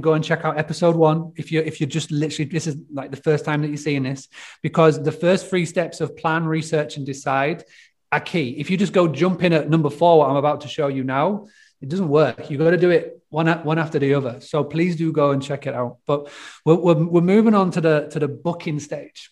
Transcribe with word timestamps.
go 0.00 0.12
and 0.12 0.22
check 0.22 0.44
out 0.44 0.56
episode 0.56 0.94
one 0.94 1.32
if 1.34 1.50
you're 1.50 1.64
if 1.64 1.80
you're 1.80 1.88
just 1.88 2.12
literally 2.12 2.48
this 2.48 2.68
is 2.68 2.76
like 2.92 3.10
the 3.10 3.16
first 3.16 3.44
time 3.44 3.62
that 3.62 3.68
you're 3.68 3.76
seeing 3.76 4.04
this 4.04 4.28
because 4.62 5.02
the 5.02 5.10
first 5.10 5.48
three 5.48 5.66
steps 5.66 6.00
of 6.00 6.16
plan 6.16 6.46
research 6.46 6.96
and 6.96 7.04
decide 7.04 7.64
are 8.12 8.20
key. 8.20 8.50
If 8.58 8.70
you 8.70 8.76
just 8.76 8.92
go 8.92 9.08
jump 9.08 9.42
in 9.42 9.52
at 9.52 9.68
number 9.68 9.90
four 9.90 10.18
what 10.18 10.30
i'm 10.30 10.36
about 10.36 10.60
to 10.60 10.68
show 10.68 10.86
you 10.86 11.02
now 11.02 11.48
it 11.80 11.88
doesn't 11.88 12.08
work. 12.08 12.50
You've 12.50 12.60
got 12.60 12.70
to 12.70 12.76
do 12.76 12.90
it 12.90 13.22
one 13.28 13.46
one 13.64 13.78
after 13.78 13.98
the 13.98 14.14
other. 14.14 14.40
So 14.40 14.64
please 14.64 14.96
do 14.96 15.12
go 15.12 15.30
and 15.30 15.42
check 15.42 15.66
it 15.66 15.74
out. 15.74 15.98
But 16.06 16.28
we're, 16.64 16.74
we're, 16.74 17.04
we're 17.06 17.20
moving 17.20 17.54
on 17.54 17.70
to 17.72 17.80
the 17.80 18.08
to 18.12 18.18
the 18.18 18.28
booking 18.28 18.80
stage. 18.80 19.30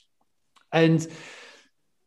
And 0.73 1.07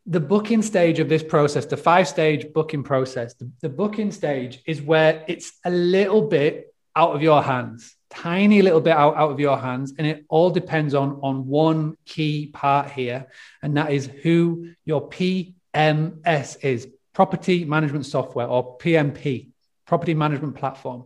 the 0.05 0.19
booking 0.19 0.61
stage 0.61 0.99
of 0.99 1.09
this 1.09 1.23
process, 1.23 1.65
the 1.65 1.77
five 1.77 2.07
stage 2.07 2.51
booking 2.53 2.83
process, 2.83 3.35
the, 3.35 3.51
the, 3.61 3.69
booking 3.69 4.11
stage 4.11 4.59
is 4.65 4.81
where 4.81 5.23
it's 5.27 5.51
a 5.63 5.69
little 5.69 6.27
bit 6.27 6.73
out 6.95 7.15
of 7.15 7.21
your 7.21 7.43
hands 7.43 7.95
tiny 8.09 8.61
little 8.61 8.81
bit 8.81 8.93
out, 8.93 9.15
out 9.15 9.31
of 9.31 9.39
your 9.39 9.57
hands 9.57 9.93
and 9.97 10.07
it 10.07 10.25
all 10.29 10.49
depends 10.49 10.93
on 10.93 11.19
on 11.21 11.45
one 11.45 11.95
key 12.05 12.47
part 12.47 12.89
here 12.91 13.27
and 13.61 13.77
that 13.77 13.91
is 13.91 14.07
who 14.23 14.69
your 14.85 15.07
pms 15.09 16.63
is 16.63 16.87
property 17.13 17.65
management 17.65 18.05
software 18.05 18.47
or 18.47 18.77
pmp 18.79 19.49
property 19.85 20.13
management 20.13 20.55
platform 20.55 21.05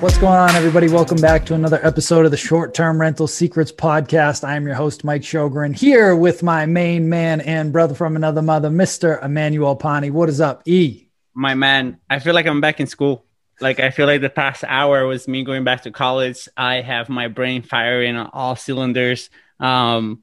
What's 0.00 0.18
going 0.18 0.36
on, 0.36 0.50
everybody? 0.50 0.88
Welcome 0.88 1.16
back 1.16 1.46
to 1.46 1.54
another 1.54 1.80
episode 1.82 2.26
of 2.26 2.30
the 2.30 2.36
Short 2.36 2.74
Term 2.74 3.00
Rental 3.00 3.26
Secrets 3.26 3.72
Podcast. 3.72 4.44
I 4.44 4.54
am 4.54 4.66
your 4.66 4.74
host, 4.74 5.04
Mike 5.04 5.22
Sjogren, 5.22 5.74
here 5.74 6.14
with 6.14 6.42
my 6.42 6.66
main 6.66 7.08
man 7.08 7.40
and 7.40 7.72
brother 7.72 7.94
from 7.94 8.14
another 8.14 8.42
mother, 8.42 8.68
Mr. 8.68 9.24
Emmanuel 9.24 9.74
Pani. 9.74 10.10
What 10.10 10.28
is 10.28 10.38
up, 10.38 10.68
E? 10.68 11.08
My 11.32 11.54
man, 11.54 11.98
I 12.10 12.18
feel 12.18 12.34
like 12.34 12.46
I'm 12.46 12.60
back 12.60 12.78
in 12.78 12.86
school. 12.86 13.24
Like, 13.58 13.80
I 13.80 13.88
feel 13.88 14.06
like 14.06 14.20
the 14.20 14.28
past 14.28 14.64
hour 14.68 15.06
was 15.06 15.26
me 15.26 15.44
going 15.44 15.64
back 15.64 15.84
to 15.84 15.90
college. 15.90 16.46
I 16.58 16.82
have 16.82 17.08
my 17.08 17.28
brain 17.28 17.62
firing 17.62 18.16
on 18.16 18.28
all 18.34 18.54
cylinders. 18.54 19.30
Um, 19.58 20.22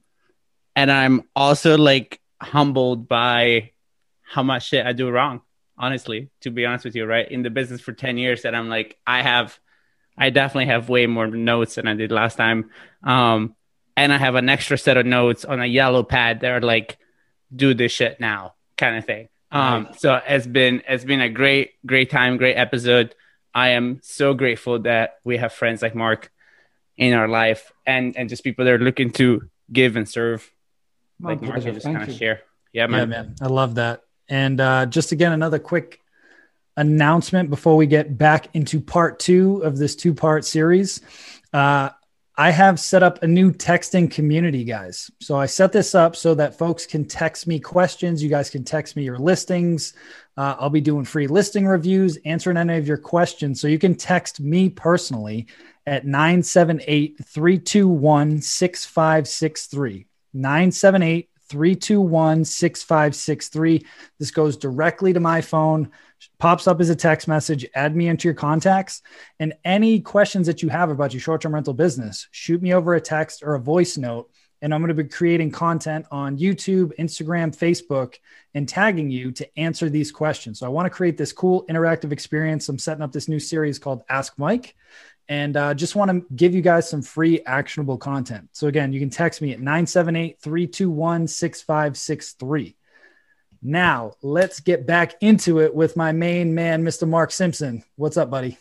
and 0.76 0.92
I'm 0.92 1.24
also 1.36 1.80
like 1.80 2.22
humbled 2.40 3.08
by 3.08 3.72
how 4.22 4.44
much 4.44 4.68
shit 4.68 4.86
I 4.86 4.94
do 4.94 5.10
wrong 5.10 5.42
honestly, 5.78 6.30
to 6.42 6.52
be 6.52 6.66
honest 6.66 6.86
with 6.86 6.96
you, 6.96 7.06
right? 7.06 7.30
In 7.30 7.44
the 7.44 7.50
business 7.50 7.82
for 7.82 7.94
10 7.94 8.18
years 8.18 8.44
that 8.44 8.56
I'm 8.56 8.70
like, 8.70 8.98
I 9.06 9.22
have 9.22 9.60
I 10.18 10.30
definitely 10.30 10.68
have 10.68 10.90
way 10.90 11.08
more 11.08 11.28
notes 11.28 11.76
than 11.76 11.88
I 11.88 11.96
did 11.96 12.12
last 12.12 12.36
time. 12.36 12.70
Um, 13.04 13.56
and 13.98 14.14
I 14.14 14.18
have 14.18 14.36
an 14.36 14.50
extra 14.50 14.78
set 14.78 14.98
of 14.98 15.06
notes 15.06 15.46
on 15.46 15.60
a 15.60 15.66
yellow 15.66 16.04
pad 16.04 16.42
that 16.42 16.52
are 16.52 16.62
like, 16.62 16.98
do 17.56 17.74
this 17.74 17.92
shit 17.92 18.20
now 18.20 18.54
kind 18.78 18.98
of 18.98 19.06
thing. 19.06 19.30
Um, 19.52 19.90
so 19.98 20.20
it's 20.28 20.48
been, 20.48 20.82
it's 20.88 21.04
been 21.04 21.22
a 21.22 21.30
great, 21.30 21.72
great 21.86 22.10
time, 22.10 22.38
great 22.38 22.56
episode. 22.56 23.14
I 23.54 23.70
am 23.70 24.00
so 24.02 24.34
grateful 24.34 24.80
that 24.80 25.20
we 25.24 25.38
have 25.38 25.54
friends 25.54 25.82
like 25.82 25.94
Mark 25.94 26.32
in 26.98 27.14
our 27.14 27.28
life 27.28 27.72
and, 27.86 28.18
and 28.18 28.30
just 28.30 28.44
people 28.44 28.66
that 28.66 28.74
are 28.74 28.80
looking 28.80 29.12
to 29.14 29.50
give 29.72 29.96
and 29.96 30.10
serve. 30.10 30.52
like 31.20 31.42
Mark 31.42 31.62
just 31.62 31.84
kind 31.84 32.02
of 32.02 32.16
share. 32.16 32.42
Yeah, 32.72 32.88
man. 32.88 33.00
Yeah, 33.00 33.06
man. 33.06 33.36
I 33.42 33.48
love 33.48 33.76
that. 33.76 34.02
And 34.30 34.60
uh, 34.60 34.86
just 34.86 35.12
again, 35.12 35.32
another 35.32 35.60
quick 35.60 36.00
announcement 36.78 37.50
before 37.50 37.76
we 37.76 37.86
get 37.86 38.18
back 38.18 38.48
into 38.54 38.82
part 38.82 39.20
two 39.20 39.58
of 39.58 39.78
this 39.78 39.96
two 39.96 40.14
part 40.14 40.46
series. 40.46 41.02
Uh, 41.52 41.90
I 42.36 42.50
have 42.50 42.80
set 42.80 43.04
up 43.04 43.22
a 43.22 43.28
new 43.28 43.52
texting 43.52 44.10
community, 44.10 44.64
guys. 44.64 45.12
So 45.22 45.38
I 45.38 45.46
set 45.46 45.72
this 45.72 45.94
up 45.94 46.16
so 46.16 46.34
that 46.34 46.58
folks 46.58 46.88
can 46.88 47.06
text 47.06 47.46
me 47.46 47.60
questions. 47.60 48.24
You 48.24 48.30
guys 48.30 48.50
can 48.50 48.64
text 48.64 48.96
me 48.96 49.04
your 49.04 49.20
listings. 49.20 49.94
Uh, 50.36 50.56
I'll 50.58 50.72
be 50.72 50.82
doing 50.82 51.06
free 51.06 51.28
listing 51.28 51.68
reviews, 51.68 52.18
answering 52.26 52.58
any 52.58 52.78
of 52.78 52.88
your 52.88 52.98
questions. 52.98 53.62
So 53.62 53.68
you 53.68 53.78
can 53.78 53.94
text 53.94 54.40
me 54.40 54.70
personally 54.70 55.46
at 55.86 56.08
978 56.08 57.24
321 57.24 58.42
6563. 58.42 60.08
978 60.34 61.30
321 61.50 62.46
6563. 62.46 63.86
This 64.20 64.32
goes 64.32 64.58
directly 64.58 65.14
to 65.14 65.20
my 65.20 65.42
phone 65.42 65.92
pops 66.40 66.68
up 66.68 66.80
as 66.80 66.90
a 66.90 66.96
text 66.96 67.28
message, 67.28 67.66
add 67.76 67.96
me 67.96 68.08
into 68.08 68.28
your 68.28 68.36
contacts. 68.36 69.02
And 69.40 69.54
any 69.64 70.00
questions 70.00 70.48
that 70.48 70.62
you 70.62 70.70
have 70.70 70.90
about 70.90 71.14
your 71.14 71.22
short 71.22 71.42
term 71.42 71.54
rental 71.54 71.74
business, 71.74 72.28
shoot 72.32 72.62
me 72.62 72.74
over 72.74 72.96
a 72.96 73.02
text 73.02 73.44
or 73.44 73.56
a 73.56 73.60
voice 73.60 73.98
note. 73.98 74.30
And 74.62 74.74
I'm 74.74 74.80
going 74.80 74.96
to 74.96 75.04
be 75.04 75.10
creating 75.10 75.52
content 75.52 76.06
on 76.10 76.38
YouTube, 76.38 76.94
Instagram, 76.98 77.56
Facebook, 77.56 78.16
and 78.54 78.68
tagging 78.68 79.12
you 79.12 79.32
to 79.34 79.60
answer 79.60 79.90
these 79.90 80.10
questions. 80.10 80.60
So 80.60 80.66
I 80.66 80.70
want 80.70 80.86
to 80.86 80.90
create 80.90 81.18
this 81.18 81.34
cool 81.34 81.66
interactive 81.68 82.14
experience. 82.14 82.70
I'm 82.70 82.80
setting 82.80 83.04
up 83.04 83.12
this 83.12 83.28
new 83.28 83.40
series 83.40 83.78
called 83.78 84.04
Ask 84.08 84.38
Mike 84.38 84.76
and 85.30 85.56
uh, 85.56 85.74
just 85.74 85.96
want 85.96 86.12
to 86.12 86.26
give 86.36 86.54
you 86.54 86.62
guys 86.62 86.90
some 86.90 87.02
free 87.02 87.42
actionable 87.46 87.98
content. 87.98 88.50
So 88.52 88.68
again, 88.68 88.92
you 88.92 89.00
can 89.00 89.10
text 89.10 89.42
me 89.42 89.52
at 89.52 89.60
978 89.60 90.40
321 90.42 91.28
6563. 91.28 92.76
Now, 93.62 94.14
let's 94.22 94.60
get 94.60 94.86
back 94.86 95.16
into 95.22 95.62
it 95.62 95.74
with 95.74 95.96
my 95.96 96.12
main 96.12 96.54
man, 96.54 96.84
Mr. 96.84 97.08
Mark 97.08 97.32
Simpson. 97.32 97.84
What's 97.96 98.18
up, 98.18 98.30
buddy? 98.30 98.58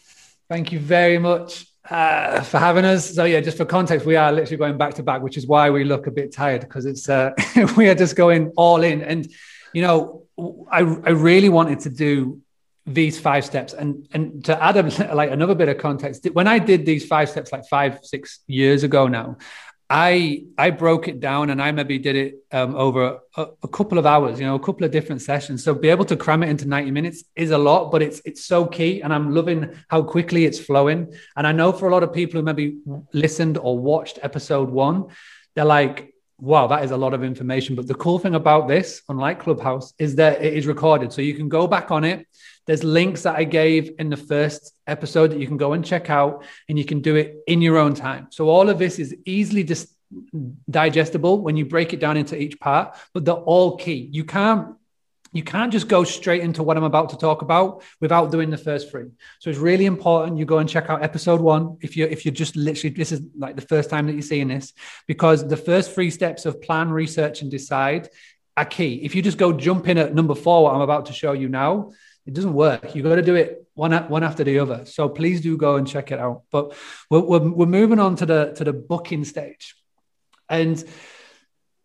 Thank 0.48 0.70
you 0.70 0.78
very 0.78 1.18
much 1.18 1.66
uh, 1.90 2.42
for 2.42 2.58
having 2.58 2.84
us. 2.84 3.12
So, 3.12 3.24
yeah, 3.24 3.40
just 3.40 3.56
for 3.56 3.64
context, 3.64 4.06
we 4.06 4.14
are 4.14 4.30
literally 4.30 4.58
going 4.58 4.78
back 4.78 4.94
to 4.94 5.02
back, 5.02 5.20
which 5.20 5.36
is 5.36 5.46
why 5.46 5.70
we 5.70 5.82
look 5.82 6.06
a 6.06 6.12
bit 6.12 6.32
tired 6.32 6.60
because 6.60 6.86
it's 6.86 7.08
uh, 7.08 7.32
we 7.76 7.88
are 7.88 7.96
just 7.96 8.14
going 8.14 8.52
all 8.56 8.84
in. 8.84 9.02
And 9.02 9.28
you 9.72 9.82
know, 9.82 10.22
I 10.70 10.80
I 10.80 11.10
really 11.10 11.48
wanted 11.48 11.80
to 11.80 11.90
do 11.90 12.41
these 12.84 13.19
five 13.19 13.44
steps 13.44 13.72
and 13.72 14.09
and 14.12 14.44
to 14.44 14.62
add 14.62 14.76
a, 14.76 15.15
like 15.15 15.31
another 15.31 15.54
bit 15.54 15.69
of 15.69 15.78
context 15.78 16.26
when 16.32 16.48
i 16.48 16.59
did 16.59 16.84
these 16.84 17.06
five 17.06 17.28
steps 17.28 17.53
like 17.53 17.65
five 17.66 18.00
six 18.03 18.41
years 18.47 18.82
ago 18.82 19.06
now 19.06 19.37
I 19.94 20.44
I 20.56 20.70
broke 20.70 21.06
it 21.06 21.21
down 21.21 21.50
and 21.50 21.60
I 21.60 21.71
maybe 21.71 21.98
did 21.98 22.16
it 22.16 22.37
um, 22.50 22.75
over 22.75 23.19
a, 23.37 23.47
a, 23.62 23.69
couple 23.69 23.98
of 23.98 24.06
hours, 24.06 24.41
you 24.41 24.47
know, 24.47 24.54
a 24.54 24.59
couple 24.59 24.87
of 24.87 24.91
different 24.91 25.21
sessions. 25.21 25.62
So 25.62 25.75
be 25.75 25.91
able 25.91 26.06
to 26.06 26.16
cram 26.16 26.42
it 26.42 26.48
into 26.48 26.66
90 26.66 26.91
minutes 26.91 27.25
is 27.37 27.50
a 27.50 27.59
lot, 27.59 27.92
but 27.92 28.00
it's 28.00 28.22
it's 28.25 28.42
so 28.42 28.65
key. 28.65 29.03
And 29.03 29.12
I'm 29.12 29.34
loving 29.34 29.71
how 29.88 30.03
quickly 30.03 30.47
it's 30.47 30.59
flowing. 30.59 31.12
And 31.37 31.47
I 31.47 31.53
know 31.53 31.72
for 31.72 31.88
a 31.91 31.92
lot 31.92 32.03
of 32.03 32.10
people 32.10 32.41
who 32.41 32.44
maybe 32.44 32.78
listened 33.12 33.59
or 33.59 33.78
watched 33.78 34.19
episode 34.22 34.71
one, 34.71 35.09
they're 35.54 35.66
like, 35.66 36.15
wow, 36.38 36.66
that 36.66 36.84
is 36.84 36.91
a 36.91 36.97
lot 36.97 37.15
of 37.15 37.22
information. 37.22 37.76
But 37.76 37.87
the 37.87 37.94
cool 37.94 38.19
thing 38.19 38.34
about 38.34 38.69
this, 38.69 39.03
unlike 39.09 39.41
Clubhouse, 39.41 39.94
is 39.98 40.16
that 40.16 40.43
it 40.43 40.54
is 40.54 40.66
recorded. 40.66 41.12
So 41.12 41.22
you 41.22 41.34
can 41.34 41.48
go 41.48 41.66
back 41.66 41.91
on 41.91 42.04
it 42.04 42.26
there's 42.66 42.84
links 42.84 43.22
that 43.22 43.37
I 43.37 43.44
gave 43.44 43.93
in 43.98 44.09
the 44.10 44.16
first 44.16 44.75
episode 44.87 45.32
that 45.32 45.41
you 45.41 45.47
can 45.47 45.56
go 45.56 45.72
and 45.72 45.84
check 45.84 46.10
out, 46.10 46.44
and 46.69 46.78
you 46.78 46.84
can 46.84 47.00
do 47.00 47.16
it 47.16 47.42
in 47.47 47.60
your 47.60 47.76
own 47.76 47.94
time. 47.94 48.28
So 48.31 48.48
all 48.48 48.69
of 48.69 48.78
this 48.78 48.98
is 48.98 49.15
easily 49.25 49.65
dis- 49.65 49.92
digestible 50.71 51.41
when 51.41 51.56
you 51.56 51.65
break 51.65 51.92
it 51.92 52.00
down 52.00 52.16
into 52.16 52.41
each 52.41 52.60
part, 52.60 52.97
but 53.15 53.25
they're 53.25 53.34
all 53.34 53.76
key. 53.76 54.09
You 54.12 54.25
can't 54.25 54.76
you 55.32 55.43
can't 55.43 55.72
just 55.72 55.88
go 55.88 56.04
straight 56.04 56.43
into 56.43 56.62
what 56.62 56.76
I'm 56.76 56.84
about 56.84 57.10
to 57.10 57.16
talk 57.16 57.42
about 57.42 57.83
without 58.01 58.30
doing 58.30 58.51
the 58.51 58.59
first 58.59 58.91
three. 58.91 59.09
So 59.41 59.51
it's 59.51 59.59
really 59.59 59.86
important 59.86 60.39
you 60.39 60.45
go 60.45 60.59
and 60.59 60.68
check 60.68 60.91
out 60.91 61.03
episode 61.03 61.41
one 61.41 61.78
if 61.80 61.97
you 61.97 62.06
if 62.06 62.24
you're 62.24 62.34
just 62.34 62.54
literally 62.54 62.95
this 62.95 63.12
is 63.12 63.22
like 63.36 63.56
the 63.56 63.62
first 63.62 63.91
time 63.91 64.06
that 64.06 64.12
you're 64.12 64.22
seeing 64.22 64.48
this 64.48 64.72
because 65.06 65.47
the 65.47 65.56
first 65.56 65.92
three 65.92 66.10
steps 66.10 66.45
of 66.45 66.60
plan, 66.60 66.91
research, 66.91 67.42
and 67.42 67.51
decide 67.51 68.09
are 68.56 68.66
key. 68.66 68.97
If 69.03 69.15
you 69.15 69.22
just 69.22 69.39
go 69.39 69.53
jump 69.53 69.89
in 69.89 69.97
at 69.98 70.15
number 70.15 70.34
four, 70.34 70.65
what 70.65 70.74
I'm 70.74 70.83
about 70.83 71.06
to 71.06 71.12
show 71.15 71.33
you 71.33 71.48
now, 71.48 71.92
it 72.27 72.34
doesn't 72.34 72.53
work. 72.53 72.95
You've 72.95 73.04
got 73.04 73.16
to 73.16 73.22
do 73.22 73.34
it 73.34 73.66
one 73.74 73.92
one 74.09 74.22
after 74.22 74.45
the 74.45 74.59
other. 74.59 74.84
So 74.84 75.09
please 75.09 75.41
do 75.41 75.56
go 75.56 75.77
and 75.77 75.89
check 75.89 76.12
it 76.12 76.18
out. 76.18 76.42
But 76.51 76.74
we're, 77.09 77.21
we're, 77.21 77.51
we're 77.51 77.66
moving 77.66 77.98
on 77.98 78.16
to 78.16 78.27
the 78.27 78.53
to 78.56 78.65
the 78.65 78.72
booking 78.74 79.24
stage, 79.24 79.74
and 80.48 80.83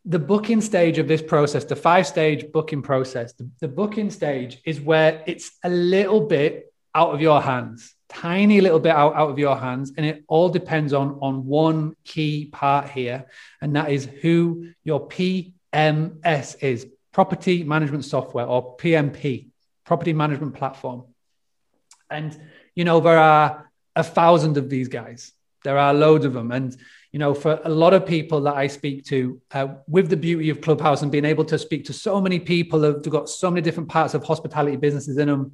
the 0.07 0.19
booking 0.19 0.61
stage 0.61 0.97
of 0.99 1.07
this 1.07 1.21
process, 1.21 1.65
the 1.65 1.75
five 1.75 2.07
stage 2.07 2.49
booking 2.53 2.81
process, 2.81 3.33
the, 3.33 3.49
the 3.59 3.67
booking 3.67 4.09
stage 4.09 4.59
is 4.65 4.79
where 4.79 5.21
it's 5.27 5.51
a 5.65 5.69
little 5.69 6.21
bit 6.21 6.73
out 6.95 7.13
of 7.13 7.19
your 7.19 7.41
hands, 7.41 7.93
tiny 8.07 8.61
little 8.61 8.79
bit 8.79 8.95
out, 8.95 9.15
out 9.15 9.29
of 9.29 9.37
your 9.37 9.57
hands, 9.57 9.91
and 9.97 10.05
it 10.05 10.23
all 10.29 10.47
depends 10.47 10.93
on 10.93 11.19
on 11.21 11.45
one 11.45 11.93
key 12.05 12.45
part 12.45 12.89
here, 12.89 13.25
and 13.61 13.75
that 13.75 13.91
is 13.91 14.05
who 14.05 14.69
your 14.85 15.09
PMS 15.09 16.63
is 16.63 16.87
property 17.11 17.63
management 17.65 18.05
software 18.05 18.45
or 18.45 18.77
PMP, 18.77 19.49
property 19.85 20.13
management 20.13 20.53
platform. 20.53 21.03
And, 22.09 22.39
you 22.75 22.85
know, 22.85 23.01
there 23.01 23.17
are 23.17 23.69
a 23.95 24.03
thousand 24.03 24.55
of 24.57 24.69
these 24.69 24.87
guys. 24.87 25.33
There 25.63 25.77
are 25.77 25.93
loads 25.93 26.23
of 26.23 26.33
them. 26.33 26.51
And, 26.51 26.77
you 27.17 27.19
know, 27.19 27.33
for 27.33 27.59
a 27.63 27.69
lot 27.69 27.95
of 27.95 28.05
people 28.05 28.41
that 28.41 28.55
I 28.55 28.67
speak 28.67 29.03
to, 29.05 29.41
uh, 29.51 29.69
with 29.87 30.07
the 30.11 30.15
beauty 30.15 30.51
of 30.51 30.61
Clubhouse 30.61 31.01
and 31.01 31.11
being 31.11 31.25
able 31.25 31.45
to 31.45 31.57
speak 31.57 31.85
to 31.85 31.93
so 31.93 32.21
many 32.21 32.37
people 32.37 32.79
who've 32.79 33.01
got 33.09 33.27
so 33.27 33.49
many 33.49 33.61
different 33.61 33.89
parts 33.89 34.13
of 34.13 34.23
hospitality 34.23 34.77
businesses 34.77 35.17
in 35.17 35.27
them, 35.27 35.53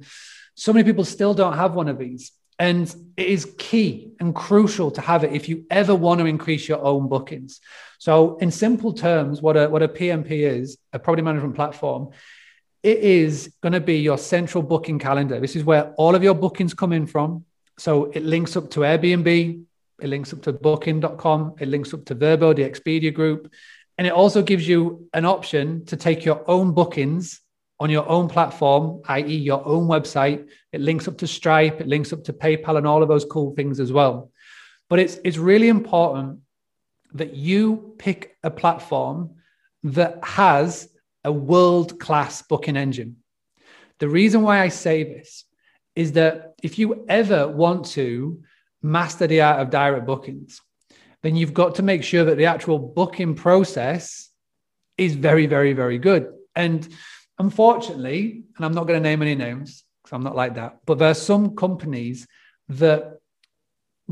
so 0.54 0.74
many 0.74 0.84
people 0.84 1.06
still 1.06 1.32
don't 1.32 1.54
have 1.56 1.72
one 1.72 1.88
of 1.88 1.96
these. 1.96 2.32
And 2.58 2.94
it 3.16 3.28
is 3.28 3.54
key 3.56 4.12
and 4.20 4.34
crucial 4.34 4.90
to 4.90 5.00
have 5.00 5.24
it 5.24 5.32
if 5.32 5.48
you 5.48 5.64
ever 5.70 5.94
want 5.94 6.20
to 6.20 6.26
increase 6.26 6.68
your 6.68 6.84
own 6.84 7.08
bookings. 7.08 7.62
So, 7.98 8.36
in 8.36 8.50
simple 8.50 8.92
terms, 8.92 9.40
what 9.40 9.56
a, 9.56 9.66
what 9.66 9.82
a 9.82 9.88
PMP 9.88 10.32
is, 10.32 10.76
a 10.92 10.98
property 10.98 11.22
management 11.22 11.54
platform, 11.54 12.10
it 12.82 12.98
is 12.98 13.54
going 13.62 13.72
to 13.72 13.80
be 13.80 14.00
your 14.00 14.18
central 14.18 14.62
booking 14.62 14.98
calendar. 14.98 15.40
This 15.40 15.56
is 15.56 15.64
where 15.64 15.94
all 15.94 16.14
of 16.14 16.22
your 16.22 16.34
bookings 16.34 16.74
come 16.74 16.92
in 16.92 17.06
from. 17.06 17.46
So, 17.78 18.12
it 18.12 18.22
links 18.22 18.54
up 18.54 18.68
to 18.72 18.80
Airbnb, 18.80 19.64
it 20.00 20.08
links 20.08 20.32
up 20.32 20.42
to 20.42 20.52
booking.com, 20.52 21.54
it 21.60 21.68
links 21.68 21.94
up 21.94 22.04
to 22.06 22.14
Vrbo, 22.14 22.54
the 22.54 22.68
Expedia 22.68 23.12
group. 23.12 23.52
And 23.96 24.06
it 24.06 24.12
also 24.12 24.42
gives 24.42 24.66
you 24.66 25.08
an 25.14 25.24
option 25.24 25.84
to 25.86 25.96
take 25.96 26.24
your 26.24 26.48
own 26.50 26.72
bookings 26.72 27.40
on 27.80 27.90
your 27.90 28.08
own 28.08 28.28
platform, 28.28 29.02
i.e., 29.08 29.36
your 29.36 29.64
own 29.66 29.86
website. 29.86 30.48
It 30.72 30.80
links 30.80 31.06
up 31.06 31.18
to 31.18 31.26
Stripe, 31.26 31.80
it 31.80 31.86
links 31.86 32.12
up 32.12 32.24
to 32.24 32.32
PayPal, 32.32 32.78
and 32.78 32.86
all 32.86 33.02
of 33.02 33.08
those 33.08 33.24
cool 33.24 33.54
things 33.54 33.80
as 33.80 33.92
well. 33.92 34.30
But 34.88 34.98
it's, 34.98 35.18
it's 35.24 35.38
really 35.38 35.68
important 35.68 36.40
that 37.14 37.34
you 37.34 37.94
pick 37.98 38.36
a 38.42 38.50
platform 38.50 39.36
that 39.84 40.18
has 40.24 40.88
a 41.24 41.32
world 41.32 42.00
class 42.00 42.42
booking 42.42 42.76
engine. 42.76 43.16
The 44.00 44.08
reason 44.08 44.42
why 44.42 44.60
I 44.60 44.68
say 44.68 45.04
this 45.04 45.44
is 45.94 46.12
that 46.12 46.54
if 46.62 46.78
you 46.78 47.04
ever 47.08 47.46
want 47.46 47.86
to 47.86 48.42
master 48.84 49.26
the 49.26 49.40
art 49.40 49.60
of 49.60 49.70
direct 49.70 50.06
bookings, 50.06 50.60
then 51.22 51.34
you've 51.34 51.54
got 51.54 51.76
to 51.76 51.82
make 51.82 52.04
sure 52.04 52.24
that 52.26 52.36
the 52.36 52.46
actual 52.46 52.78
booking 52.78 53.34
process 53.34 54.30
is 54.98 55.14
very, 55.14 55.46
very, 55.46 55.72
very 55.72 55.98
good. 55.98 56.30
And 56.54 56.86
unfortunately, 57.38 58.44
and 58.56 58.64
I'm 58.64 58.74
not 58.74 58.86
going 58.86 59.02
to 59.02 59.08
name 59.08 59.22
any 59.22 59.34
names 59.34 59.84
because 60.02 60.14
I'm 60.14 60.22
not 60.22 60.36
like 60.36 60.56
that, 60.56 60.80
but 60.84 60.98
there 60.98 61.10
are 61.10 61.14
some 61.14 61.56
companies 61.56 62.26
that 62.68 63.18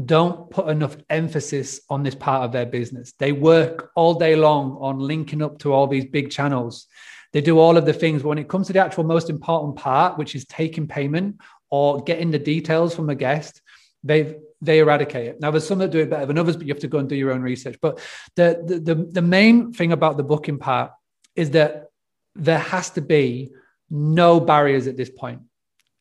don't 0.07 0.51
put 0.51 0.69
enough 0.69 0.97
emphasis 1.11 1.83
on 1.91 2.03
this 2.03 2.15
part 2.15 2.45
of 2.45 2.53
their 2.53 2.65
business. 2.65 3.13
They 3.19 3.33
work 3.33 3.91
all 3.95 4.15
day 4.15 4.37
long 4.37 4.79
on 4.81 4.99
linking 4.99 5.43
up 5.43 5.59
to 5.59 5.73
all 5.75 5.87
these 5.87 6.07
big 6.07 6.31
channels. 6.31 6.87
They 7.35 7.43
do 7.43 7.59
all 7.59 7.77
of 7.77 7.85
the 7.85 7.93
things. 7.93 8.23
But 8.23 8.29
when 8.29 8.39
it 8.39 8.49
comes 8.49 8.69
to 8.69 8.73
the 8.73 8.79
actual 8.79 9.05
most 9.05 9.29
important 9.29 9.77
part, 9.77 10.17
which 10.17 10.35
is 10.35 10.47
taking 10.47 10.87
payment 10.89 11.37
or 11.69 12.03
getting 12.03 12.31
the 12.31 12.39
details 12.39 12.95
from 12.95 13.07
the 13.07 13.15
guest, 13.15 13.61
they 14.03 14.37
they 14.63 14.79
eradicate 14.79 15.27
it. 15.27 15.41
Now, 15.41 15.51
there's 15.51 15.67
some 15.67 15.81
that 15.81 15.91
do 15.91 15.99
it 15.99 16.09
better 16.09 16.25
than 16.25 16.39
others, 16.39 16.57
but 16.57 16.67
you 16.67 16.73
have 16.73 16.81
to 16.83 16.89
go 16.89 16.99
and 16.99 17.09
do 17.09 17.17
your 17.17 17.33
own 17.33 17.43
research. 17.43 17.77
But 17.83 17.99
the 18.37 18.63
the, 18.65 18.79
the, 18.79 18.95
the 18.95 19.23
main 19.23 19.73
thing 19.73 19.93
about 19.93 20.17
the 20.17 20.23
booking 20.23 20.59
part 20.59 20.93
is 21.35 21.51
that 21.51 21.89
there 22.35 22.59
has 22.59 22.91
to 22.91 23.03
be 23.03 23.51
no 23.91 24.41
barriers 24.41 24.87
at 24.87 24.97
this 24.97 25.11
point. 25.11 25.43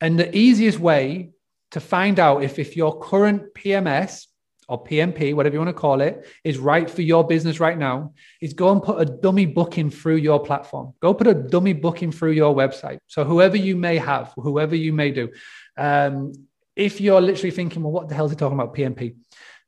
And 0.00 0.18
the 0.18 0.34
easiest 0.36 0.78
way 0.78 1.30
to 1.72 1.80
find 1.80 2.18
out 2.18 2.42
if, 2.42 2.58
if 2.58 2.76
your 2.76 2.98
current 3.00 3.54
PMS 3.54 4.26
or 4.68 4.82
PMP, 4.82 5.34
whatever 5.34 5.54
you 5.54 5.60
want 5.60 5.68
to 5.68 5.80
call 5.80 6.00
it, 6.00 6.26
is 6.44 6.56
right 6.58 6.88
for 6.88 7.02
your 7.02 7.26
business 7.26 7.60
right 7.60 7.76
now, 7.76 8.12
is 8.40 8.54
go 8.54 8.72
and 8.72 8.82
put 8.82 9.00
a 9.00 9.04
dummy 9.04 9.44
booking 9.44 9.90
through 9.90 10.16
your 10.16 10.40
platform. 10.40 10.94
Go 11.00 11.12
put 11.12 11.26
a 11.26 11.34
dummy 11.34 11.72
booking 11.72 12.12
through 12.12 12.32
your 12.32 12.54
website. 12.54 12.98
So 13.08 13.24
whoever 13.24 13.56
you 13.56 13.76
may 13.76 13.98
have, 13.98 14.32
whoever 14.36 14.74
you 14.74 14.92
may 14.92 15.10
do, 15.10 15.30
um, 15.76 16.32
if 16.76 17.00
you're 17.00 17.20
literally 17.20 17.50
thinking, 17.50 17.82
well, 17.82 17.92
what 17.92 18.08
the 18.08 18.14
hell 18.14 18.26
is 18.26 18.32
he 18.32 18.36
talking 18.36 18.58
about 18.58 18.74
PMP? 18.74 19.16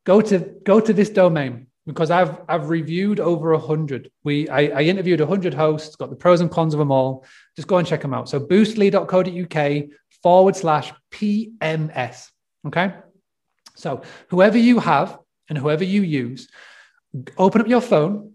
Go 0.04 0.20
to 0.20 0.38
go 0.64 0.80
to 0.80 0.92
this 0.92 1.10
domain 1.10 1.66
because 1.86 2.10
I've 2.10 2.40
I've 2.48 2.68
reviewed 2.68 3.20
over 3.20 3.52
a 3.52 3.58
hundred. 3.58 4.10
We 4.22 4.48
I, 4.48 4.60
I 4.66 4.82
interviewed 4.82 5.20
hundred 5.20 5.54
hosts, 5.54 5.96
got 5.96 6.10
the 6.10 6.16
pros 6.16 6.40
and 6.40 6.50
cons 6.50 6.74
of 6.74 6.78
them 6.78 6.90
all. 6.90 7.24
Just 7.56 7.68
go 7.68 7.78
and 7.78 7.86
check 7.86 8.02
them 8.02 8.14
out. 8.14 8.28
So 8.28 8.40
boostly.co.uk 8.40 9.84
forward 10.22 10.56
slash 10.56 10.92
PMS. 11.12 12.30
Okay. 12.66 12.94
So 13.76 14.02
whoever 14.28 14.58
you 14.58 14.78
have 14.78 15.18
and 15.48 15.58
whoever 15.58 15.84
you 15.84 16.02
use, 16.02 16.48
open 17.36 17.60
up 17.60 17.68
your 17.68 17.80
phone, 17.80 18.34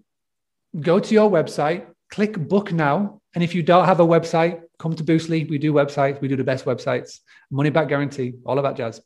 go 0.80 1.00
to 1.00 1.14
your 1.14 1.30
website, 1.30 1.88
click 2.12 2.38
book 2.38 2.72
now. 2.72 3.22
And 3.34 3.44
if 3.44 3.56
you 3.56 3.64
don't 3.64 3.86
have 3.86 4.00
a 4.00 4.06
website, 4.06 4.62
come 4.80 4.96
to 4.96 5.04
Boostly. 5.04 5.48
We 5.48 5.60
do 5.60 5.74
websites. 5.74 6.20
We 6.22 6.28
do 6.28 6.36
the 6.36 6.44
best 6.44 6.66
websites, 6.66 7.20
money 7.52 7.70
back 7.70 7.90
guarantee, 7.90 8.34
all 8.46 8.60
that 8.62 8.78
jazz. 8.78 9.02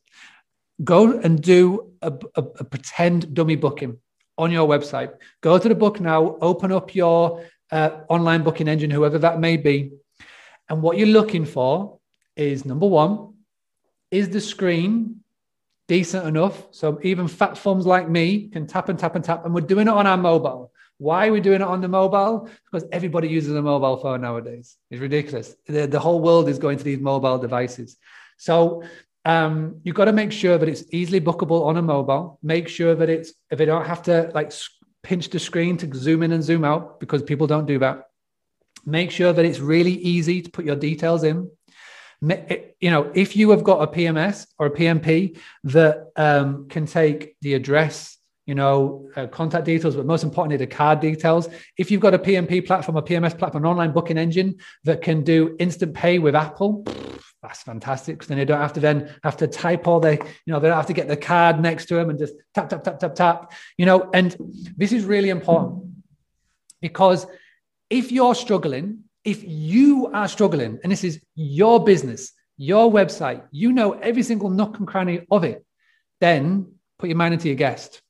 Go 0.83 1.19
and 1.19 1.41
do 1.41 1.93
a, 2.01 2.13
a, 2.35 2.41
a 2.41 2.63
pretend 2.63 3.33
dummy 3.33 3.55
booking 3.55 3.97
on 4.37 4.51
your 4.51 4.67
website. 4.67 5.13
Go 5.41 5.57
to 5.57 5.69
the 5.69 5.75
book 5.75 5.99
now, 5.99 6.37
open 6.41 6.71
up 6.71 6.95
your 6.95 7.43
uh, 7.71 8.01
online 8.09 8.43
booking 8.43 8.67
engine, 8.67 8.89
whoever 8.89 9.19
that 9.19 9.39
may 9.39 9.57
be. 9.57 9.91
And 10.69 10.81
what 10.81 10.97
you're 10.97 11.07
looking 11.07 11.45
for 11.45 11.99
is 12.35 12.65
number 12.65 12.87
one, 12.87 13.33
is 14.09 14.29
the 14.29 14.41
screen 14.41 15.21
decent 15.87 16.27
enough? 16.27 16.67
So 16.71 16.99
even 17.03 17.27
fat 17.27 17.57
thumbs 17.57 17.85
like 17.85 18.09
me 18.09 18.49
can 18.49 18.67
tap 18.67 18.89
and 18.89 18.97
tap 18.97 19.15
and 19.15 19.23
tap. 19.23 19.45
And 19.45 19.53
we're 19.53 19.61
doing 19.61 19.87
it 19.87 19.93
on 19.93 20.07
our 20.07 20.17
mobile. 20.17 20.71
Why 20.97 21.27
are 21.27 21.31
we 21.31 21.41
doing 21.41 21.61
it 21.61 21.67
on 21.67 21.81
the 21.81 21.87
mobile? 21.87 22.49
Because 22.71 22.87
everybody 22.91 23.27
uses 23.27 23.55
a 23.55 23.61
mobile 23.61 23.97
phone 23.97 24.21
nowadays. 24.21 24.77
It's 24.89 25.01
ridiculous. 25.01 25.55
The, 25.67 25.87
the 25.87 25.99
whole 25.99 26.21
world 26.21 26.47
is 26.49 26.59
going 26.59 26.77
to 26.77 26.83
these 26.83 26.99
mobile 26.99 27.37
devices. 27.37 27.97
So 28.37 28.83
um, 29.25 29.81
you've 29.83 29.95
got 29.95 30.05
to 30.05 30.11
make 30.11 30.31
sure 30.31 30.57
that 30.57 30.69
it's 30.69 30.83
easily 30.91 31.21
bookable 31.21 31.65
on 31.65 31.77
a 31.77 31.81
mobile. 31.81 32.39
Make 32.43 32.67
sure 32.67 32.95
that 32.95 33.09
it's 33.09 33.33
if 33.49 33.57
they 33.57 33.65
don't 33.65 33.85
have 33.85 34.03
to 34.03 34.31
like 34.33 34.51
pinch 35.01 35.29
the 35.29 35.39
screen 35.39 35.77
to 35.77 35.93
zoom 35.93 36.23
in 36.23 36.31
and 36.31 36.43
zoom 36.43 36.63
out 36.63 36.99
because 36.99 37.23
people 37.23 37.47
don't 37.47 37.65
do 37.65 37.79
that. 37.79 38.05
Make 38.85 39.11
sure 39.11 39.31
that 39.31 39.45
it's 39.45 39.59
really 39.59 39.93
easy 39.93 40.41
to 40.41 40.49
put 40.49 40.65
your 40.65 40.75
details 40.75 41.23
in. 41.23 41.49
You 42.21 42.89
know, 42.89 43.11
if 43.13 43.35
you 43.35 43.49
have 43.51 43.63
got 43.63 43.81
a 43.81 43.87
PMS 43.87 44.47
or 44.57 44.67
a 44.67 44.71
PMP 44.71 45.37
that 45.65 46.07
um, 46.15 46.67
can 46.69 46.85
take 46.85 47.35
the 47.41 47.53
address, 47.53 48.17
you 48.45 48.55
know, 48.55 49.09
uh, 49.15 49.27
contact 49.27 49.65
details, 49.65 49.95
but 49.95 50.05
most 50.05 50.23
importantly, 50.23 50.57
the 50.57 50.67
card 50.67 50.99
details. 50.99 51.47
If 51.77 51.89
you've 51.89 52.01
got 52.01 52.13
a 52.13 52.19
PMP 52.19 52.65
platform, 52.65 52.97
a 52.97 53.01
PMS 53.01 53.37
platform, 53.37 53.63
an 53.63 53.69
online 53.69 53.91
booking 53.91 54.17
engine 54.17 54.57
that 54.83 55.01
can 55.01 55.23
do 55.23 55.55
instant 55.59 55.93
pay 55.93 56.19
with 56.19 56.35
Apple, 56.35 56.85
that's 57.41 57.63
fantastic 57.63 58.15
because 58.15 58.27
then 58.27 58.37
they 58.37 58.45
don't 58.45 58.59
have 58.59 58.73
to 58.73 58.79
then 58.79 59.13
have 59.23 59.37
to 59.37 59.47
type 59.47 59.87
all 59.87 59.99
the, 59.99 60.13
you 60.13 60.53
know, 60.53 60.59
they 60.59 60.67
don't 60.67 60.77
have 60.77 60.87
to 60.87 60.93
get 60.93 61.07
the 61.07 61.17
card 61.17 61.59
next 61.59 61.85
to 61.87 61.95
them 61.95 62.09
and 62.09 62.19
just 62.19 62.33
tap, 62.53 62.69
tap, 62.69 62.83
tap, 62.83 62.99
tap, 62.99 63.15
tap, 63.15 63.53
you 63.77 63.85
know. 63.85 64.09
And 64.13 64.35
this 64.77 64.91
is 64.91 65.05
really 65.05 65.29
important 65.29 65.83
because 66.81 67.27
if 67.89 68.11
you're 68.11 68.35
struggling, 68.35 69.03
if 69.23 69.43
you 69.45 70.07
are 70.07 70.27
struggling, 70.27 70.79
and 70.83 70.91
this 70.91 71.03
is 71.03 71.21
your 71.35 71.83
business, 71.83 72.33
your 72.57 72.91
website, 72.91 73.43
you 73.51 73.71
know 73.71 73.93
every 73.93 74.23
single 74.23 74.49
nook 74.49 74.79
and 74.79 74.87
cranny 74.87 75.25
of 75.31 75.43
it, 75.43 75.65
then 76.19 76.73
put 76.99 77.09
your 77.09 77.17
mind 77.17 77.33
into 77.33 77.47
your 77.47 77.57
guest. 77.57 78.01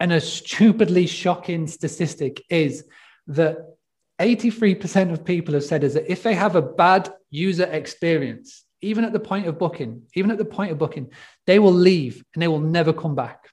And 0.00 0.12
a 0.12 0.20
stupidly 0.20 1.06
shocking 1.06 1.66
statistic 1.66 2.42
is 2.48 2.84
that 3.28 3.58
83% 4.20 5.12
of 5.12 5.24
people 5.24 5.54
have 5.54 5.64
said 5.64 5.84
is 5.84 5.94
that 5.94 6.10
if 6.10 6.22
they 6.22 6.34
have 6.34 6.56
a 6.56 6.62
bad 6.62 7.12
user 7.30 7.64
experience, 7.64 8.64
even 8.80 9.04
at 9.04 9.12
the 9.12 9.20
point 9.20 9.46
of 9.46 9.58
booking, 9.58 10.02
even 10.14 10.30
at 10.30 10.38
the 10.38 10.44
point 10.44 10.70
of 10.70 10.78
booking, 10.78 11.10
they 11.46 11.58
will 11.58 11.72
leave 11.72 12.22
and 12.34 12.42
they 12.42 12.48
will 12.48 12.60
never 12.60 12.92
come 12.92 13.14
back. 13.14 13.48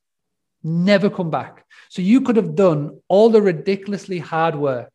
Never 0.64 1.10
come 1.10 1.32
back. 1.32 1.66
So 1.90 2.02
you 2.02 2.22
could 2.22 2.36
have 2.36 2.56
done 2.56 3.00
all 3.08 3.30
the 3.30 3.42
ridiculously 3.42 4.20
hard 4.20 4.56
work 4.56 4.92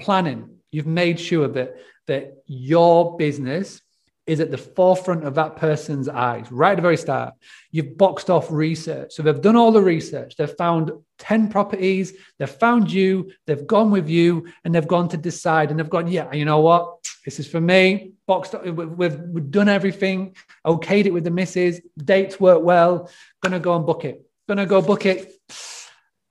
planning. 0.00 0.58
You've 0.72 0.86
made 0.86 1.20
sure 1.20 1.48
that, 1.48 1.76
that 2.06 2.38
your 2.46 3.16
business 3.16 3.80
is 4.26 4.40
at 4.40 4.50
the 4.50 4.58
forefront 4.58 5.24
of 5.24 5.34
that 5.36 5.56
person's 5.56 6.08
eyes 6.08 6.50
right 6.50 6.72
at 6.72 6.76
the 6.76 6.82
very 6.82 6.96
start. 6.96 7.34
You've 7.70 7.96
boxed 7.96 8.28
off 8.28 8.50
research. 8.50 9.12
So 9.12 9.22
they've 9.22 9.40
done 9.40 9.56
all 9.56 9.70
the 9.70 9.80
research. 9.80 10.36
They've 10.36 10.50
found 10.50 10.90
10 11.18 11.48
properties. 11.48 12.12
They've 12.38 12.50
found 12.50 12.90
you. 12.90 13.30
They've 13.46 13.66
gone 13.66 13.90
with 13.90 14.08
you 14.08 14.48
and 14.64 14.74
they've 14.74 14.86
gone 14.86 15.08
to 15.10 15.16
decide. 15.16 15.70
And 15.70 15.78
they've 15.78 15.88
gone, 15.88 16.08
yeah, 16.08 16.32
you 16.32 16.44
know 16.44 16.60
what? 16.60 16.98
This 17.24 17.38
is 17.38 17.46
for 17.46 17.60
me. 17.60 18.12
Boxed 18.26 18.56
up. 18.56 18.66
We've, 18.66 19.20
we've 19.20 19.50
done 19.50 19.68
everything. 19.68 20.34
Okayed 20.66 21.06
it 21.06 21.12
with 21.12 21.24
the 21.24 21.30
misses. 21.30 21.80
Dates 21.96 22.40
work 22.40 22.62
well. 22.62 23.08
Gonna 23.42 23.60
go 23.60 23.76
and 23.76 23.86
book 23.86 24.04
it. 24.04 24.26
Gonna 24.48 24.66
go 24.66 24.82
book 24.82 25.06
it. 25.06 25.32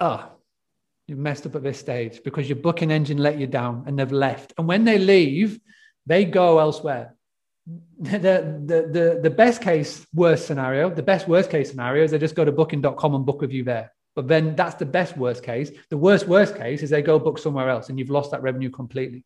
Oh, 0.01 0.29
you've 1.07 1.19
messed 1.19 1.45
up 1.45 1.55
at 1.55 1.63
this 1.63 1.79
stage 1.79 2.21
because 2.23 2.49
your 2.49 2.57
booking 2.57 2.91
engine 2.91 3.17
let 3.17 3.39
you 3.39 3.47
down 3.47 3.85
and 3.87 3.97
they've 3.97 4.11
left. 4.11 4.53
And 4.57 4.67
when 4.67 4.83
they 4.83 4.97
leave, 4.97 5.59
they 6.05 6.25
go 6.25 6.59
elsewhere 6.59 7.14
the, 7.99 8.19
the, 8.19 8.89
the, 8.91 9.19
the 9.23 9.29
best 9.29 9.61
case 9.61 10.05
worst 10.13 10.45
scenario, 10.45 10.89
the 10.89 11.03
best 11.03 11.27
worst 11.27 11.49
case 11.49 11.69
scenario 11.69 12.03
is 12.03 12.11
they 12.11 12.19
just 12.19 12.35
go 12.35 12.45
to 12.45 12.51
booking.com 12.51 13.15
and 13.15 13.25
book 13.25 13.41
with 13.41 13.51
you 13.51 13.63
there. 13.63 13.91
But 14.15 14.27
then 14.27 14.55
that's 14.55 14.75
the 14.75 14.85
best 14.85 15.17
worst 15.17 15.43
case. 15.43 15.71
The 15.89 15.97
worst 15.97 16.27
worst 16.27 16.55
case 16.55 16.83
is 16.83 16.89
they 16.89 17.01
go 17.01 17.19
book 17.19 17.37
somewhere 17.37 17.69
else 17.69 17.89
and 17.89 17.99
you've 17.99 18.09
lost 18.09 18.31
that 18.31 18.41
revenue 18.41 18.69
completely. 18.69 19.25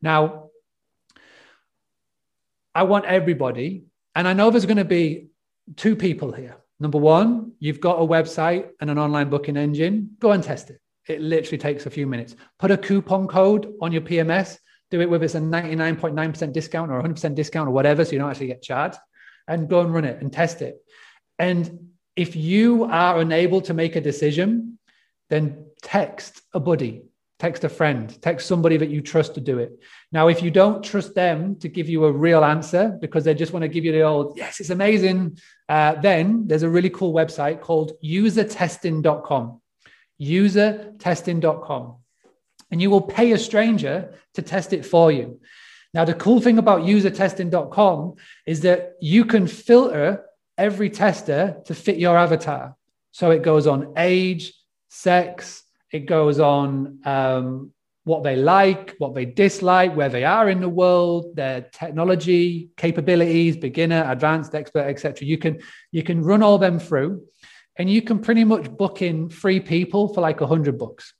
Now, 0.00 0.50
I 2.74 2.82
want 2.84 3.06
everybody, 3.06 3.84
and 4.14 4.28
I 4.28 4.32
know 4.32 4.50
there's 4.50 4.66
going 4.66 4.76
to 4.76 4.84
be 4.84 5.28
two 5.76 5.96
people 5.96 6.32
here. 6.32 6.56
Number 6.80 6.98
one, 6.98 7.52
you've 7.60 7.80
got 7.80 8.00
a 8.00 8.06
website 8.06 8.68
and 8.80 8.90
an 8.90 8.98
online 8.98 9.30
booking 9.30 9.56
engine. 9.56 10.10
Go 10.18 10.32
and 10.32 10.42
test 10.42 10.70
it. 10.70 10.80
It 11.08 11.20
literally 11.20 11.58
takes 11.58 11.86
a 11.86 11.90
few 11.90 12.06
minutes. 12.06 12.34
Put 12.58 12.70
a 12.70 12.76
coupon 12.76 13.28
code 13.28 13.72
on 13.80 13.92
your 13.92 14.02
PMS. 14.02 14.58
Do 14.94 15.00
it 15.00 15.10
whether 15.10 15.24
it's 15.24 15.34
a 15.34 15.40
99.9% 15.40 16.52
discount 16.52 16.92
or 16.92 17.02
100% 17.02 17.34
discount 17.34 17.68
or 17.68 17.72
whatever, 17.72 18.04
so 18.04 18.12
you 18.12 18.20
don't 18.20 18.30
actually 18.30 18.46
get 18.46 18.62
charged. 18.62 18.96
And 19.48 19.68
go 19.68 19.80
and 19.80 19.92
run 19.92 20.04
it 20.04 20.22
and 20.22 20.32
test 20.32 20.62
it. 20.62 20.76
And 21.36 21.88
if 22.14 22.36
you 22.36 22.84
are 22.84 23.18
unable 23.18 23.60
to 23.62 23.74
make 23.74 23.96
a 23.96 24.00
decision, 24.00 24.78
then 25.30 25.66
text 25.82 26.42
a 26.52 26.60
buddy, 26.60 27.02
text 27.40 27.64
a 27.64 27.68
friend, 27.68 28.16
text 28.22 28.46
somebody 28.46 28.76
that 28.76 28.88
you 28.88 29.00
trust 29.00 29.34
to 29.34 29.40
do 29.40 29.58
it. 29.58 29.72
Now, 30.12 30.28
if 30.28 30.44
you 30.44 30.52
don't 30.52 30.84
trust 30.84 31.16
them 31.16 31.56
to 31.56 31.68
give 31.68 31.88
you 31.88 32.04
a 32.04 32.12
real 32.12 32.44
answer 32.44 32.96
because 33.00 33.24
they 33.24 33.34
just 33.34 33.52
want 33.52 33.64
to 33.64 33.68
give 33.68 33.84
you 33.84 33.90
the 33.90 34.02
old, 34.02 34.38
yes, 34.38 34.60
it's 34.60 34.70
amazing, 34.70 35.38
uh, 35.68 35.96
then 35.96 36.46
there's 36.46 36.62
a 36.62 36.70
really 36.70 36.90
cool 36.90 37.12
website 37.12 37.60
called 37.60 37.94
usertesting.com 38.00 39.60
usertesting.com. 40.20 41.96
And 42.74 42.82
you 42.82 42.90
will 42.90 43.02
pay 43.02 43.30
a 43.30 43.38
stranger 43.38 44.12
to 44.34 44.42
test 44.42 44.72
it 44.72 44.84
for 44.84 45.12
you. 45.12 45.38
Now, 45.92 46.04
the 46.04 46.12
cool 46.12 46.40
thing 46.40 46.58
about 46.58 46.80
usertesting.com 46.80 48.16
is 48.46 48.62
that 48.62 48.94
you 49.00 49.24
can 49.26 49.46
filter 49.46 50.24
every 50.58 50.90
tester 50.90 51.62
to 51.66 51.72
fit 51.72 51.98
your 51.98 52.18
avatar. 52.18 52.74
So 53.12 53.30
it 53.30 53.44
goes 53.44 53.68
on 53.68 53.92
age, 53.96 54.54
sex, 54.88 55.62
it 55.92 56.06
goes 56.06 56.40
on 56.40 56.98
um, 57.04 57.72
what 58.02 58.24
they 58.24 58.34
like, 58.34 58.96
what 58.98 59.14
they 59.14 59.24
dislike, 59.24 59.94
where 59.94 60.08
they 60.08 60.24
are 60.24 60.50
in 60.50 60.60
the 60.60 60.68
world, 60.68 61.36
their 61.36 61.60
technology 61.60 62.70
capabilities, 62.76 63.56
beginner, 63.56 64.04
advanced, 64.10 64.52
expert, 64.52 64.88
etc. 64.88 65.28
You 65.28 65.38
can 65.38 65.60
you 65.92 66.02
can 66.02 66.24
run 66.24 66.42
all 66.42 66.58
them 66.58 66.80
through, 66.80 67.22
and 67.76 67.88
you 67.88 68.02
can 68.02 68.18
pretty 68.18 68.42
much 68.42 68.68
book 68.68 69.00
in 69.00 69.30
three 69.30 69.60
people 69.60 70.12
for 70.12 70.22
like 70.22 70.40
a 70.40 70.48
hundred 70.48 70.76
bucks. 70.76 71.14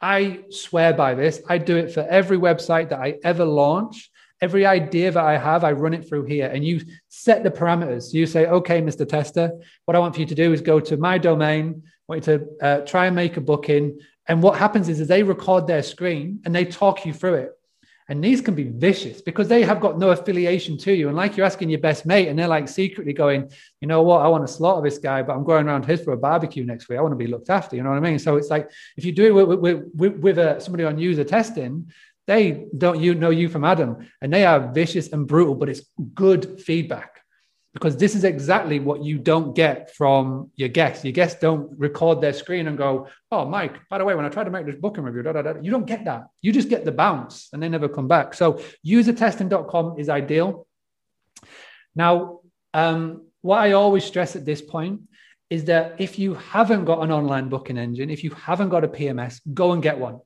I 0.00 0.40
swear 0.50 0.92
by 0.92 1.14
this. 1.14 1.40
I 1.48 1.58
do 1.58 1.76
it 1.76 1.92
for 1.92 2.00
every 2.00 2.38
website 2.38 2.90
that 2.90 3.00
I 3.00 3.16
ever 3.24 3.44
launch. 3.44 4.10
Every 4.42 4.66
idea 4.66 5.10
that 5.10 5.24
I 5.24 5.38
have, 5.38 5.64
I 5.64 5.72
run 5.72 5.94
it 5.94 6.06
through 6.06 6.26
here 6.26 6.48
and 6.48 6.62
you 6.62 6.82
set 7.08 7.42
the 7.42 7.50
parameters. 7.50 8.12
You 8.12 8.26
say, 8.26 8.46
okay, 8.46 8.82
Mr. 8.82 9.08
Tester, 9.08 9.50
what 9.86 9.96
I 9.96 9.98
want 9.98 10.14
for 10.14 10.20
you 10.20 10.26
to 10.26 10.34
do 10.34 10.52
is 10.52 10.60
go 10.60 10.78
to 10.78 10.98
my 10.98 11.16
domain, 11.16 11.82
I 11.84 11.90
want 12.06 12.26
you 12.26 12.38
to 12.38 12.46
uh, 12.60 12.80
try 12.84 13.06
and 13.06 13.16
make 13.16 13.38
a 13.38 13.40
booking. 13.40 13.98
And 14.26 14.42
what 14.42 14.58
happens 14.58 14.90
is, 14.90 15.00
is 15.00 15.08
they 15.08 15.22
record 15.22 15.66
their 15.66 15.82
screen 15.82 16.42
and 16.44 16.54
they 16.54 16.66
talk 16.66 17.06
you 17.06 17.14
through 17.14 17.34
it. 17.34 17.55
And 18.08 18.22
these 18.22 18.40
can 18.40 18.54
be 18.54 18.64
vicious 18.64 19.20
because 19.20 19.48
they 19.48 19.62
have 19.62 19.80
got 19.80 19.98
no 19.98 20.10
affiliation 20.10 20.78
to 20.78 20.92
you. 20.92 21.08
And 21.08 21.16
like 21.16 21.36
you're 21.36 21.46
asking 21.46 21.70
your 21.70 21.80
best 21.80 22.06
mate, 22.06 22.28
and 22.28 22.38
they're 22.38 22.46
like 22.46 22.68
secretly 22.68 23.12
going, 23.12 23.50
you 23.80 23.88
know 23.88 24.02
what, 24.02 24.22
I 24.22 24.28
want 24.28 24.46
to 24.46 24.52
slaughter 24.52 24.82
this 24.88 24.98
guy, 24.98 25.22
but 25.22 25.34
I'm 25.34 25.42
going 25.42 25.66
around 25.66 25.86
his 25.86 26.02
for 26.02 26.12
a 26.12 26.16
barbecue 26.16 26.64
next 26.64 26.88
week. 26.88 26.98
I 26.98 27.02
want 27.02 27.12
to 27.12 27.16
be 27.16 27.26
looked 27.26 27.50
after. 27.50 27.74
You 27.74 27.82
know 27.82 27.90
what 27.90 27.96
I 27.96 28.00
mean? 28.00 28.18
So 28.20 28.36
it's 28.36 28.48
like 28.48 28.70
if 28.96 29.04
you 29.04 29.12
do 29.12 29.26
it 29.26 29.46
with, 29.46 29.58
with, 29.58 29.82
with, 29.94 30.16
with 30.18 30.38
a, 30.38 30.60
somebody 30.60 30.84
on 30.84 30.98
user 30.98 31.24
testing, 31.24 31.90
they 32.28 32.66
don't 32.76 33.00
you 33.00 33.14
know 33.14 33.30
you 33.30 33.48
from 33.48 33.64
Adam, 33.64 34.08
and 34.20 34.32
they 34.32 34.44
are 34.44 34.72
vicious 34.72 35.12
and 35.12 35.26
brutal, 35.26 35.54
but 35.54 35.68
it's 35.68 35.82
good 36.14 36.60
feedback 36.60 37.15
because 37.76 37.94
this 37.98 38.14
is 38.14 38.24
exactly 38.24 38.80
what 38.80 39.04
you 39.04 39.18
don't 39.18 39.54
get 39.54 39.94
from 39.94 40.50
your 40.56 40.70
guests. 40.70 41.04
Your 41.04 41.12
guests 41.12 41.38
don't 41.38 41.78
record 41.78 42.22
their 42.22 42.32
screen 42.32 42.68
and 42.68 42.78
go, 42.78 43.08
"Oh, 43.30 43.44
Mike, 43.44 43.76
by 43.90 43.98
the 43.98 44.04
way, 44.06 44.14
when 44.14 44.24
I 44.24 44.30
tried 44.30 44.44
to 44.44 44.50
make 44.50 44.64
this 44.64 44.76
booking 44.76 45.04
review, 45.04 45.22
da, 45.22 45.32
da, 45.34 45.42
da, 45.42 45.60
you 45.60 45.70
don't 45.70 45.84
get 45.84 46.06
that. 46.06 46.22
You 46.40 46.52
just 46.52 46.70
get 46.70 46.86
the 46.86 46.92
bounce, 46.92 47.50
and 47.52 47.62
they 47.62 47.68
never 47.68 47.86
come 47.86 48.08
back." 48.08 48.32
So, 48.32 48.60
usertesting.com 48.84 49.98
is 49.98 50.08
ideal. 50.08 50.66
Now, 51.94 52.40
um, 52.72 53.26
what 53.42 53.58
I 53.58 53.72
always 53.72 54.04
stress 54.04 54.36
at 54.36 54.46
this 54.46 54.62
point 54.62 55.02
is 55.50 55.66
that 55.66 56.00
if 56.00 56.18
you 56.18 56.32
haven't 56.34 56.86
got 56.86 57.02
an 57.02 57.12
online 57.12 57.50
booking 57.50 57.76
engine, 57.76 58.08
if 58.08 58.24
you 58.24 58.30
haven't 58.30 58.70
got 58.70 58.84
a 58.84 58.88
PMS, 58.88 59.40
go 59.52 59.72
and 59.72 59.82
get 59.82 59.98
one 59.98 60.20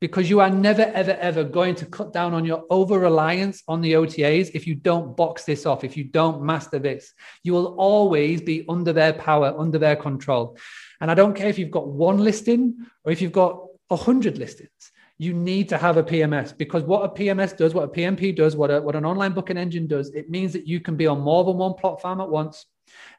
because 0.00 0.28
you 0.28 0.40
are 0.40 0.50
never, 0.50 0.82
ever, 0.82 1.12
ever 1.12 1.42
going 1.42 1.74
to 1.76 1.86
cut 1.86 2.12
down 2.12 2.34
on 2.34 2.44
your 2.44 2.64
over 2.68 2.98
reliance 2.98 3.62
on 3.66 3.80
the 3.80 3.94
OTAs 3.94 4.50
if 4.54 4.66
you 4.66 4.74
don't 4.74 5.16
box 5.16 5.44
this 5.44 5.64
off, 5.64 5.84
if 5.84 5.96
you 5.96 6.04
don't 6.04 6.42
master 6.42 6.78
this. 6.78 7.14
You 7.42 7.54
will 7.54 7.74
always 7.78 8.42
be 8.42 8.66
under 8.68 8.92
their 8.92 9.14
power, 9.14 9.54
under 9.56 9.78
their 9.78 9.96
control. 9.96 10.58
And 11.00 11.10
I 11.10 11.14
don't 11.14 11.34
care 11.34 11.48
if 11.48 11.58
you've 11.58 11.70
got 11.70 11.88
one 11.88 12.18
listing 12.18 12.76
or 13.04 13.12
if 13.12 13.22
you've 13.22 13.32
got 13.32 13.58
a 13.90 13.96
hundred 13.96 14.36
listings. 14.36 14.70
You 15.18 15.32
need 15.32 15.70
to 15.70 15.78
have 15.78 15.96
a 15.96 16.02
PMS 16.02 16.56
because 16.56 16.82
what 16.82 17.04
a 17.04 17.08
PMS 17.08 17.56
does, 17.56 17.72
what 17.72 17.84
a 17.84 17.88
PMP 17.88 18.36
does, 18.36 18.54
what, 18.54 18.70
a, 18.70 18.82
what 18.82 18.96
an 18.96 19.06
online 19.06 19.32
booking 19.32 19.56
engine 19.56 19.86
does, 19.86 20.10
it 20.10 20.28
means 20.28 20.52
that 20.52 20.66
you 20.66 20.78
can 20.78 20.96
be 20.96 21.06
on 21.06 21.20
more 21.20 21.42
than 21.44 21.56
one 21.56 21.72
platform 21.72 22.20
at 22.20 22.28
once 22.28 22.66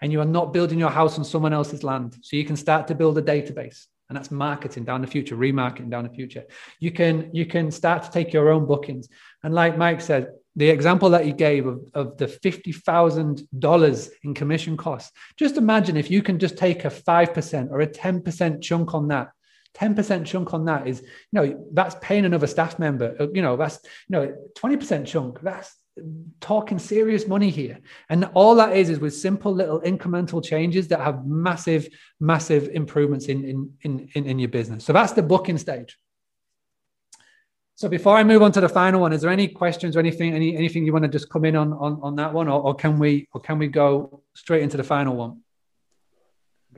and 0.01 0.11
you 0.11 0.21
are 0.21 0.25
not 0.25 0.53
building 0.53 0.77
your 0.77 0.91
house 0.91 1.17
on 1.17 1.25
someone 1.25 1.53
else's 1.53 1.83
land. 1.83 2.15
So 2.21 2.35
you 2.35 2.45
can 2.45 2.55
start 2.55 2.87
to 2.87 2.95
build 2.95 3.17
a 3.17 3.21
database 3.23 3.87
and 4.09 4.17
that's 4.17 4.31
marketing 4.31 4.85
down 4.85 5.01
the 5.01 5.07
future 5.07 5.35
remarketing 5.35 5.89
down 5.89 6.05
the 6.05 6.09
future. 6.09 6.45
You 6.79 6.91
can 6.91 7.29
you 7.33 7.45
can 7.45 7.71
start 7.71 8.03
to 8.03 8.11
take 8.11 8.33
your 8.33 8.49
own 8.51 8.65
bookings. 8.65 9.09
And 9.43 9.53
like 9.53 9.77
mike 9.77 10.01
said 10.01 10.31
the 10.55 10.69
example 10.69 11.09
that 11.11 11.25
he 11.25 11.33
gave 11.33 11.67
of, 11.67 11.81
of 11.93 12.17
the 12.17 12.25
$50000 12.25 14.09
in 14.23 14.33
commission 14.33 14.75
costs 14.75 15.11
just 15.37 15.57
imagine 15.57 15.97
if 15.97 16.09
you 16.09 16.23
can 16.23 16.39
just 16.39 16.57
take 16.57 16.83
a 16.83 16.89
5% 16.89 17.69
or 17.69 17.81
a 17.81 17.87
10% 17.87 18.61
chunk 18.61 18.95
on 18.95 19.09
that. 19.09 19.29
10% 19.75 20.25
chunk 20.25 20.55
on 20.55 20.65
that 20.65 20.87
is 20.87 21.01
you 21.01 21.07
know 21.33 21.67
that's 21.73 21.95
paying 22.01 22.25
another 22.25 22.47
staff 22.47 22.79
member. 22.79 23.15
You 23.33 23.41
know 23.41 23.57
that's 23.57 23.79
you 24.07 24.13
know 24.13 24.35
20% 24.57 25.05
chunk 25.05 25.39
that's 25.41 25.75
talking 26.39 26.79
serious 26.79 27.27
money 27.27 27.49
here. 27.49 27.79
And 28.09 28.29
all 28.33 28.55
that 28.55 28.75
is 28.75 28.89
is 28.89 28.99
with 28.99 29.15
simple 29.15 29.53
little 29.53 29.81
incremental 29.81 30.43
changes 30.43 30.87
that 30.89 30.99
have 30.99 31.25
massive, 31.25 31.87
massive 32.19 32.69
improvements 32.69 33.27
in 33.27 33.71
in 33.81 34.09
in, 34.13 34.25
in 34.25 34.39
your 34.39 34.49
business. 34.49 34.85
So 34.85 34.93
that's 34.93 35.13
the 35.13 35.23
booking 35.23 35.57
stage. 35.57 35.97
So 37.75 37.87
before 37.87 38.17
I 38.17 38.23
move 38.23 38.41
on 38.41 38.51
to 38.53 38.61
the 38.61 38.69
final 38.69 39.01
one, 39.01 39.13
is 39.13 39.21
there 39.21 39.29
any 39.29 39.47
questions 39.47 39.95
or 39.95 39.99
anything, 39.99 40.33
any 40.33 40.55
anything 40.55 40.85
you 40.85 40.93
want 40.93 41.03
to 41.03 41.09
just 41.09 41.29
come 41.29 41.45
in 41.45 41.55
on 41.55 41.73
on, 41.73 41.99
on 42.01 42.15
that 42.15 42.33
one, 42.33 42.47
or, 42.47 42.61
or 42.61 42.75
can 42.75 42.97
we 42.99 43.27
or 43.33 43.41
can 43.41 43.59
we 43.59 43.67
go 43.67 44.23
straight 44.33 44.63
into 44.63 44.77
the 44.77 44.83
final 44.83 45.15
one? 45.15 45.41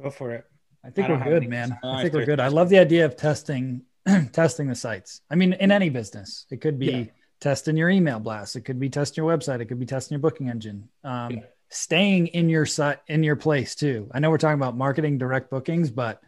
Go 0.02 0.10
for 0.10 0.32
it. 0.32 0.46
I 0.84 0.90
think 0.92 1.10
I 1.10 1.14
we're 1.14 1.24
good, 1.24 1.50
man. 1.50 1.78
I 1.84 2.02
think 2.02 2.14
we're 2.14 2.26
good. 2.26 2.40
I 2.40 2.48
love 2.48 2.70
the 2.70 2.80
idea 2.80 3.06
of 3.06 3.16
testing 3.16 3.84
testing 4.34 4.68
the 4.68 4.76
sites. 4.76 5.22
I 5.30 5.36
mean, 5.36 5.54
in 5.54 5.72
any 5.72 5.90
business, 5.90 6.46
it 6.52 6.62
could 6.62 6.80
be 6.80 6.86
yeah 6.86 7.06
testing 7.40 7.78
your 7.78 7.90
email 7.90 8.20
blast. 8.20 8.56
It 8.56 8.62
could 8.62 8.80
be 8.80 8.90
testing 8.90 9.24
your 9.24 9.36
website. 9.36 9.62
It 9.62 9.66
could 9.66 9.80
be 9.80 9.86
testing 9.86 10.16
your 10.16 10.22
booking 10.22 10.50
engine. 10.50 10.90
Um, 11.04 11.32
yeah. 11.32 11.40
Staying 11.70 12.28
in 12.28 12.50
your 12.50 12.66
site 12.66 13.00
in 13.08 13.24
your 13.24 13.36
place 13.36 13.76
too. 13.76 14.10
I 14.12 14.20
know 14.20 14.30
we're 14.30 14.40
talking 14.40 14.60
about 14.60 14.76
marketing 14.76 15.18
direct 15.18 15.52
bookings, 15.52 15.92
but 15.92 16.22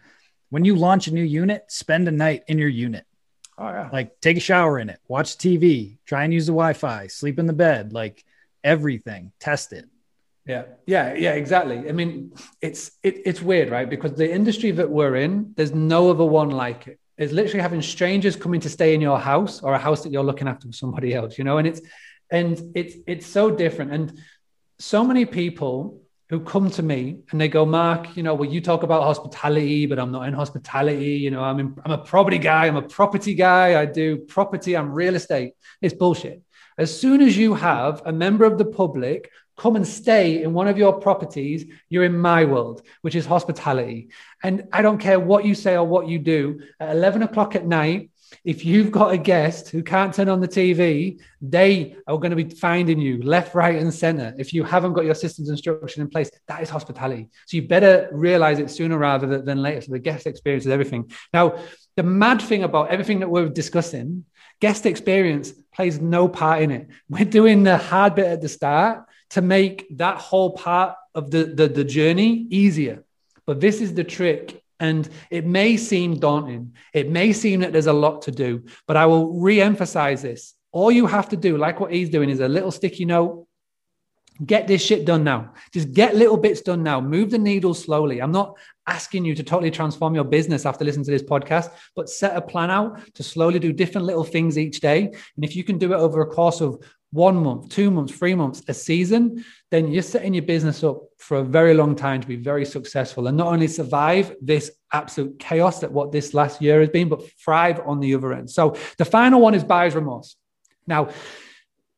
when 0.49 0.65
you 0.65 0.75
launch 0.75 1.07
a 1.07 1.13
new 1.13 1.23
unit, 1.23 1.65
spend 1.69 2.07
a 2.07 2.11
night 2.11 2.43
in 2.47 2.57
your 2.59 2.69
unit. 2.69 3.05
Oh, 3.57 3.67
yeah. 3.67 3.89
Like 3.91 4.19
take 4.21 4.37
a 4.37 4.41
shower 4.41 4.79
in 4.79 4.89
it, 4.89 4.99
watch 5.07 5.37
TV, 5.37 5.97
try 6.05 6.23
and 6.23 6.33
use 6.33 6.45
the 6.45 6.51
Wi-Fi, 6.51 7.07
sleep 7.07 7.39
in 7.39 7.47
the 7.47 7.53
bed, 7.53 7.91
like 7.91 8.23
everything. 8.63 9.31
Test 9.39 9.73
it. 9.73 9.85
Yeah, 10.45 10.65
yeah, 10.87 11.13
yeah, 11.13 11.33
exactly. 11.33 11.87
I 11.87 11.91
mean, 11.91 12.33
it's 12.61 12.91
it, 13.03 13.21
it's 13.25 13.41
weird, 13.41 13.69
right? 13.69 13.87
Because 13.87 14.13
the 14.13 14.31
industry 14.31 14.71
that 14.71 14.89
we're 14.89 15.15
in, 15.15 15.53
there's 15.55 15.73
no 15.73 16.09
other 16.09 16.25
one 16.25 16.49
like 16.49 16.87
it 16.87 16.99
is 17.21 17.31
literally 17.31 17.61
having 17.61 17.81
strangers 17.81 18.35
coming 18.35 18.59
to 18.61 18.69
stay 18.69 18.93
in 18.95 19.01
your 19.01 19.19
house 19.19 19.61
or 19.61 19.73
a 19.73 19.77
house 19.77 20.01
that 20.03 20.11
you're 20.11 20.23
looking 20.23 20.47
after 20.47 20.67
for 20.67 20.73
somebody 20.73 21.13
else, 21.13 21.37
you 21.37 21.43
know, 21.43 21.59
and 21.59 21.67
it's 21.67 21.81
and 22.31 22.71
it's 22.75 22.95
it's 23.05 23.27
so 23.27 23.51
different. 23.51 23.93
And 23.93 24.19
so 24.79 25.03
many 25.03 25.25
people 25.25 26.01
who 26.29 26.39
come 26.39 26.71
to 26.71 26.81
me 26.81 27.19
and 27.29 27.39
they 27.39 27.47
go, 27.47 27.65
Mark, 27.65 28.15
you 28.17 28.23
know, 28.23 28.33
well, 28.33 28.49
you 28.49 28.61
talk 28.61 28.83
about 28.83 29.03
hospitality, 29.03 29.85
but 29.85 29.99
I'm 29.99 30.11
not 30.11 30.27
in 30.27 30.33
hospitality. 30.33 31.17
You 31.17 31.29
know, 31.29 31.43
I'm 31.43 31.59
in, 31.59 31.75
I'm 31.85 31.91
a 31.91 31.97
property 31.97 32.39
guy, 32.39 32.65
I'm 32.67 32.77
a 32.77 32.81
property 32.81 33.35
guy, 33.35 33.79
I 33.79 33.85
do 33.85 34.17
property, 34.17 34.75
I'm 34.75 34.91
real 34.91 35.15
estate. 35.15 35.53
It's 35.81 35.93
bullshit. 35.93 36.41
As 36.77 36.97
soon 36.99 37.21
as 37.21 37.37
you 37.37 37.53
have 37.53 38.01
a 38.05 38.13
member 38.13 38.45
of 38.45 38.57
the 38.57 38.65
public 38.65 39.29
come 39.61 39.75
and 39.75 39.87
stay 39.87 40.41
in 40.41 40.53
one 40.53 40.67
of 40.67 40.75
your 40.75 40.93
properties, 40.93 41.65
you're 41.87 42.03
in 42.03 42.17
my 42.17 42.45
world, 42.45 42.81
which 43.03 43.13
is 43.13 43.27
hospitality. 43.27 44.09
And 44.41 44.67
I 44.73 44.81
don't 44.81 44.97
care 44.97 45.19
what 45.19 45.45
you 45.45 45.53
say 45.53 45.75
or 45.75 45.83
what 45.83 46.07
you 46.07 46.17
do 46.17 46.61
at 46.79 46.95
11 46.95 47.21
o'clock 47.21 47.55
at 47.55 47.63
night. 47.63 48.09
If 48.43 48.65
you've 48.65 48.89
got 48.89 49.13
a 49.13 49.19
guest 49.19 49.69
who 49.69 49.83
can't 49.83 50.15
turn 50.15 50.29
on 50.29 50.39
the 50.41 50.47
TV, 50.47 51.19
they 51.41 51.95
are 52.07 52.17
going 52.17 52.31
to 52.31 52.43
be 52.43 52.49
finding 52.55 52.99
you 52.99 53.21
left, 53.21 53.53
right, 53.53 53.79
and 53.79 53.93
center. 53.93 54.33
If 54.39 54.51
you 54.51 54.63
haven't 54.63 54.93
got 54.93 55.05
your 55.05 55.13
systems 55.13 55.49
and 55.49 55.59
structure 55.59 56.01
in 56.01 56.09
place, 56.09 56.31
that 56.47 56.63
is 56.63 56.69
hospitality. 56.71 57.29
So 57.45 57.57
you 57.57 57.67
better 57.67 58.09
realize 58.11 58.57
it 58.57 58.71
sooner 58.71 58.97
rather 58.97 59.43
than 59.43 59.61
later. 59.61 59.81
So 59.81 59.91
the 59.91 59.99
guest 59.99 60.25
experience 60.25 60.65
is 60.65 60.71
everything. 60.71 61.11
Now, 61.35 61.59
the 61.95 62.03
mad 62.03 62.41
thing 62.41 62.63
about 62.63 62.89
everything 62.89 63.19
that 63.19 63.29
we're 63.29 63.49
discussing, 63.49 64.25
guest 64.59 64.87
experience 64.87 65.53
plays 65.71 66.01
no 66.01 66.27
part 66.27 66.63
in 66.63 66.71
it. 66.71 66.87
We're 67.09 67.25
doing 67.25 67.61
the 67.61 67.77
hard 67.77 68.15
bit 68.15 68.25
at 68.25 68.41
the 68.41 68.49
start 68.49 69.05
to 69.31 69.41
make 69.41 69.97
that 69.97 70.17
whole 70.17 70.51
part 70.51 70.95
of 71.15 71.31
the, 71.31 71.45
the, 71.45 71.67
the 71.67 71.83
journey 71.83 72.47
easier. 72.49 73.03
But 73.45 73.59
this 73.59 73.81
is 73.81 73.93
the 73.93 74.03
trick. 74.03 74.61
And 74.79 75.07
it 75.29 75.45
may 75.45 75.77
seem 75.77 76.19
daunting. 76.19 76.73
It 76.93 77.09
may 77.09 77.33
seem 77.33 77.59
that 77.59 77.71
there's 77.71 77.87
a 77.87 77.93
lot 77.93 78.23
to 78.23 78.31
do, 78.31 78.63
but 78.87 78.97
I 78.97 79.05
will 79.05 79.39
re 79.39 79.61
emphasize 79.61 80.23
this. 80.23 80.55
All 80.71 80.91
you 80.91 81.05
have 81.05 81.29
to 81.29 81.37
do, 81.37 81.57
like 81.57 81.79
what 81.79 81.93
he's 81.93 82.09
doing, 82.09 82.29
is 82.29 82.39
a 82.39 82.47
little 82.47 82.71
sticky 82.71 83.05
note. 83.05 83.45
Get 84.43 84.67
this 84.67 84.83
shit 84.83 85.05
done 85.05 85.23
now. 85.23 85.53
Just 85.71 85.91
get 85.91 86.15
little 86.15 86.37
bits 86.37 86.61
done 86.61 86.81
now. 86.81 86.99
Move 86.99 87.29
the 87.29 87.37
needle 87.37 87.75
slowly. 87.75 88.23
I'm 88.23 88.31
not 88.31 88.57
asking 88.87 89.23
you 89.23 89.35
to 89.35 89.43
totally 89.43 89.69
transform 89.69 90.15
your 90.15 90.23
business 90.23 90.65
after 90.65 90.83
listening 90.83 91.05
to 91.05 91.11
this 91.11 91.21
podcast, 91.21 91.69
but 91.95 92.09
set 92.09 92.35
a 92.35 92.41
plan 92.41 92.71
out 92.71 93.01
to 93.13 93.21
slowly 93.21 93.59
do 93.59 93.71
different 93.71 94.07
little 94.07 94.23
things 94.23 94.57
each 94.57 94.79
day. 94.79 95.03
And 95.35 95.45
if 95.45 95.55
you 95.55 95.63
can 95.63 95.77
do 95.77 95.93
it 95.93 95.97
over 95.97 96.21
a 96.21 96.27
course 96.27 96.59
of 96.59 96.83
one 97.11 97.35
month, 97.43 97.69
two 97.69 97.91
months, 97.91 98.13
three 98.13 98.33
months, 98.33 98.63
a 98.67 98.73
season, 98.73 99.43
then 99.69 99.91
you're 99.91 100.01
setting 100.01 100.33
your 100.33 100.43
business 100.43 100.83
up 100.83 101.01
for 101.17 101.37
a 101.37 101.43
very 101.43 101.73
long 101.73 101.95
time 101.95 102.21
to 102.21 102.27
be 102.27 102.37
very 102.37 102.65
successful 102.65 103.27
and 103.27 103.37
not 103.37 103.47
only 103.47 103.67
survive 103.67 104.33
this 104.41 104.71
absolute 104.93 105.37
chaos 105.37 105.81
that 105.81 105.91
what 105.91 106.11
this 106.11 106.33
last 106.33 106.61
year 106.61 106.79
has 106.79 106.89
been, 106.89 107.09
but 107.09 107.21
thrive 107.37 107.81
on 107.85 107.99
the 107.99 108.15
other 108.15 108.33
end. 108.33 108.49
So 108.49 108.77
the 108.97 109.05
final 109.05 109.41
one 109.41 109.53
is 109.53 109.63
buyer's 109.63 109.93
remorse. 109.93 110.37
Now, 110.87 111.09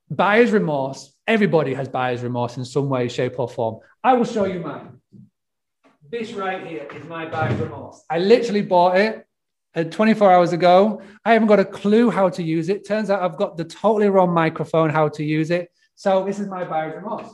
buyer's 0.09 0.51
remorse, 0.51 1.13
everybody 1.27 1.73
has 1.75 1.87
buyer's 1.87 2.21
remorse 2.21 2.57
in 2.57 2.65
some 2.65 2.89
way, 2.89 3.07
shape, 3.07 3.39
or 3.39 3.47
form. 3.47 3.79
I 4.03 4.13
will 4.13 4.25
show 4.25 4.45
you 4.45 4.59
mine. 4.59 4.99
This 6.09 6.33
right 6.33 6.65
here 6.65 6.87
is 6.95 7.05
my 7.05 7.27
buyer's 7.27 7.59
remorse. 7.59 8.03
I 8.09 8.19
literally 8.19 8.61
bought 8.61 8.97
it 8.97 9.25
uh, 9.75 9.83
24 9.83 10.31
hours 10.31 10.53
ago. 10.53 11.01
I 11.25 11.33
haven't 11.33 11.47
got 11.47 11.59
a 11.59 11.65
clue 11.65 12.09
how 12.09 12.29
to 12.29 12.43
use 12.43 12.69
it. 12.69 12.87
Turns 12.87 13.09
out 13.09 13.21
I've 13.21 13.37
got 13.37 13.57
the 13.57 13.65
totally 13.65 14.09
wrong 14.09 14.31
microphone 14.31 14.89
how 14.89 15.09
to 15.09 15.23
use 15.23 15.51
it. 15.51 15.71
So 15.95 16.23
this 16.25 16.39
is 16.39 16.47
my 16.47 16.63
buyer's 16.63 16.95
remorse. 16.95 17.29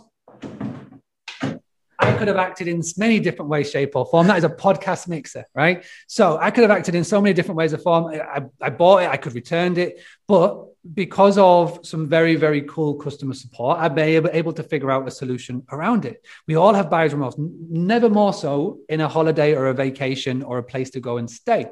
I 2.02 2.18
could 2.18 2.30
have 2.30 2.38
acted 2.38 2.70
in 2.70 2.82
many 2.98 3.20
different 3.20 3.50
ways, 3.50 3.70
shape, 3.72 3.94
or 3.94 4.06
form. 4.06 4.28
That 4.28 4.38
is 4.38 4.46
a 4.46 4.50
podcast 4.50 5.10
mixer, 5.10 5.46
right? 5.54 5.84
So 6.08 6.38
I 6.38 6.50
could 6.50 6.62
have 6.62 6.72
acted 6.72 6.96
in 6.96 7.04
so 7.04 7.22
many 7.22 7.34
different 7.34 7.58
ways 7.58 7.74
of 7.74 7.84
form. 7.84 8.06
I, 8.06 8.42
I 8.62 8.70
bought 8.70 9.04
it, 9.04 9.10
I 9.10 9.18
could 9.18 9.36
returned 9.36 9.78
it, 9.78 10.00
but 10.26 10.66
because 10.94 11.38
of 11.38 11.80
some 11.84 12.08
very, 12.08 12.36
very 12.36 12.62
cool 12.62 12.96
customer 12.96 13.34
support, 13.34 13.80
I've 13.80 13.96
been 13.96 14.08
able, 14.10 14.30
able 14.32 14.54
to 14.54 14.64
figure 14.64 14.92
out 14.92 15.08
a 15.08 15.12
solution 15.12 15.64
around 15.72 16.06
it. 16.06 16.26
We 16.48 16.56
all 16.56 16.74
have 16.74 16.90
buyer's 16.90 17.14
remorse, 17.14 17.36
never 17.38 18.10
more 18.10 18.34
so 18.34 18.80
in 18.88 19.02
a 19.02 19.08
holiday 19.08 19.56
or 19.56 19.68
a 19.68 19.74
vacation 19.74 20.42
or 20.42 20.58
a 20.58 20.64
place 20.64 20.90
to 20.92 21.02
go 21.02 21.18
and 21.18 21.30
stay. 21.30 21.68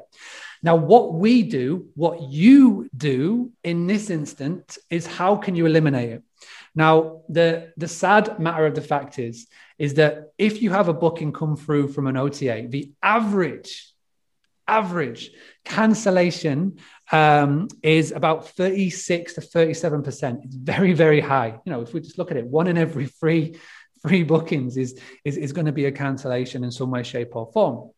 Now, 0.62 0.76
what 0.76 1.14
we 1.14 1.42
do, 1.42 1.88
what 1.94 2.22
you 2.22 2.88
do 2.96 3.52
in 3.62 3.86
this 3.86 4.10
instant 4.10 4.78
is 4.90 5.06
how 5.06 5.36
can 5.36 5.54
you 5.54 5.66
eliminate 5.66 6.10
it? 6.10 6.22
Now, 6.74 7.22
the, 7.28 7.72
the 7.76 7.88
sad 7.88 8.38
matter 8.38 8.66
of 8.66 8.74
the 8.74 8.80
fact 8.80 9.18
is, 9.18 9.46
is 9.78 9.94
that 9.94 10.32
if 10.38 10.62
you 10.62 10.70
have 10.70 10.88
a 10.88 10.94
booking 10.94 11.32
come 11.32 11.56
through 11.56 11.88
from 11.88 12.06
an 12.06 12.16
OTA, 12.16 12.66
the 12.68 12.92
average, 13.02 13.92
average 14.66 15.30
cancellation 15.64 16.78
um, 17.10 17.68
is 17.82 18.12
about 18.12 18.48
36 18.50 19.34
to 19.34 19.40
37%. 19.40 20.44
It's 20.44 20.54
very, 20.54 20.92
very 20.92 21.20
high. 21.20 21.58
You 21.64 21.72
know, 21.72 21.80
if 21.80 21.92
we 21.94 22.00
just 22.00 22.18
look 22.18 22.30
at 22.30 22.36
it, 22.36 22.46
one 22.46 22.66
in 22.66 22.78
every 22.78 23.06
three 23.06 23.56
free 24.02 24.22
bookings 24.22 24.76
is, 24.76 24.98
is, 25.24 25.36
is 25.36 25.52
going 25.52 25.66
to 25.66 25.72
be 25.72 25.86
a 25.86 25.92
cancellation 25.92 26.64
in 26.64 26.70
some 26.70 26.90
way, 26.90 27.02
shape, 27.02 27.34
or 27.34 27.50
form. 27.52 27.90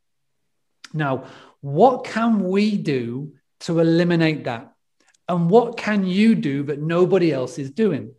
Now, 0.92 1.24
what 1.60 2.04
can 2.04 2.48
we 2.48 2.76
do 2.76 3.34
to 3.60 3.80
eliminate 3.80 4.44
that? 4.44 4.72
And 5.28 5.48
what 5.48 5.76
can 5.76 6.04
you 6.06 6.34
do 6.34 6.64
that 6.64 6.80
nobody 6.80 7.32
else 7.32 7.58
is 7.58 7.70
doing? 7.70 8.14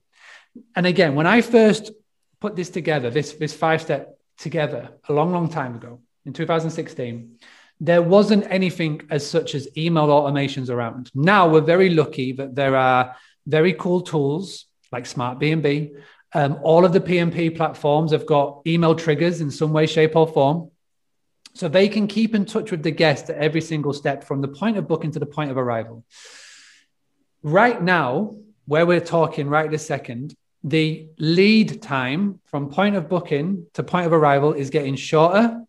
And 0.75 0.85
again, 0.85 1.15
when 1.15 1.27
I 1.27 1.41
first 1.41 1.91
put 2.39 2.55
this 2.55 2.69
together, 2.69 3.09
this, 3.09 3.33
this 3.33 3.53
five 3.53 3.81
step 3.81 4.17
together 4.37 4.89
a 5.07 5.13
long, 5.13 5.31
long 5.31 5.49
time 5.49 5.75
ago 5.75 5.99
in 6.25 6.33
2016, 6.33 7.37
there 7.79 8.01
wasn't 8.01 8.45
anything 8.49 9.01
as 9.09 9.27
such 9.27 9.55
as 9.55 9.67
email 9.77 10.07
automations 10.07 10.69
around. 10.69 11.11
Now 11.15 11.49
we're 11.49 11.61
very 11.61 11.89
lucky 11.89 12.31
that 12.33 12.55
there 12.55 12.75
are 12.75 13.15
very 13.47 13.73
cool 13.73 14.01
tools 14.01 14.65
like 14.91 15.05
Smart 15.05 15.39
BNB. 15.39 15.95
Um, 16.33 16.59
all 16.63 16.85
of 16.85 16.93
the 16.93 16.99
PMP 16.99 17.55
platforms 17.55 18.11
have 18.11 18.25
got 18.25 18.61
email 18.65 18.95
triggers 18.95 19.41
in 19.41 19.51
some 19.51 19.73
way, 19.73 19.85
shape, 19.85 20.15
or 20.15 20.27
form. 20.27 20.70
So 21.53 21.67
they 21.67 21.89
can 21.89 22.07
keep 22.07 22.33
in 22.33 22.45
touch 22.45 22.71
with 22.71 22.83
the 22.83 22.91
guest 22.91 23.29
at 23.29 23.37
every 23.37 23.61
single 23.61 23.93
step 23.93 24.23
from 24.23 24.41
the 24.41 24.47
point 24.47 24.77
of 24.77 24.87
booking 24.87 25.11
to 25.11 25.19
the 25.19 25.25
point 25.25 25.51
of 25.51 25.57
arrival. 25.57 26.05
Right 27.43 27.81
now, 27.81 28.35
where 28.65 28.85
we're 28.85 29.01
talking 29.01 29.49
right 29.49 29.69
this 29.69 29.85
second, 29.85 30.35
the 30.63 31.07
lead 31.17 31.81
time 31.81 32.39
from 32.45 32.69
point 32.69 32.95
of 32.95 33.09
booking 33.09 33.65
to 33.73 33.83
point 33.83 34.05
of 34.05 34.13
arrival 34.13 34.53
is 34.53 34.69
getting 34.69 34.95
shorter. 34.95 35.61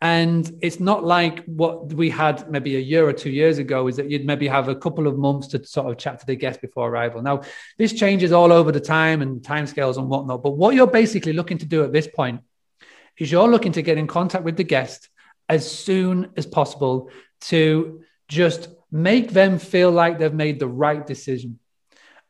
And 0.00 0.50
it's 0.62 0.80
not 0.80 1.04
like 1.04 1.44
what 1.44 1.92
we 1.92 2.10
had 2.10 2.50
maybe 2.50 2.76
a 2.76 2.80
year 2.80 3.06
or 3.06 3.12
two 3.12 3.30
years 3.30 3.58
ago, 3.58 3.86
is 3.86 3.96
that 3.96 4.10
you'd 4.10 4.24
maybe 4.24 4.48
have 4.48 4.68
a 4.68 4.74
couple 4.74 5.06
of 5.06 5.16
months 5.16 5.46
to 5.48 5.64
sort 5.64 5.90
of 5.90 5.96
chat 5.96 6.18
to 6.20 6.26
the 6.26 6.34
guest 6.34 6.60
before 6.60 6.88
arrival. 6.88 7.22
Now, 7.22 7.42
this 7.78 7.92
changes 7.92 8.32
all 8.32 8.50
over 8.50 8.72
the 8.72 8.80
time 8.80 9.22
and 9.22 9.40
timescales 9.42 9.98
and 9.98 10.08
whatnot. 10.08 10.42
But 10.42 10.56
what 10.56 10.74
you're 10.74 10.88
basically 10.88 11.34
looking 11.34 11.58
to 11.58 11.66
do 11.66 11.84
at 11.84 11.92
this 11.92 12.08
point 12.08 12.40
is 13.22 13.32
you're 13.32 13.48
looking 13.48 13.72
to 13.72 13.82
get 13.82 13.98
in 13.98 14.06
contact 14.06 14.44
with 14.44 14.56
the 14.56 14.64
guest 14.64 15.08
as 15.48 15.70
soon 15.70 16.30
as 16.36 16.46
possible 16.46 17.10
to 17.42 18.02
just 18.28 18.68
make 18.90 19.30
them 19.30 19.58
feel 19.58 19.90
like 19.90 20.18
they've 20.18 20.34
made 20.34 20.58
the 20.58 20.68
right 20.68 21.06
decision. 21.06 21.58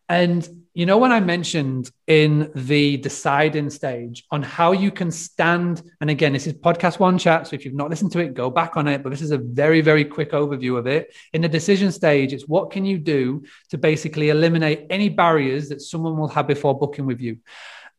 And 0.09 0.49
you 0.75 0.87
know, 0.87 0.97
when 0.97 1.13
I 1.13 1.21
mentioned 1.21 1.91
in 2.07 2.51
the 2.55 2.97
deciding 2.97 3.69
stage 3.69 4.25
on 4.31 4.43
how 4.43 4.73
you 4.73 4.91
can 4.91 5.11
stand, 5.11 5.83
and 6.01 6.09
again, 6.09 6.33
this 6.33 6.47
is 6.47 6.55
podcast 6.55 6.99
one 6.99 7.19
chat. 7.19 7.47
So 7.47 7.55
if 7.55 7.65
you've 7.67 7.75
not 7.75 7.91
listened 7.91 8.13
to 8.13 8.21
it, 8.21 8.33
go 8.33 8.49
back 8.49 8.79
on 8.79 8.89
it. 8.89 9.03
But 9.03 9.11
this 9.11 9.21
is 9.21 9.33
a 9.33 9.39
very, 9.39 9.83
very 9.83 10.03
quick 10.03 10.33
overview 10.33 10.79
of 10.79 10.87
it. 10.87 11.15
In 11.35 11.43
the 11.43 11.49
decision 11.49 11.93
stage, 11.93 12.33
it's 12.33 12.49
what 12.49 12.71
can 12.71 12.87
you 12.87 12.97
do 12.97 13.45
to 13.69 13.77
basically 13.77 14.31
eliminate 14.31 14.87
any 14.89 15.11
barriers 15.11 15.69
that 15.69 15.83
someone 15.83 16.17
will 16.17 16.29
have 16.29 16.47
before 16.47 16.79
booking 16.79 17.05
with 17.05 17.21
you. 17.21 17.37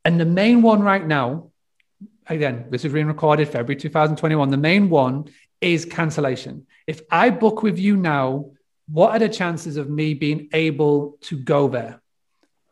And 0.03 0.19
the 0.19 0.25
main 0.25 0.63
one 0.63 0.82
right 0.82 1.06
now 1.06 1.51
again, 2.27 2.65
this 2.69 2.86
is 2.86 2.93
being 2.93 3.07
recorded 3.07 3.47
February 3.47 3.75
2021. 3.75 4.49
The 4.49 4.57
main 4.57 4.89
one 4.89 5.25
is 5.62 5.86
cancellation. 5.86 6.67
If 6.88 7.01
I 7.09 7.29
book 7.29 7.63
with 7.63 7.79
you 7.79 7.95
now, 7.95 8.51
what 8.88 9.12
are 9.12 9.19
the 9.19 9.29
chances 9.29 9.77
of 9.77 9.89
me 9.89 10.13
being 10.13 10.49
able 10.53 11.17
to 11.21 11.38
go 11.38 11.67
there? 11.67 12.01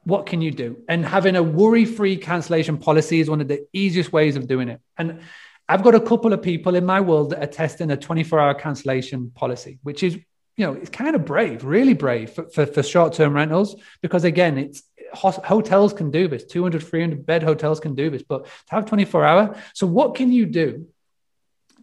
What 0.04 0.26
can 0.26 0.42
you 0.42 0.52
do? 0.52 0.78
And 0.90 1.06
having 1.06 1.36
a 1.36 1.44
worry 1.44 1.86
free 1.86 2.18
cancellation 2.18 2.78
policy 2.78 3.20
is 3.20 3.30
one 3.30 3.40
of 3.40 3.48
the 3.48 3.68
easiest 3.72 4.12
ways 4.12 4.36
of 4.36 4.48
doing 4.48 4.68
it. 4.68 4.82
And 4.98 5.22
I've 5.70 5.84
got 5.84 5.96
a 5.96 6.02
couple 6.02 6.34
of 6.34 6.42
people 6.42 6.76
in 6.76 6.86
my 6.86 7.00
world 7.00 7.30
that 7.30 7.42
are 7.42 7.48
testing 7.48 7.92
a 7.92 7.98
24 7.98 8.40
hour 8.40 8.54
cancellation 8.54 9.32
policy, 9.32 9.80
which 9.84 10.04
is, 10.04 10.16
you 10.58 10.66
know, 10.66 10.74
it's 10.74 10.90
kind 10.90 11.16
of 11.16 11.24
brave, 11.24 11.64
really 11.64 11.94
brave 11.94 12.32
for, 12.32 12.50
for, 12.50 12.66
for 12.66 12.84
short 12.84 13.14
term 13.14 13.34
rentals, 13.34 13.76
because 14.02 14.24
again, 14.24 14.58
it's 14.58 14.84
hotels 15.14 15.94
can 15.94 16.12
do 16.12 16.28
this. 16.28 16.44
200 16.46 16.84
300 16.84 17.26
bed 17.26 17.44
hotels 17.44 17.80
can 17.80 17.96
do 17.96 18.10
this 18.10 18.24
but 18.24 18.46
to 18.46 18.76
have 18.76 18.86
24 18.86 19.26
hour 19.26 19.56
so 19.74 19.88
what 19.88 20.16
can 20.16 20.32
you 20.32 20.46
do 20.46 20.88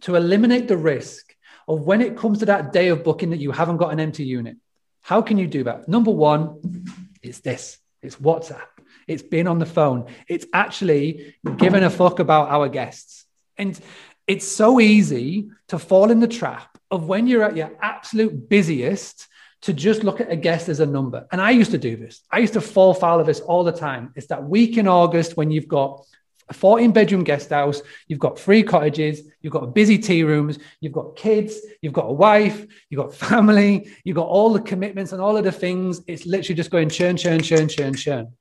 to 0.01 0.15
eliminate 0.15 0.67
the 0.67 0.77
risk 0.77 1.35
of 1.67 1.81
when 1.81 2.01
it 2.01 2.17
comes 2.17 2.39
to 2.39 2.45
that 2.45 2.73
day 2.73 2.87
of 2.87 3.03
booking 3.03 3.29
that 3.29 3.39
you 3.39 3.51
haven't 3.51 3.77
got 3.77 3.93
an 3.93 3.99
empty 3.99 4.23
unit? 4.23 4.57
How 5.01 5.21
can 5.21 5.37
you 5.37 5.47
do 5.47 5.63
that? 5.63 5.87
Number 5.87 6.11
one 6.11 6.85
is 7.21 7.39
this. 7.41 7.77
It's 8.01 8.15
whatsapp. 8.15 8.67
It's 9.07 9.23
being 9.23 9.47
on 9.47 9.59
the 9.59 9.65
phone. 9.65 10.07
It's 10.27 10.45
actually 10.53 11.35
giving 11.57 11.83
a 11.83 11.89
fuck 11.89 12.19
about 12.19 12.49
our 12.49 12.69
guests. 12.69 13.25
And 13.57 13.79
it's 14.27 14.47
so 14.47 14.79
easy 14.79 15.49
to 15.69 15.79
fall 15.79 16.11
in 16.11 16.19
the 16.19 16.27
trap 16.27 16.77
of 16.91 17.07
when 17.07 17.27
you're 17.27 17.43
at 17.43 17.55
your 17.55 17.71
absolute 17.81 18.49
busiest 18.49 19.27
to 19.61 19.73
just 19.73 20.03
look 20.03 20.21
at 20.21 20.31
a 20.31 20.35
guest 20.35 20.69
as 20.69 20.79
a 20.79 20.85
number. 20.85 21.27
And 21.31 21.41
I 21.41 21.51
used 21.51 21.71
to 21.71 21.77
do 21.77 21.97
this. 21.97 22.21
I 22.31 22.39
used 22.39 22.53
to 22.53 22.61
fall 22.61 22.93
foul 22.93 23.19
of 23.19 23.25
this 23.25 23.41
all 23.41 23.63
the 23.63 23.71
time. 23.71 24.13
It's 24.15 24.27
that 24.27 24.43
week 24.43 24.77
in 24.77 24.87
August 24.87 25.35
when 25.37 25.51
you've 25.51 25.67
got 25.67 26.05
a 26.49 26.53
14 26.53 26.91
bedroom 26.91 27.23
guest 27.23 27.51
house, 27.51 27.81
you've 28.07 28.19
got 28.19 28.39
three 28.39 28.63
cottages, 28.63 29.21
you've 29.41 29.53
got 29.53 29.73
busy 29.75 29.97
tea 29.97 30.23
rooms, 30.23 30.57
you've 30.81 30.93
got 30.93 31.15
kids, 31.15 31.59
you've 31.81 31.93
got 31.93 32.05
a 32.09 32.13
wife, 32.13 32.65
you've 32.89 33.01
got 33.01 33.13
family, 33.13 33.89
you've 34.03 34.15
got 34.15 34.27
all 34.27 34.51
the 34.51 34.61
commitments 34.61 35.11
and 35.11 35.21
all 35.21 35.37
of 35.37 35.43
the 35.43 35.51
things. 35.51 36.01
It's 36.07 36.25
literally 36.25 36.55
just 36.55 36.71
going 36.71 36.89
churn, 36.89 37.17
churn, 37.17 37.41
churn, 37.41 37.67
churn, 37.67 37.93
churn. 37.93 38.33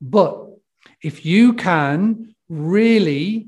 But 0.00 0.44
if 1.02 1.24
you 1.24 1.52
can 1.52 2.34
really 2.48 3.46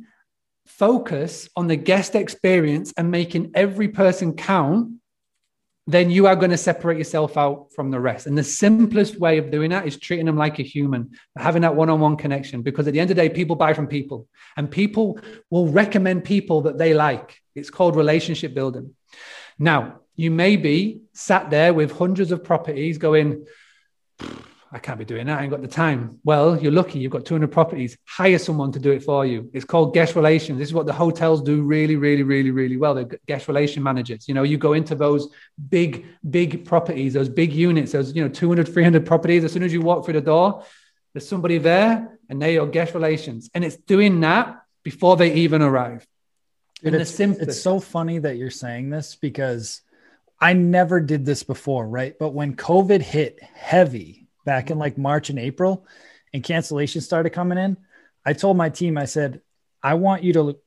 focus 0.66 1.49
on 1.57 1.66
the 1.66 1.77
guest 1.77 2.14
experience 2.14 2.92
and 2.97 3.11
making 3.11 3.51
every 3.55 3.88
person 3.88 4.35
count, 4.35 4.97
then 5.88 6.11
you 6.11 6.27
are 6.27 6.37
going 6.37 6.51
to 6.51 6.59
separate 6.59 6.98
yourself 6.98 7.38
out 7.38 7.72
from 7.74 7.90
the 7.90 7.98
rest. 7.98 8.27
And 8.27 8.37
the 8.37 8.44
simplest 8.44 9.18
way 9.18 9.38
of 9.38 9.51
doing 9.51 9.70
that 9.70 9.87
is 9.87 9.96
treating 9.96 10.27
them 10.27 10.37
like 10.37 10.59
a 10.59 10.62
human, 10.62 11.12
having 11.35 11.62
that 11.62 11.74
one 11.74 11.88
on 11.88 11.98
one 11.98 12.18
connection. 12.18 12.61
Because 12.61 12.87
at 12.87 12.92
the 12.92 13.01
end 13.01 13.11
of 13.11 13.16
the 13.16 13.22
day, 13.22 13.31
people 13.31 13.57
buy 13.57 13.72
from 13.72 13.87
people 13.87 14.29
and 14.59 14.70
people 14.70 15.18
will 15.48 15.66
recommend 15.68 16.24
people 16.24 16.61
that 16.62 16.77
they 16.77 16.92
like. 16.92 17.40
It's 17.55 17.70
called 17.70 17.96
relationship 17.96 18.53
building. 18.53 18.94
Now, 19.59 20.01
you 20.14 20.31
may 20.31 20.57
be 20.57 21.01
sat 21.14 21.48
there 21.48 21.72
with 21.72 21.96
hundreds 21.96 22.33
of 22.33 22.44
properties 22.44 22.98
going, 22.98 23.46
I 24.70 24.78
can't 24.78 24.98
be 24.98 25.04
doing 25.04 25.26
that. 25.26 25.38
I 25.38 25.42
ain't 25.42 25.50
got 25.50 25.62
the 25.62 25.68
time. 25.68 26.20
Well, 26.24 26.61
you're 26.61 26.72
lucky. 26.72 26.98
You've 26.98 27.12
got 27.12 27.24
200 27.24 27.50
properties. 27.50 27.96
Hire 28.07 28.38
someone 28.38 28.70
to 28.72 28.78
do 28.78 28.90
it 28.90 29.02
for 29.02 29.24
you. 29.24 29.50
It's 29.54 29.64
called 29.64 29.94
guest 29.94 30.14
relations. 30.14 30.59
This 30.59 30.68
is 30.68 30.74
what 30.74 30.85
the 30.85 30.92
hotels 30.92 31.40
do 31.42 31.62
really, 31.62 31.96
really, 31.96 32.22
really, 32.22 32.50
really 32.50 32.76
well. 32.76 32.94
They're 32.94 33.09
guest 33.26 33.48
relation 33.48 33.83
managers. 33.83 34.28
You 34.28 34.35
know, 34.35 34.42
you 34.42 34.59
go 34.59 34.74
into 34.74 34.94
those 34.94 35.28
big, 35.70 36.07
big 36.28 36.66
properties, 36.66 37.14
those 37.14 37.31
big 37.31 37.52
units, 37.52 37.92
those, 37.92 38.14
you 38.14 38.22
know, 38.22 38.28
200, 38.28 38.68
300 38.68 39.07
properties. 39.07 39.42
As 39.42 39.52
soon 39.52 39.62
as 39.62 39.72
you 39.72 39.81
walk 39.81 40.04
through 40.04 40.14
the 40.14 40.20
door, 40.20 40.62
there's 41.14 41.26
somebody 41.26 41.57
there 41.57 42.18
and 42.28 42.40
they're 42.40 42.50
your 42.50 42.66
guest 42.66 42.92
relations. 42.92 43.48
And 43.54 43.64
it's 43.64 43.76
doing 43.76 44.20
that 44.20 44.62
before 44.83 45.16
they 45.16 45.33
even 45.35 45.62
arrive. 45.62 46.07
And 46.85 46.94
it's, 46.94 47.11
simplest- 47.11 47.48
it's 47.48 47.62
so 47.62 47.81
funny 47.81 48.18
that 48.18 48.37
you're 48.37 48.50
saying 48.50 48.90
this 48.90 49.16
because 49.16 49.81
I 50.38 50.52
never 50.52 51.00
did 51.00 51.24
this 51.24 51.42
before, 51.42 51.88
right? 51.88 52.14
But 52.18 52.35
when 52.35 52.54
COVID 52.54 53.00
hit 53.00 53.42
heavy, 53.42 54.27
back 54.48 54.70
in 54.70 54.78
like 54.78 54.96
March 54.96 55.28
and 55.28 55.38
April 55.38 55.87
and 56.32 56.42
cancellations 56.42 57.02
started 57.02 57.30
coming 57.30 57.58
in, 57.58 57.76
I 58.24 58.32
told 58.32 58.56
my 58.56 58.70
team, 58.70 58.96
I 58.96 59.04
said, 59.04 59.42
I 59.82 59.92
want 59.92 60.22
you 60.22 60.32
to 60.32 60.58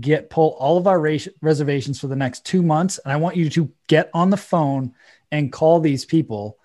get 0.00 0.30
pull 0.30 0.56
all 0.58 0.78
of 0.78 0.86
our 0.86 0.98
reservations 1.42 2.00
for 2.00 2.06
the 2.06 2.16
next 2.16 2.46
two 2.46 2.62
months. 2.62 2.96
And 3.04 3.12
I 3.12 3.16
want 3.16 3.36
you 3.36 3.50
to 3.50 3.70
get 3.86 4.08
on 4.14 4.30
the 4.30 4.38
phone 4.38 4.94
and 5.30 5.52
call 5.52 5.80
these 5.80 6.06
people 6.06 6.56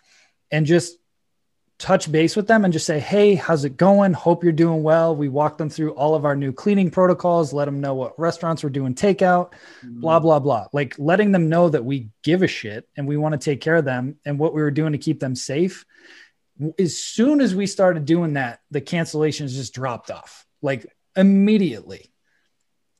and 0.49 0.65
just 0.65 0.97
touch 1.79 2.09
base 2.09 2.37
with 2.37 2.47
them 2.47 2.63
and 2.63 2.71
just 2.71 2.85
say, 2.85 2.97
Hey, 2.97 3.35
how's 3.35 3.65
it 3.65 3.75
going? 3.75 4.13
Hope 4.13 4.41
you're 4.41 4.53
doing 4.53 4.83
well. 4.83 5.13
We 5.13 5.27
walk 5.27 5.57
them 5.57 5.69
through 5.69 5.91
all 5.91 6.15
of 6.15 6.23
our 6.23 6.35
new 6.35 6.53
cleaning 6.53 6.91
protocols, 6.91 7.51
let 7.51 7.65
them 7.65 7.81
know 7.81 7.93
what 7.93 8.17
restaurants 8.17 8.63
we're 8.63 8.69
doing 8.69 8.95
takeout, 8.95 9.51
mm-hmm. 9.83 9.99
blah, 9.99 10.21
blah, 10.21 10.39
blah. 10.39 10.67
Like 10.71 10.95
letting 10.97 11.33
them 11.33 11.49
know 11.49 11.67
that 11.67 11.83
we 11.83 12.07
give 12.23 12.41
a 12.41 12.47
shit 12.47 12.87
and 12.95 13.05
we 13.05 13.17
want 13.17 13.33
to 13.33 13.37
take 13.37 13.59
care 13.59 13.75
of 13.75 13.83
them 13.83 14.15
and 14.25 14.39
what 14.39 14.53
we 14.53 14.61
were 14.61 14.71
doing 14.71 14.93
to 14.93 14.97
keep 14.97 15.19
them 15.19 15.35
safe 15.35 15.85
as 16.79 16.97
soon 16.97 17.41
as 17.41 17.55
we 17.55 17.67
started 17.67 18.05
doing 18.05 18.33
that, 18.33 18.59
the 18.71 18.81
cancellations 18.81 19.53
just 19.53 19.73
dropped 19.73 20.11
off 20.11 20.45
like 20.61 20.85
immediately. 21.15 22.11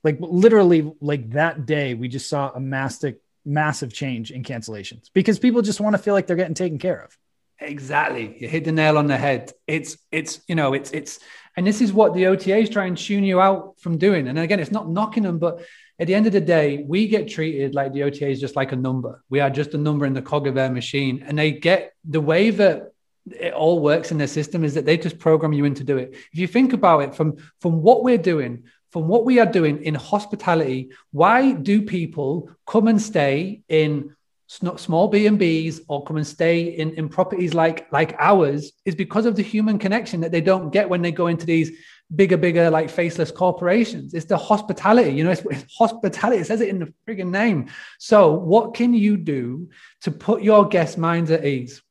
Like 0.04 0.18
literally, 0.20 0.92
like 1.00 1.30
that 1.30 1.66
day, 1.66 1.94
we 1.94 2.08
just 2.08 2.28
saw 2.28 2.50
a 2.50 2.60
massive, 2.60 3.16
massive 3.44 3.92
change 3.92 4.30
in 4.30 4.42
cancellations 4.42 5.10
because 5.12 5.38
people 5.38 5.62
just 5.62 5.80
want 5.80 5.94
to 5.94 6.02
feel 6.02 6.14
like 6.14 6.26
they're 6.26 6.36
getting 6.36 6.54
taken 6.54 6.78
care 6.78 7.02
of. 7.02 7.16
Exactly. 7.60 8.36
You 8.38 8.48
hit 8.48 8.64
the 8.64 8.72
nail 8.72 8.96
on 8.96 9.08
the 9.08 9.16
head. 9.16 9.52
It's, 9.66 9.98
it's, 10.12 10.40
you 10.46 10.54
know, 10.54 10.74
it's, 10.74 10.92
it's, 10.92 11.18
and 11.56 11.66
this 11.66 11.80
is 11.80 11.92
what 11.92 12.14
the 12.14 12.24
OTAs 12.24 12.70
try 12.70 12.86
and 12.86 12.96
tune 12.96 13.24
you 13.24 13.40
out 13.40 13.80
from 13.80 13.98
doing. 13.98 14.28
And 14.28 14.38
again, 14.38 14.60
it's 14.60 14.70
not 14.70 14.88
knocking 14.88 15.24
them, 15.24 15.40
but 15.40 15.64
at 15.98 16.06
the 16.06 16.14
end 16.14 16.26
of 16.26 16.32
the 16.32 16.40
day, 16.40 16.84
we 16.86 17.08
get 17.08 17.26
treated 17.26 17.74
like 17.74 17.92
the 17.92 18.04
OTA 18.04 18.28
is 18.28 18.40
just 18.40 18.54
like 18.54 18.70
a 18.70 18.76
number. 18.76 19.24
We 19.28 19.40
are 19.40 19.50
just 19.50 19.74
a 19.74 19.78
number 19.78 20.06
in 20.06 20.14
the 20.14 20.22
cog 20.22 20.46
of 20.46 20.54
their 20.54 20.70
machine. 20.70 21.24
And 21.26 21.36
they 21.36 21.50
get 21.50 21.94
the 22.04 22.20
way 22.20 22.50
that 22.50 22.92
it 23.32 23.52
all 23.52 23.80
works 23.80 24.10
in 24.10 24.18
their 24.18 24.26
system 24.26 24.64
is 24.64 24.74
that 24.74 24.86
they 24.86 24.96
just 24.96 25.18
program 25.18 25.52
you 25.52 25.64
in 25.64 25.74
to 25.74 25.84
do 25.84 25.98
it. 25.98 26.14
If 26.32 26.38
you 26.38 26.46
think 26.46 26.72
about 26.72 27.00
it 27.00 27.14
from 27.14 27.36
from 27.60 27.82
what 27.82 28.02
we're 28.02 28.18
doing, 28.18 28.64
from 28.90 29.08
what 29.08 29.24
we 29.24 29.38
are 29.38 29.46
doing 29.46 29.82
in 29.82 29.94
hospitality, 29.94 30.90
why 31.12 31.52
do 31.52 31.82
people 31.82 32.50
come 32.66 32.88
and 32.88 33.00
stay 33.00 33.62
in 33.68 34.14
small 34.48 35.08
B&Bs 35.08 35.80
or 35.88 36.04
come 36.04 36.16
and 36.16 36.26
stay 36.26 36.62
in, 36.62 36.94
in 36.94 37.10
properties 37.10 37.52
like 37.52 37.92
like 37.92 38.16
ours 38.18 38.72
is 38.86 38.94
because 38.94 39.26
of 39.26 39.36
the 39.36 39.42
human 39.42 39.78
connection 39.78 40.22
that 40.22 40.32
they 40.32 40.40
don't 40.40 40.70
get 40.70 40.88
when 40.88 41.02
they 41.02 41.12
go 41.12 41.26
into 41.26 41.44
these 41.44 41.70
bigger, 42.14 42.36
bigger, 42.36 42.70
like 42.70 42.90
faceless 42.90 43.30
corporations. 43.30 44.14
It's 44.14 44.26
the 44.26 44.38
hospitality, 44.38 45.10
you 45.10 45.24
know, 45.24 45.30
it's, 45.30 45.42
it's, 45.50 45.76
hospitality. 45.76 46.40
It 46.40 46.46
says 46.46 46.60
it 46.60 46.68
in 46.68 46.78
the 46.78 46.92
frigging 47.06 47.30
name. 47.30 47.68
So, 47.98 48.32
what 48.32 48.74
can 48.74 48.94
you 48.94 49.16
do 49.16 49.68
to 50.02 50.10
put 50.10 50.42
your 50.42 50.66
guest 50.66 50.98
minds 50.98 51.30
at 51.30 51.44
ease? 51.44 51.82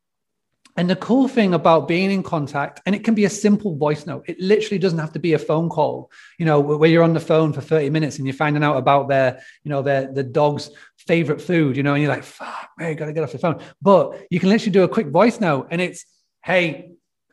And 0.77 0.87
the 0.87 0.95
cool 0.95 1.27
thing 1.27 1.55
about 1.55 1.87
being 1.87 2.11
in 2.11 2.21
contact, 2.21 2.81
and 2.85 2.93
it 2.93 3.03
can 3.03 3.15
be 3.15 3.25
a 3.25 3.29
simple 3.29 3.75
voice 3.75 4.05
note, 4.05 4.25
it 4.27 4.39
literally 4.39 4.77
doesn't 4.77 4.99
have 4.99 5.11
to 5.13 5.19
be 5.19 5.33
a 5.33 5.39
phone 5.39 5.69
call, 5.69 6.11
you 6.37 6.45
know, 6.45 6.59
where 6.59 6.89
you're 6.89 7.03
on 7.03 7.13
the 7.13 7.19
phone 7.19 7.51
for 7.51 7.61
30 7.61 7.89
minutes 7.89 8.17
and 8.17 8.27
you're 8.27 8.35
finding 8.35 8.63
out 8.63 8.77
about 8.77 9.09
their, 9.09 9.41
you 9.63 9.71
know, 9.71 9.81
their 9.81 10.13
the 10.13 10.23
dog's 10.23 10.69
favorite 10.99 11.41
food, 11.41 11.75
you 11.75 11.81
know, 11.81 11.95
and 11.95 12.03
you're 12.03 12.11
like, 12.11 12.23
fuck, 12.23 12.69
man, 12.77 12.95
gotta 12.95 13.11
get 13.11 13.23
off 13.23 13.31
the 13.31 13.39
phone. 13.39 13.59
But 13.81 14.27
you 14.29 14.39
can 14.39 14.49
literally 14.49 14.71
do 14.71 14.83
a 14.83 14.87
quick 14.87 15.07
voice 15.07 15.39
note 15.39 15.69
and 15.71 15.81
it's, 15.81 16.05
hey, 16.43 16.91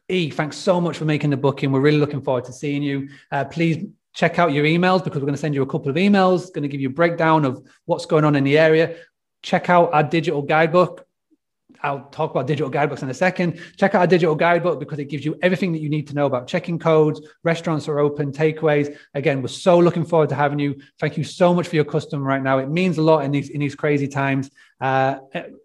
E, 0.09 0.31
thanks 0.31 0.57
so 0.57 0.81
much 0.81 0.97
for 0.97 1.05
making 1.05 1.31
the 1.31 1.37
booking. 1.37 1.71
We're 1.71 1.81
really 1.81 1.99
looking 1.99 2.23
forward 2.23 2.45
to 2.47 2.53
seeing 2.53 2.83
you. 2.83 3.11
Uh, 3.31 3.45
please 3.45 3.87
check 4.15 4.39
out 4.39 4.53
your 4.53 4.65
emails 4.65 5.05
because 5.05 5.21
we're 5.21 5.27
going 5.27 5.35
to 5.35 5.41
send 5.41 5.55
you 5.55 5.63
a 5.63 5.67
couple 5.67 5.91
of 5.91 5.97
emails, 5.97 6.53
going 6.53 6.63
to 6.63 6.69
give 6.69 6.81
you 6.81 6.89
a 6.89 6.93
breakdown 6.93 7.45
of 7.45 7.63
what's 7.85 8.07
going 8.07 8.25
on 8.25 8.37
in 8.37 8.45
the 8.45 8.57
area. 8.57 8.97
Check 9.43 9.69
out 9.69 9.93
our 9.93 10.03
digital 10.03 10.41
guidebook 10.41 11.07
I'll 11.85 12.07
talk 12.07 12.31
about 12.31 12.47
digital 12.47 12.71
guidebooks 12.71 13.03
in 13.03 13.11
a 13.11 13.15
second. 13.15 13.61
Check 13.77 13.95
out 13.95 14.01
our 14.01 14.07
digital 14.07 14.35
guidebook 14.35 14.81
because 14.81 14.99
it 14.99 15.05
gives 15.05 15.25
you 15.25 15.39
everything 15.43 15.71
that 15.73 15.81
you 15.81 15.91
need 15.91 16.07
to 16.09 16.15
know 16.15 16.25
about 16.25 16.49
checking 16.49 16.79
codes, 16.79 17.21
restaurants 17.45 17.87
are 17.89 17.99
open, 17.99 18.33
takeaways. 18.33 18.97
Again, 19.13 19.43
we're 19.43 19.49
so 19.49 19.79
looking 19.79 20.05
forward 20.05 20.31
to 20.31 20.35
having 20.35 20.59
you. 20.59 20.81
Thank 20.99 21.19
you 21.19 21.25
so 21.25 21.53
much 21.53 21.69
for 21.69 21.77
your 21.77 21.85
custom 21.85 22.25
right 22.25 22.43
now. 22.43 22.59
It 22.59 22.71
means 22.71 22.97
a 22.97 23.03
lot 23.03 23.25
in 23.25 23.31
these 23.31 23.51
in 23.51 23.61
these 23.61 23.75
crazy 23.75 24.09
times. 24.09 24.51
Uh, 24.81 25.17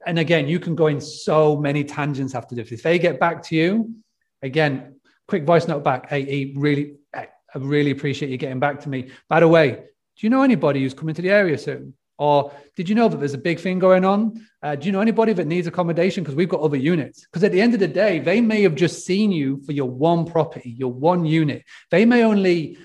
and 0.06 0.20
again, 0.20 0.48
you 0.48 0.60
can 0.60 0.76
go 0.76 0.88
in 0.88 1.00
so 1.00 1.56
many 1.56 1.86
tangents 1.86 2.36
after 2.36 2.54
this. 2.54 2.72
If 2.72 2.84
they 2.84 3.00
get 3.00 3.20
back 3.20 3.42
to 3.44 3.56
you, 3.56 3.96
again, 4.42 5.00
quick 5.28 5.46
voice 5.46 5.68
note 5.68 5.86
back. 5.86 6.10
Hey, 6.10 6.26
hey 6.26 6.54
really, 6.56 6.96
I 7.14 7.28
really 7.56 7.92
appreciate 7.92 8.30
you 8.30 8.38
getting 8.38 8.60
back 8.60 8.82
to 8.82 8.90
me. 8.90 9.12
By 9.30 9.40
the 9.40 9.48
way, 9.48 9.72
do 9.72 10.26
you 10.26 10.30
know 10.30 10.44
anybody 10.44 10.82
who's 10.82 10.94
coming 10.94 11.16
to 11.16 11.22
the 11.22 11.32
area 11.32 11.58
soon? 11.58 11.94
Or 12.20 12.52
did 12.76 12.90
you 12.90 12.96
know 12.96 13.08
that 13.08 13.18
there's 13.18 13.34
a 13.34 13.40
big 13.40 13.60
thing 13.60 13.80
going 13.80 14.04
on? 14.04 14.46
Uh, 14.62 14.76
do 14.76 14.86
you 14.86 14.92
know 14.92 15.00
anybody 15.00 15.32
that 15.34 15.48
needs 15.48 15.68
accommodation? 15.68 16.22
Because 16.22 16.36
we've 16.36 16.50
got 16.50 16.60
other 16.60 16.78
units. 16.78 17.26
Because 17.26 17.46
at 17.46 17.54
the 17.54 17.62
end 17.62 17.74
of 17.74 17.80
the 17.80 17.88
day, 17.88 18.20
they 18.20 18.42
may 18.42 18.62
have 18.64 18.76
just 18.76 19.06
seen 19.06 19.32
you 19.32 19.62
for 19.66 19.72
your 19.72 19.90
one 19.90 20.26
property, 20.26 20.70
your 20.70 20.92
one 20.92 21.26
unit. 21.26 21.64
They 21.92 22.04
may 22.04 22.24
only, 22.24 22.78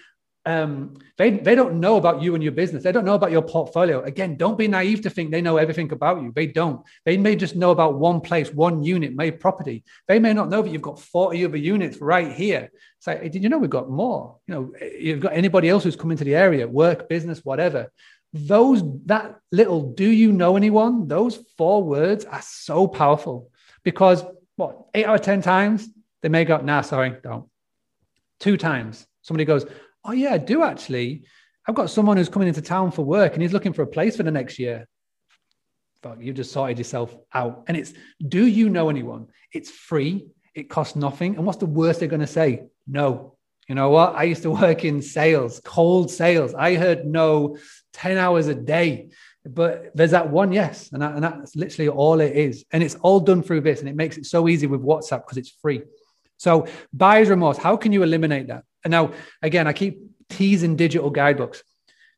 um, 0.46 0.94
they, 1.18 1.30
they 1.30 1.56
don't 1.56 1.80
know 1.80 1.96
about 1.96 2.22
you 2.22 2.36
and 2.36 2.44
your 2.44 2.52
business. 2.52 2.84
They 2.84 2.92
don't 2.92 3.04
know 3.04 3.14
about 3.14 3.32
your 3.32 3.42
portfolio. 3.42 4.02
Again, 4.04 4.36
don't 4.36 4.56
be 4.56 4.68
naive 4.68 5.02
to 5.02 5.10
think 5.10 5.32
they 5.32 5.42
know 5.42 5.56
everything 5.56 5.90
about 5.90 6.22
you. 6.22 6.32
They 6.32 6.46
don't. 6.46 6.82
They 7.04 7.16
may 7.16 7.34
just 7.34 7.56
know 7.56 7.72
about 7.72 7.98
one 7.98 8.20
place, 8.20 8.52
one 8.52 8.84
unit, 8.84 9.16
made 9.16 9.40
property. 9.40 9.82
They 10.06 10.20
may 10.20 10.32
not 10.32 10.48
know 10.48 10.62
that 10.62 10.70
you've 10.70 10.80
got 10.80 11.00
40 11.00 11.44
other 11.44 11.56
units 11.56 12.00
right 12.00 12.32
here. 12.32 12.70
It's 12.98 13.06
like, 13.08 13.32
did 13.32 13.42
you 13.42 13.48
know 13.48 13.58
we've 13.58 13.68
got 13.68 13.90
more? 13.90 14.36
You 14.46 14.54
know, 14.54 14.72
you've 14.96 15.20
got 15.20 15.32
anybody 15.32 15.70
else 15.70 15.82
who's 15.82 15.96
coming 15.96 16.18
to 16.18 16.24
the 16.24 16.36
area, 16.36 16.68
work, 16.68 17.08
business, 17.08 17.44
whatever 17.44 17.90
those 18.34 18.82
that 19.06 19.38
little 19.52 19.92
do 19.92 20.10
you 20.10 20.32
know 20.32 20.56
anyone? 20.56 21.06
those 21.06 21.38
four 21.56 21.84
words 21.84 22.24
are 22.24 22.42
so 22.42 22.88
powerful 22.88 23.48
because 23.84 24.24
what 24.56 24.86
eight 24.92 25.06
out 25.06 25.14
of 25.14 25.20
ten 25.22 25.40
times 25.40 25.88
they 26.20 26.28
may 26.28 26.44
go 26.44 26.60
nah 26.60 26.80
sorry 26.80 27.16
don't. 27.22 27.48
Two 28.40 28.56
times 28.56 29.06
somebody 29.22 29.44
goes 29.44 29.64
oh 30.04 30.12
yeah 30.12 30.34
i 30.34 30.38
do 30.38 30.62
actually. 30.62 31.24
I've 31.66 31.76
got 31.76 31.88
someone 31.88 32.16
who's 32.16 32.28
coming 32.28 32.48
into 32.48 32.60
town 32.60 32.90
for 32.90 33.02
work 33.02 33.32
and 33.32 33.40
he's 33.40 33.52
looking 33.52 33.72
for 33.72 33.82
a 33.82 33.86
place 33.86 34.16
for 34.16 34.22
the 34.22 34.30
next 34.30 34.58
year. 34.58 34.86
Fuck 36.02 36.18
you 36.20 36.34
just 36.34 36.52
sorted 36.52 36.76
yourself 36.76 37.16
out. 37.32 37.64
And 37.68 37.76
it's 37.76 37.94
do 38.26 38.44
you 38.44 38.68
know 38.68 38.90
anyone? 38.90 39.28
It's 39.52 39.70
free. 39.70 40.26
It 40.54 40.68
costs 40.68 40.96
nothing. 40.96 41.36
And 41.36 41.46
what's 41.46 41.58
the 41.58 41.66
worst 41.66 42.00
they're 42.00 42.08
going 42.08 42.20
to 42.20 42.26
say? 42.26 42.64
No. 42.86 43.36
You 43.68 43.74
know 43.76 43.88
what? 43.88 44.14
I 44.14 44.24
used 44.24 44.42
to 44.42 44.50
work 44.50 44.84
in 44.84 45.00
sales, 45.00 45.60
cold 45.64 46.10
sales. 46.10 46.52
I 46.52 46.74
heard 46.74 47.06
no 47.06 47.56
10 47.94 48.18
hours 48.18 48.48
a 48.48 48.54
day, 48.54 49.08
but 49.46 49.94
there's 49.94 50.10
that 50.12 50.30
one 50.30 50.52
yes. 50.52 50.90
And, 50.92 51.02
that, 51.02 51.14
and 51.14 51.22
that's 51.22 51.56
literally 51.56 51.88
all 51.88 52.20
it 52.20 52.36
is. 52.36 52.64
And 52.72 52.82
it's 52.82 52.94
all 52.96 53.20
done 53.20 53.42
through 53.42 53.62
this. 53.62 53.80
And 53.80 53.88
it 53.88 53.96
makes 53.96 54.16
it 54.16 54.26
so 54.26 54.48
easy 54.48 54.66
with 54.66 54.82
WhatsApp 54.82 55.24
because 55.24 55.38
it's 55.38 55.50
free. 55.62 55.82
So, 56.36 56.66
buyer's 56.92 57.28
remorse, 57.28 57.56
how 57.56 57.76
can 57.76 57.92
you 57.92 58.02
eliminate 58.02 58.48
that? 58.48 58.64
And 58.82 58.90
now, 58.90 59.12
again, 59.40 59.66
I 59.66 59.72
keep 59.72 60.00
teasing 60.28 60.76
digital 60.76 61.10
guidebooks. 61.10 61.62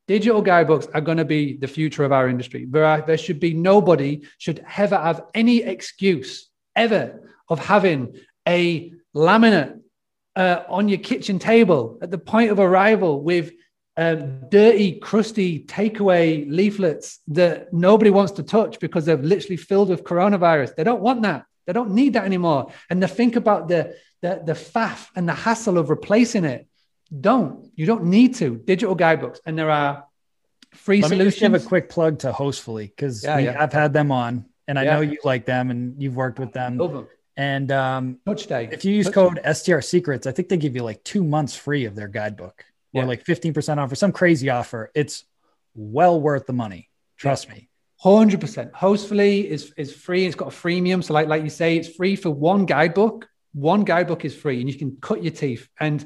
Digital 0.09 0.41
guidebooks 0.41 0.87
are 0.95 1.01
going 1.01 1.19
to 1.19 1.25
be 1.25 1.57
the 1.57 1.67
future 1.67 2.05
of 2.05 2.13
our 2.13 2.29
industry. 2.29 2.65
There, 2.69 2.85
are, 2.85 3.03
there 3.03 3.19
should 3.19 3.41
be 3.41 3.55
nobody 3.55 4.23
should 4.39 4.65
ever 4.77 4.97
have 4.97 5.23
any 5.35 5.63
excuse 5.63 6.49
ever 6.75 7.33
of 7.49 7.59
having 7.59 8.17
a 8.47 8.93
laminate 9.15 9.81
uh, 10.37 10.63
on 10.69 10.89
your 10.89 10.99
kitchen 10.99 11.39
table 11.39 11.99
at 12.03 12.11
the 12.11 12.19
point 12.19 12.51
of 12.51 12.61
arrival 12.61 13.23
with 13.23 13.53
um, 13.97 14.41
dirty, 14.51 14.99
crusty 14.99 15.61
takeaway 15.61 16.47
leaflets 16.51 17.21
that 17.29 17.73
nobody 17.73 18.11
wants 18.11 18.33
to 18.33 18.43
touch 18.43 18.79
because 18.79 19.07
they're 19.07 19.17
literally 19.17 19.57
filled 19.57 19.89
with 19.89 20.05
coronavirus. 20.05 20.77
They 20.77 20.85
don't 20.85 21.01
want 21.01 21.23
that. 21.23 21.47
They 21.67 21.73
don't 21.73 21.93
need 21.93 22.13
that 22.13 22.25
anymore. 22.25 22.73
And 22.91 23.01
to 23.01 23.09
think 23.09 23.37
about 23.37 23.69
the, 23.69 23.97
the, 24.21 24.43
the 24.45 24.53
faff 24.53 25.09
and 25.17 25.29
the 25.29 25.35
hassle 25.35 25.79
of 25.79 25.91
replacing 25.91 26.45
it. 26.45 26.67
Don't. 27.21 27.71
You 27.75 27.87
don't 27.87 28.05
need 28.05 28.35
to. 28.37 28.57
Digital 28.57 28.95
guidebooks. 28.95 29.41
And 29.47 29.59
there 29.59 29.71
are 29.71 30.05
free 30.73 31.01
Let 31.01 31.09
solutions. 31.09 31.25
Me 31.25 31.31
just 31.31 31.41
give 31.41 31.67
a 31.67 31.69
quick 31.69 31.89
plug 31.89 32.19
to 32.21 32.33
Hostfully 32.33 32.89
because 32.89 33.25
yeah, 33.25 33.39
yeah. 33.39 33.63
I've 33.63 33.73
had 33.73 33.93
them 33.93 34.13
on 34.13 34.45
and 34.69 34.79
I 34.79 34.85
yeah. 34.85 34.95
know 34.95 35.01
you 35.01 35.19
like 35.25 35.47
them 35.47 35.71
and 35.71 36.03
you've 36.03 36.17
worked 36.17 36.39
with 36.39 36.53
them. 36.53 36.77
them. 36.77 37.09
And 37.37 37.71
um, 37.71 38.19
Touch 38.27 38.45
Stay. 38.45 38.69
if 38.73 38.85
you 38.85 38.95
use 38.95 39.07
Touch 39.07 39.15
code 39.15 39.41
STR 39.57 39.81
Secrets, 39.81 40.27
I 40.27 40.33
think 40.33 40.49
they 40.49 40.57
give 40.57 40.75
you 40.75 40.83
like 40.83 41.05
two 41.05 41.23
months 41.23 41.55
free 41.55 41.85
of 41.85 41.95
their 41.95 42.09
guidebook 42.09 42.65
or 42.97 43.03
yeah. 43.03 43.09
like 43.09 43.25
15% 43.25 43.79
off 43.79 43.93
or 43.93 43.95
some 43.95 44.13
crazy 44.13 44.51
offer. 44.51 44.91
It's 44.95 45.25
well 45.75 46.21
worth 46.21 46.47
the 46.47 46.53
money. 46.53 46.91
Trust 47.17 47.49
yeah. 47.49 47.55
me. 47.55 47.69
100%. 48.05 48.73
Hostfully 48.73 49.45
is, 49.45 49.73
is 49.77 49.95
free. 49.95 50.27
It's 50.27 50.37
got 50.37 50.49
a 50.49 50.57
freemium. 50.57 51.03
So 51.03 51.15
like, 51.15 51.29
like 51.29 51.43
you 51.43 51.51
say, 51.51 51.77
it's 51.77 51.89
free 51.89 52.17
for 52.17 52.31
one 52.31 52.67
guidebook. 52.67 53.29
one 53.53 53.85
guidebook 53.85 54.25
is 54.25 54.35
free 54.35 54.61
and 54.61 54.69
you 54.69 54.79
can 54.79 54.99
cut 55.01 55.23
your 55.23 55.33
teeth. 55.33 55.69
And 55.81 56.05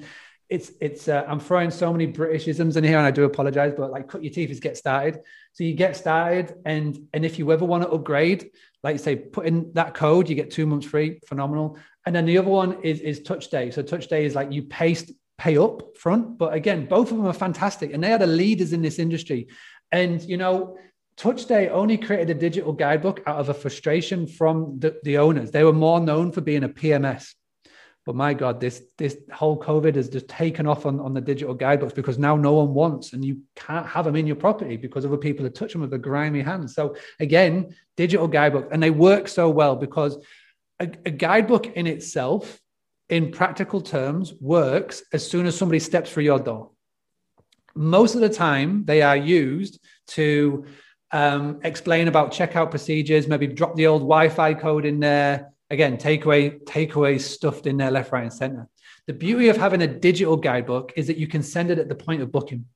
it's 0.51 0.73
it's 0.81 1.07
uh, 1.07 1.25
I'm 1.29 1.39
throwing 1.39 1.71
so 1.71 1.93
many 1.93 2.13
Britishisms 2.13 2.77
in 2.77 2.83
here, 2.83 2.99
and 2.99 3.07
I 3.07 3.13
do 3.13 3.23
apologize, 3.23 3.73
but 3.77 3.93
like 3.93 4.09
cut 4.09 4.23
your 4.25 4.33
teeth 4.33 4.51
is 4.51 4.59
get 4.59 4.77
started. 4.77 5.21
So 5.53 5.63
you 5.63 5.75
get 5.75 5.97
started, 5.97 6.55
and 6.67 6.99
and 7.15 7.25
if 7.25 7.39
you 7.39 7.51
ever 7.53 7.65
want 7.65 7.85
to 7.85 7.89
upgrade, 7.89 8.51
like 8.83 8.95
you 8.95 8.99
say, 8.99 9.15
put 9.15 9.47
in 9.47 9.73
that 9.75 9.95
code, 9.95 10.29
you 10.29 10.35
get 10.35 10.51
two 10.51 10.67
months 10.67 10.87
free, 10.87 11.21
phenomenal. 11.27 11.79
And 12.05 12.15
then 12.15 12.27
the 12.27 12.37
other 12.37 12.49
one 12.49 12.83
is 12.83 13.01
is 13.01 13.23
Touch 13.23 13.45
Stay. 13.45 13.71
So 13.71 13.81
Touch 13.81 14.05
Stay 14.05 14.25
is 14.25 14.35
like 14.35 14.51
you 14.51 14.65
paste 14.65 15.13
pay 15.41 15.57
up 15.57 15.97
front, 15.97 16.37
but 16.37 16.53
again, 16.53 16.85
both 16.85 17.11
of 17.11 17.17
them 17.17 17.27
are 17.27 17.33
fantastic, 17.33 17.95
and 17.95 18.05
they 18.05 18.13
are 18.13 18.19
the 18.19 18.27
leaders 18.27 18.75
in 18.75 18.83
this 18.83 18.99
industry. 18.99 19.49
And 19.91 20.21
you 20.23 20.37
know, 20.37 20.77
Touch 21.17 21.41
Stay 21.41 21.71
only 21.71 21.97
created 21.97 22.29
a 22.29 22.35
digital 22.35 22.75
guidebook 22.75 23.23
out 23.27 23.41
of 23.41 23.49
a 23.49 23.55
frustration 23.55 24.27
from 24.27 24.79
the, 24.79 25.01
the 25.03 25.17
owners. 25.17 25.51
They 25.51 25.65
were 25.65 25.73
more 25.73 25.99
known 25.99 26.31
for 26.31 26.43
being 26.43 26.65
a 26.65 26.69
PMS. 26.69 27.33
But 28.05 28.17
my 28.17 28.35
God, 28.35 28.61
this 28.61 28.83
this 28.99 29.17
whole 29.33 29.59
COVID 29.59 29.95
has 29.95 30.11
just 30.11 30.29
taken 30.29 30.67
off 30.67 30.85
on, 30.85 31.01
on 31.01 31.15
the 31.15 31.21
digital 31.23 31.55
guidebooks 31.55 31.95
because 31.95 32.19
now 32.19 32.37
no 32.37 32.53
one 32.55 32.75
wants 32.75 33.15
and 33.15 33.25
you 33.25 33.41
can't 33.57 33.87
have 33.87 34.05
them 34.05 34.17
in 34.17 34.27
your 34.27 34.37
property 34.37 34.77
because 34.77 35.07
other 35.07 35.17
people 35.17 35.47
are 35.47 35.51
touching 35.51 35.81
them 35.81 35.89
with 35.89 35.99
a 35.99 36.03
grimy 36.03 36.43
hands. 36.43 36.75
So 36.75 36.97
again, 37.19 37.75
digital 37.97 38.29
guidebook, 38.29 38.69
and 38.73 38.83
they 38.83 38.91
work 38.91 39.27
so 39.27 39.49
well 39.49 39.75
because 39.75 40.19
a, 40.79 40.85
a 41.07 41.11
guidebook 41.11 41.67
in 41.67 41.87
itself, 41.87 42.61
in 43.11 43.31
practical 43.31 43.81
terms, 43.81 44.35
works 44.41 45.03
as 45.13 45.29
soon 45.29 45.47
as 45.47 45.57
somebody 45.57 45.81
steps 45.81 46.11
through 46.11 46.25
your 46.25 46.39
door. 46.39 46.71
Most 47.75 48.15
of 48.15 48.21
the 48.21 48.29
time, 48.29 48.85
they 48.85 49.03
are 49.03 49.17
used 49.17 49.81
to 50.09 50.65
um, 51.13 51.61
explain 51.63 52.09
about 52.09 52.33
checkout 52.33 52.71
procedures, 52.71 53.29
maybe 53.29 53.47
drop 53.47 53.77
the 53.77 53.87
old 53.87 54.03
Wi-Fi 54.03 54.55
code 54.55 54.85
in 54.85 55.01
there, 55.01 55.51
Again, 55.71 55.99
takeaway, 55.99 56.63
takeaway 56.65 57.21
stuffed 57.21 57.67
in 57.67 57.77
there, 57.77 57.93
left, 57.93 58.11
right, 58.11 58.25
and 58.25 58.33
center. 58.33 58.69
The 59.07 59.13
beauty 59.13 59.49
of 59.49 59.57
having 59.57 59.83
a 59.83 59.87
digital 59.87 60.37
guidebook 60.37 60.93
is 60.97 61.07
that 61.07 61.17
you 61.17 61.29
can 61.29 61.45
send 61.45 61.71
it 61.71 61.79
at 61.79 61.89
the 61.89 61.95
point 61.95 62.23
of 62.23 62.33
booking. 62.33 62.67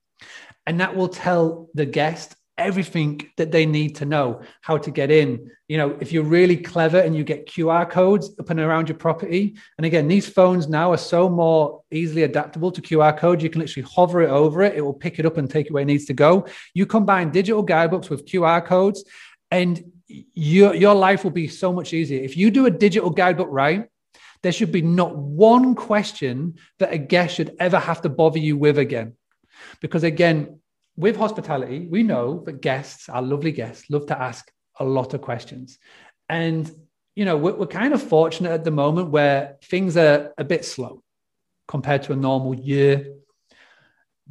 And 0.64 0.81
that 0.81 0.94
will 0.94 1.09
tell 1.09 1.68
the 1.75 1.87
guest 1.87 2.37
everything 2.56 3.20
that 3.36 3.50
they 3.50 3.66
need 3.66 3.96
to 3.96 4.04
know 4.04 4.40
how 4.60 4.78
to 4.78 4.90
get 4.90 5.10
in. 5.10 5.50
You 5.68 5.76
know, 5.76 5.96
if 6.00 6.12
you're 6.12 6.22
really 6.22 6.56
clever 6.56 6.98
and 6.98 7.16
you 7.16 7.24
get 7.24 7.48
QR 7.48 7.88
codes 7.88 8.30
up 8.38 8.50
and 8.50 8.60
around 8.60 8.88
your 8.88 8.98
property, 8.98 9.56
and 9.76 9.84
again, 9.84 10.06
these 10.06 10.28
phones 10.28 10.68
now 10.68 10.92
are 10.92 10.98
so 10.98 11.28
more 11.28 11.82
easily 11.90 12.22
adaptable 12.22 12.70
to 12.72 12.80
QR 12.80 13.16
codes. 13.16 13.42
You 13.42 13.50
can 13.50 13.60
literally 13.60 13.88
hover 13.92 14.22
it 14.22 14.30
over 14.30 14.62
it, 14.62 14.76
it 14.76 14.82
will 14.82 14.94
pick 14.94 15.18
it 15.18 15.26
up 15.26 15.36
and 15.36 15.50
take 15.50 15.66
it 15.66 15.72
where 15.72 15.82
it 15.82 15.86
needs 15.86 16.04
to 16.06 16.14
go. 16.14 16.46
You 16.74 16.86
combine 16.86 17.30
digital 17.30 17.62
guidebooks 17.62 18.10
with 18.10 18.26
QR 18.26 18.64
codes, 18.64 19.04
and 19.50 19.82
your, 20.08 20.74
your 20.74 20.94
life 20.94 21.24
will 21.24 21.30
be 21.30 21.48
so 21.48 21.72
much 21.72 21.92
easier. 21.92 22.22
If 22.22 22.36
you 22.36 22.50
do 22.50 22.66
a 22.66 22.70
digital 22.70 23.10
guidebook 23.10 23.48
right, 23.50 23.88
there 24.42 24.52
should 24.52 24.72
be 24.72 24.82
not 24.82 25.16
one 25.16 25.74
question 25.74 26.56
that 26.78 26.92
a 26.92 26.98
guest 26.98 27.34
should 27.34 27.56
ever 27.58 27.78
have 27.78 28.02
to 28.02 28.10
bother 28.10 28.38
you 28.38 28.56
with 28.56 28.78
again. 28.78 29.14
Because 29.80 30.04
again, 30.04 30.60
with 30.96 31.16
hospitality, 31.16 31.87
we 31.90 32.02
know 32.02 32.42
that 32.46 32.61
guests, 32.61 33.09
our 33.09 33.22
lovely 33.22 33.52
guests, 33.52 33.90
love 33.90 34.07
to 34.07 34.20
ask 34.20 34.50
a 34.78 34.85
lot 34.85 35.14
of 35.14 35.20
questions. 35.20 35.78
And, 36.28 36.70
you 37.14 37.24
know, 37.24 37.37
we're, 37.37 37.54
we're 37.54 37.66
kind 37.66 37.94
of 37.94 38.02
fortunate 38.02 38.52
at 38.52 38.64
the 38.64 38.70
moment 38.70 39.11
where 39.11 39.57
things 39.64 39.96
are 39.96 40.33
a 40.38 40.44
bit 40.44 40.64
slow 40.64 41.02
compared 41.66 42.02
to 42.04 42.12
a 42.12 42.16
normal 42.16 42.54
year 42.54 43.14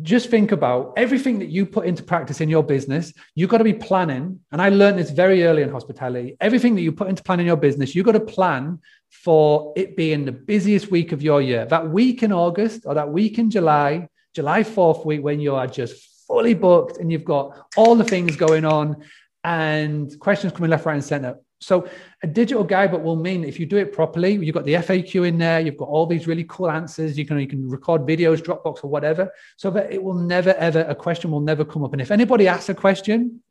just 0.02 0.30
think 0.30 0.52
about 0.52 0.94
everything 0.98 1.38
that 1.40 1.50
you 1.50 1.66
put 1.66 1.86
into 1.86 2.02
practice 2.02 2.42
in 2.42 2.50
your 2.50 2.64
business. 2.64 3.14
You've 3.36 3.50
got 3.50 3.60
to 3.60 3.64
be 3.64 3.74
planning. 3.74 4.40
And 4.52 4.62
I 4.62 4.70
learned 4.70 4.98
this 4.98 5.12
very 5.12 5.44
early 5.44 5.62
in 5.62 5.70
hospitality. 5.70 6.36
Everything 6.42 6.74
that 6.76 6.82
you 6.82 6.92
put 6.92 7.10
into 7.10 7.22
planning 7.22 7.46
your 7.46 7.58
business, 7.58 7.94
you've 7.94 8.06
got 8.06 8.14
to 8.14 8.20
plan 8.20 8.80
for 9.12 9.72
it 9.76 9.96
being 9.96 10.26
the 10.26 10.32
busiest 10.32 10.90
week 10.90 11.12
of 11.12 11.22
your 11.22 11.42
year. 11.42 11.66
That 11.66 11.90
week 11.90 12.24
in 12.24 12.32
August 12.32 12.84
or 12.86 12.96
that 12.96 13.10
week 13.10 13.38
in 13.38 13.52
July, 13.52 14.10
July 14.34 14.64
4th 14.64 15.06
week, 15.06 15.24
when 15.24 15.40
you 15.40 15.54
are 15.54 15.68
just 15.68 16.10
fully 16.34 16.56
booked 16.56 16.98
and 16.98 17.12
you've 17.12 17.24
got 17.24 17.46
all 17.78 17.94
the 17.96 18.04
things 18.04 18.36
going 18.36 18.66
on 18.66 19.04
and 19.44 20.20
questions 20.20 20.52
coming 20.52 20.72
left, 20.72 20.84
right, 20.84 20.96
and 20.96 21.04
center. 21.04 21.36
So 21.62 21.88
a 22.24 22.28
digital 22.28 22.64
guidebook 22.64 23.04
will 23.04 23.16
mean 23.16 23.44
if 23.44 23.60
you 23.60 23.68
do 23.68 23.78
it 23.78 23.94
properly, 23.94 24.34
you've 24.34 24.56
got 24.56 24.66
the 24.66 24.74
FAQ 24.74 25.28
in 25.28 25.38
there, 25.38 25.60
you've 25.60 25.78
got 25.78 25.90
all 25.90 26.08
these 26.08 26.26
really 26.26 26.44
cool 26.46 26.72
answers. 26.72 27.20
You 27.20 27.26
can 27.28 27.40
you 27.40 27.46
can 27.48 27.70
record 27.70 28.02
videos, 28.02 28.42
Dropbox 28.42 28.84
or 28.84 28.88
whatever, 28.88 29.32
so 29.58 29.70
that 29.72 29.94
it 29.94 30.02
will 30.04 30.16
never 30.16 30.56
ever 30.56 30.82
a 30.90 30.96
question 30.96 31.30
will 31.30 31.40
never 31.52 31.64
come 31.64 31.84
up. 31.84 31.94
And 31.94 32.02
if 32.02 32.10
anybody 32.10 32.48
asks 32.48 32.70
a 32.70 32.74
question, 32.74 33.44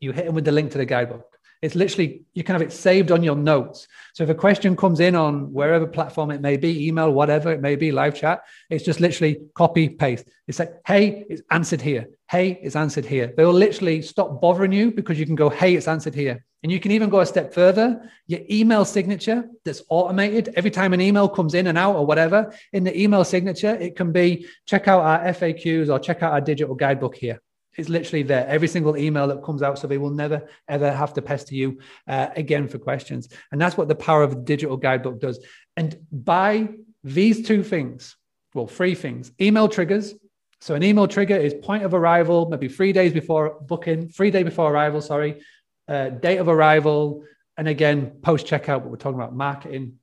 you 0.00 0.10
hit 0.10 0.26
them 0.26 0.34
with 0.34 0.44
the 0.44 0.52
link 0.52 0.72
to 0.72 0.78
the 0.78 0.84
guidebook. 0.84 1.29
It's 1.62 1.74
literally 1.74 2.22
you 2.32 2.42
can 2.42 2.54
have 2.54 2.62
it 2.62 2.72
saved 2.72 3.10
on 3.10 3.22
your 3.22 3.36
notes. 3.36 3.86
So 4.14 4.22
if 4.22 4.30
a 4.30 4.34
question 4.34 4.76
comes 4.76 5.00
in 5.00 5.14
on 5.14 5.52
wherever 5.52 5.86
platform 5.86 6.30
it 6.30 6.40
may 6.40 6.56
be, 6.56 6.86
email, 6.86 7.12
whatever 7.12 7.52
it 7.52 7.60
may 7.60 7.76
be, 7.76 7.92
live 7.92 8.14
chat, 8.14 8.42
it's 8.70 8.84
just 8.84 9.00
literally 9.00 9.42
copy 9.54 9.88
paste. 9.88 10.28
It's 10.48 10.58
like, 10.58 10.72
hey, 10.86 11.26
it's 11.28 11.42
answered 11.50 11.82
here. 11.82 12.08
Hey, 12.30 12.58
it's 12.62 12.76
answered 12.76 13.04
here. 13.04 13.34
They 13.36 13.44
will 13.44 13.52
literally 13.52 14.02
stop 14.02 14.40
bothering 14.40 14.72
you 14.72 14.90
because 14.90 15.18
you 15.18 15.26
can 15.26 15.34
go, 15.34 15.50
hey, 15.50 15.74
it's 15.74 15.88
answered 15.88 16.14
here. 16.14 16.44
And 16.62 16.70
you 16.70 16.78
can 16.78 16.92
even 16.92 17.08
go 17.08 17.20
a 17.20 17.26
step 17.26 17.54
further. 17.54 18.10
Your 18.26 18.40
email 18.50 18.84
signature 18.84 19.44
that's 19.64 19.82
automated 19.88 20.52
every 20.56 20.70
time 20.70 20.92
an 20.92 21.00
email 21.00 21.28
comes 21.28 21.54
in 21.54 21.66
and 21.66 21.78
out 21.78 21.96
or 21.96 22.06
whatever, 22.06 22.54
in 22.72 22.84
the 22.84 22.98
email 22.98 23.24
signature, 23.24 23.74
it 23.74 23.96
can 23.96 24.12
be 24.12 24.46
check 24.66 24.88
out 24.88 25.00
our 25.00 25.32
FAQs 25.32 25.90
or 25.90 25.98
check 25.98 26.22
out 26.22 26.32
our 26.32 26.40
digital 26.40 26.74
guidebook 26.74 27.16
here. 27.16 27.40
It's 27.76 27.88
literally 27.88 28.22
there. 28.22 28.46
Every 28.46 28.68
single 28.68 28.96
email 28.96 29.28
that 29.28 29.44
comes 29.44 29.62
out, 29.62 29.78
so 29.78 29.86
they 29.86 29.98
will 29.98 30.10
never 30.10 30.48
ever 30.68 30.90
have 30.90 31.14
to 31.14 31.22
pester 31.22 31.54
you 31.54 31.80
uh, 32.08 32.28
again 32.34 32.68
for 32.68 32.78
questions. 32.78 33.28
And 33.52 33.60
that's 33.60 33.76
what 33.76 33.88
the 33.88 33.94
power 33.94 34.22
of 34.22 34.32
a 34.32 34.36
digital 34.36 34.76
guidebook 34.76 35.20
does. 35.20 35.44
And 35.76 35.96
by 36.10 36.70
these 37.04 37.46
two 37.46 37.62
things, 37.62 38.16
well, 38.54 38.66
three 38.66 38.94
things: 38.94 39.32
email 39.40 39.68
triggers. 39.68 40.14
So 40.60 40.74
an 40.74 40.82
email 40.82 41.08
trigger 41.08 41.36
is 41.36 41.54
point 41.54 41.84
of 41.84 41.94
arrival, 41.94 42.48
maybe 42.50 42.68
three 42.68 42.92
days 42.92 43.12
before 43.12 43.58
booking, 43.62 44.08
three 44.08 44.30
day 44.30 44.42
before 44.42 44.70
arrival. 44.70 45.00
Sorry, 45.00 45.40
uh, 45.88 46.10
date 46.10 46.38
of 46.38 46.48
arrival, 46.48 47.24
and 47.56 47.68
again, 47.68 48.18
post 48.22 48.46
checkout, 48.46 48.82
but 48.82 48.86
we're 48.86 48.96
talking 48.96 49.18
about 49.18 49.34
marketing, 49.34 49.94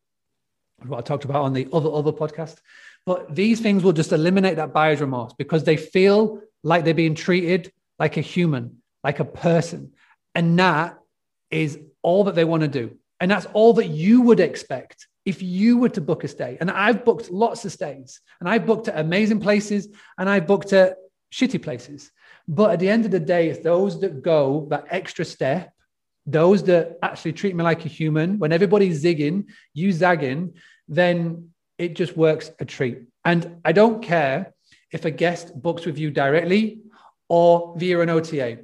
what 0.86 1.00
I 1.00 1.02
talked 1.02 1.26
about 1.26 1.44
on 1.44 1.54
the 1.54 1.68
other, 1.74 1.92
other 1.92 2.12
podcast. 2.12 2.58
But 3.06 3.34
these 3.34 3.62
things 3.62 3.84
will 3.84 3.94
just 3.94 4.12
eliminate 4.12 4.58
that 4.58 4.74
buyer's 4.74 5.00
remorse 5.00 5.34
because 5.38 5.64
they 5.64 5.78
feel 5.78 6.42
like 6.64 6.86
they're 6.86 6.94
being 6.94 7.16
treated 7.16 7.72
like 8.00 8.18
a 8.18 8.22
human, 8.22 8.82
like 9.04 9.20
a 9.20 9.26
person. 9.26 9.94
And 10.36 10.58
that 10.60 10.98
is 11.50 11.80
all 12.02 12.26
that 12.26 12.36
they 12.36 12.46
want 12.46 12.62
to 12.62 12.68
do. 12.68 12.98
And 13.20 13.32
that's 13.32 13.48
all 13.54 13.74
that 13.74 13.88
you 13.88 14.22
would 14.22 14.40
expect 14.40 15.08
if 15.26 15.42
you 15.42 15.78
were 15.78 15.90
to 15.90 16.02
book 16.02 16.24
a 16.24 16.28
stay. 16.28 16.58
And 16.60 16.70
I've 16.70 17.04
booked 17.04 17.32
lots 17.32 17.66
of 17.66 17.72
stays 17.72 18.22
and 18.40 18.48
I've 18.48 18.66
booked 18.66 18.88
at 18.88 19.00
amazing 19.00 19.40
places 19.40 19.88
and 20.18 20.30
I've 20.30 20.48
booked 20.48 20.74
at 20.74 20.98
shitty 21.34 21.62
places. 21.62 22.12
But 22.48 22.72
at 22.72 22.80
the 22.80 22.90
end 22.90 23.06
of 23.06 23.12
the 23.12 23.20
day, 23.20 23.50
it's 23.50 23.64
those 23.64 24.00
that 24.02 24.22
go 24.22 24.68
that 24.70 24.86
extra 24.90 25.26
step 25.26 25.74
those 26.28 26.64
that 26.64 27.00
actually 27.02 27.32
treat 27.32 27.56
me 27.56 27.64
like 27.64 27.86
a 27.86 27.88
human, 27.90 28.38
when 28.38 28.52
everybody's 28.52 29.02
zigging, 29.04 29.46
you 29.74 29.92
zagging, 29.94 30.54
then 30.90 31.50
it 31.78 31.96
just 31.96 32.18
works 32.18 32.52
a 32.60 32.66
treat. 32.66 33.04
And 33.24 33.62
I 33.64 33.72
don't 33.72 34.04
care 34.04 34.54
if 34.92 35.06
a 35.06 35.12
guest 35.12 35.60
books 35.62 35.86
with 35.86 35.98
you 35.98 36.12
directly 36.12 36.82
or 37.30 37.76
via 37.78 38.00
an 38.00 38.10
OTA. 38.10 38.60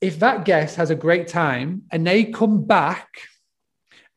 If 0.00 0.18
that 0.20 0.44
guest 0.44 0.76
has 0.76 0.90
a 0.90 0.94
great 0.94 1.28
time 1.28 1.82
and 1.90 2.06
they 2.06 2.24
come 2.24 2.64
back 2.64 3.08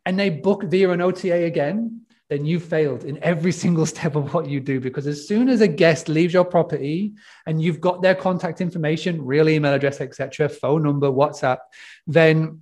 and 0.05 0.19
they 0.19 0.29
book 0.29 0.63
via 0.63 0.91
an 0.91 1.01
OTA 1.01 1.45
again, 1.45 2.01
then 2.29 2.45
you 2.45 2.59
failed 2.59 3.05
in 3.05 3.21
every 3.23 3.51
single 3.63 3.85
step 3.85 4.15
of 4.15 4.33
what 4.33 4.47
you 4.47 4.59
do. 4.59 4.79
Because 4.79 5.07
as 5.07 5.27
soon 5.27 5.49
as 5.49 5.61
a 5.61 5.67
guest 5.67 6.09
leaves 6.09 6.33
your 6.33 6.45
property 6.45 7.13
and 7.45 7.61
you've 7.61 7.81
got 7.81 8.01
their 8.01 8.15
contact 8.15 8.61
information, 8.61 9.23
real 9.23 9.49
email 9.49 9.73
address, 9.73 10.01
etc., 10.01 10.49
phone 10.49 10.83
number, 10.83 11.09
WhatsApp, 11.09 11.59
then 12.05 12.61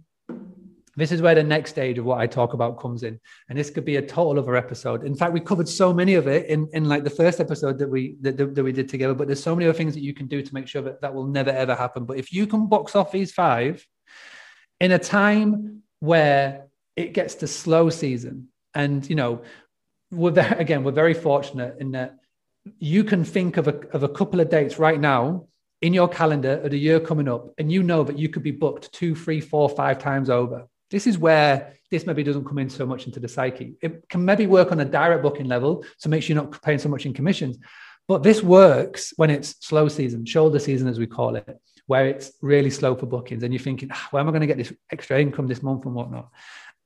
this 0.98 1.12
is 1.12 1.22
where 1.22 1.36
the 1.36 1.44
next 1.44 1.70
stage 1.70 2.00
of 2.00 2.06
what 2.06 2.20
I 2.20 2.26
talk 2.26 2.54
about 2.54 2.80
comes 2.80 3.04
in. 3.04 3.20
And 3.48 3.58
this 3.58 3.70
could 3.70 3.86
be 3.86 3.98
a 3.98 4.02
total 4.02 4.40
other 4.40 4.56
episode. 4.56 5.06
In 5.06 5.14
fact, 5.14 5.32
we 5.32 5.40
covered 5.40 5.70
so 5.70 5.94
many 5.94 6.16
of 6.16 6.28
it 6.28 6.48
in, 6.48 6.68
in 6.74 6.86
like 6.86 7.04
the 7.04 7.10
first 7.12 7.40
episode 7.40 7.78
that 7.78 7.88
we 7.88 8.18
that, 8.22 8.38
that 8.38 8.64
we 8.64 8.72
did 8.72 8.90
together, 8.90 9.14
but 9.14 9.28
there's 9.28 9.44
so 9.44 9.56
many 9.56 9.70
other 9.70 9.78
things 9.78 9.94
that 9.94 10.02
you 10.02 10.16
can 10.16 10.26
do 10.26 10.42
to 10.42 10.54
make 10.56 10.68
sure 10.68 10.82
that 10.82 11.00
that 11.02 11.14
will 11.14 11.28
never 11.28 11.52
ever 11.52 11.76
happen. 11.76 12.06
But 12.06 12.18
if 12.18 12.34
you 12.34 12.48
can 12.48 12.66
box 12.66 12.96
off 12.96 13.12
these 13.12 13.32
five 13.32 13.86
in 14.82 14.92
a 14.92 14.98
time 14.98 15.84
where 16.00 16.66
it 16.96 17.14
gets 17.14 17.36
to 17.36 17.48
slow 17.48 17.92
season, 17.92 18.48
and 18.74 19.08
you 19.08 19.16
know, 19.16 19.44
we're 20.12 20.32
there, 20.32 20.54
again, 20.58 20.84
we're 20.84 20.92
very 20.92 21.14
fortunate 21.14 21.78
in 21.80 21.92
that 21.92 22.18
you 22.80 23.04
can 23.04 23.24
think 23.24 23.58
of 23.58 23.68
a, 23.68 23.80
of 23.90 24.02
a 24.02 24.10
couple 24.10 24.40
of 24.40 24.50
dates 24.50 24.80
right 24.80 25.00
now 25.00 25.46
in 25.84 25.94
your 25.94 26.08
calendar 26.08 26.60
at 26.66 26.74
a 26.74 26.78
year 26.78 27.00
coming 27.00 27.28
up, 27.28 27.54
and 27.60 27.72
you 27.72 27.84
know 27.84 28.04
that 28.04 28.18
you 28.18 28.30
could 28.30 28.42
be 28.42 28.50
booked 28.50 28.92
two, 28.92 29.14
three, 29.14 29.40
four, 29.40 29.70
five 29.70 30.00
times 30.00 30.32
over 30.32 30.68
this 30.90 31.08
is 31.08 31.18
where 31.18 31.74
this 31.92 32.06
maybe 32.06 32.24
doesn't 32.24 32.46
come 32.46 32.60
in 32.60 32.70
so 32.70 32.86
much 32.86 33.06
into 33.06 33.20
the 33.20 33.28
psyche. 33.28 33.76
It 33.82 34.08
can 34.10 34.24
maybe 34.24 34.48
work 34.48 34.72
on 34.72 34.80
a 34.80 34.86
direct 34.86 35.24
booking 35.24 35.48
level, 35.48 35.86
so 35.98 36.10
sure 36.10 36.20
you're 36.20 36.44
not 36.44 36.62
paying 36.62 36.80
so 36.80 36.90
much 36.90 37.06
in 37.06 37.14
commissions. 37.14 37.58
But 38.08 38.24
this 38.24 38.42
works 38.42 39.14
when 39.18 39.30
it's 39.30 39.56
slow 39.66 39.88
season, 39.88 40.26
shoulder 40.26 40.60
season, 40.60 40.88
as 40.88 41.00
we 41.00 41.08
call 41.08 41.36
it, 41.36 41.60
where 41.88 42.08
it's 42.08 42.32
really 42.42 42.70
slow 42.70 42.96
for 42.96 43.06
bookings, 43.06 43.44
and 43.44 43.54
you're 43.54 43.62
thinking, 43.62 43.90
ah, 43.92 44.08
where 44.12 44.22
am 44.22 44.28
I 44.28 44.32
going 44.32 44.42
to 44.42 44.48
get 44.48 44.58
this 44.58 44.74
extra 44.92 45.20
income 45.20 45.48
this 45.48 45.64
month 45.64 45.86
and 45.86 45.94
whatnot? 45.94 46.30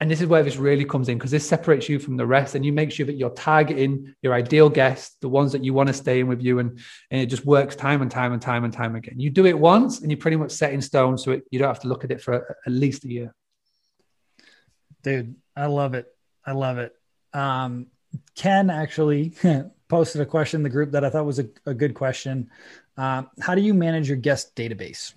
and 0.01 0.09
this 0.09 0.19
is 0.19 0.27
where 0.27 0.41
this 0.41 0.57
really 0.57 0.83
comes 0.83 1.09
in 1.09 1.17
because 1.17 1.29
this 1.29 1.47
separates 1.47 1.87
you 1.87 1.99
from 1.99 2.17
the 2.17 2.25
rest 2.25 2.55
and 2.55 2.65
you 2.65 2.73
make 2.73 2.91
sure 2.91 3.05
that 3.05 3.17
you're 3.17 3.29
targeting 3.29 4.13
your 4.23 4.33
ideal 4.33 4.67
guests 4.67 5.15
the 5.21 5.29
ones 5.29 5.51
that 5.51 5.63
you 5.63 5.73
want 5.73 5.87
to 5.87 5.93
stay 5.93 6.19
in 6.19 6.27
with 6.27 6.41
you 6.41 6.59
and, 6.59 6.79
and 7.11 7.21
it 7.21 7.27
just 7.27 7.45
works 7.45 7.75
time 7.75 8.01
and 8.01 8.09
time 8.09 8.33
and 8.33 8.41
time 8.41 8.63
and 8.63 8.73
time 8.73 8.95
again 8.95 9.19
you 9.19 9.29
do 9.29 9.45
it 9.45 9.57
once 9.57 10.01
and 10.01 10.11
you're 10.11 10.17
pretty 10.17 10.37
much 10.37 10.51
set 10.51 10.73
in 10.73 10.81
stone 10.81 11.17
so 11.17 11.31
it, 11.31 11.43
you 11.51 11.59
don't 11.59 11.67
have 11.67 11.79
to 11.79 11.87
look 11.87 12.03
at 12.03 12.11
it 12.11 12.19
for 12.19 12.57
at 12.65 12.73
least 12.73 13.05
a 13.05 13.09
year 13.09 13.33
dude 15.03 15.35
i 15.55 15.65
love 15.65 15.93
it. 15.93 16.07
I 16.45 16.53
love 16.53 16.77
it. 16.77 16.95
Um, 17.33 17.87
ken 18.35 18.69
actually 18.69 19.33
posted 19.87 20.21
a 20.21 20.25
question 20.25 20.59
in 20.59 20.63
the 20.63 20.69
group 20.69 20.91
that 20.91 21.03
i 21.05 21.09
thought 21.09 21.25
was 21.25 21.39
a, 21.39 21.47
a 21.65 21.73
good 21.73 21.93
question. 21.93 22.49
Uh, 22.97 23.23
how 23.39 23.55
do 23.55 23.61
you 23.61 23.73
manage 23.73 24.07
your 24.07 24.17
guest 24.17 24.55
database? 24.55 25.13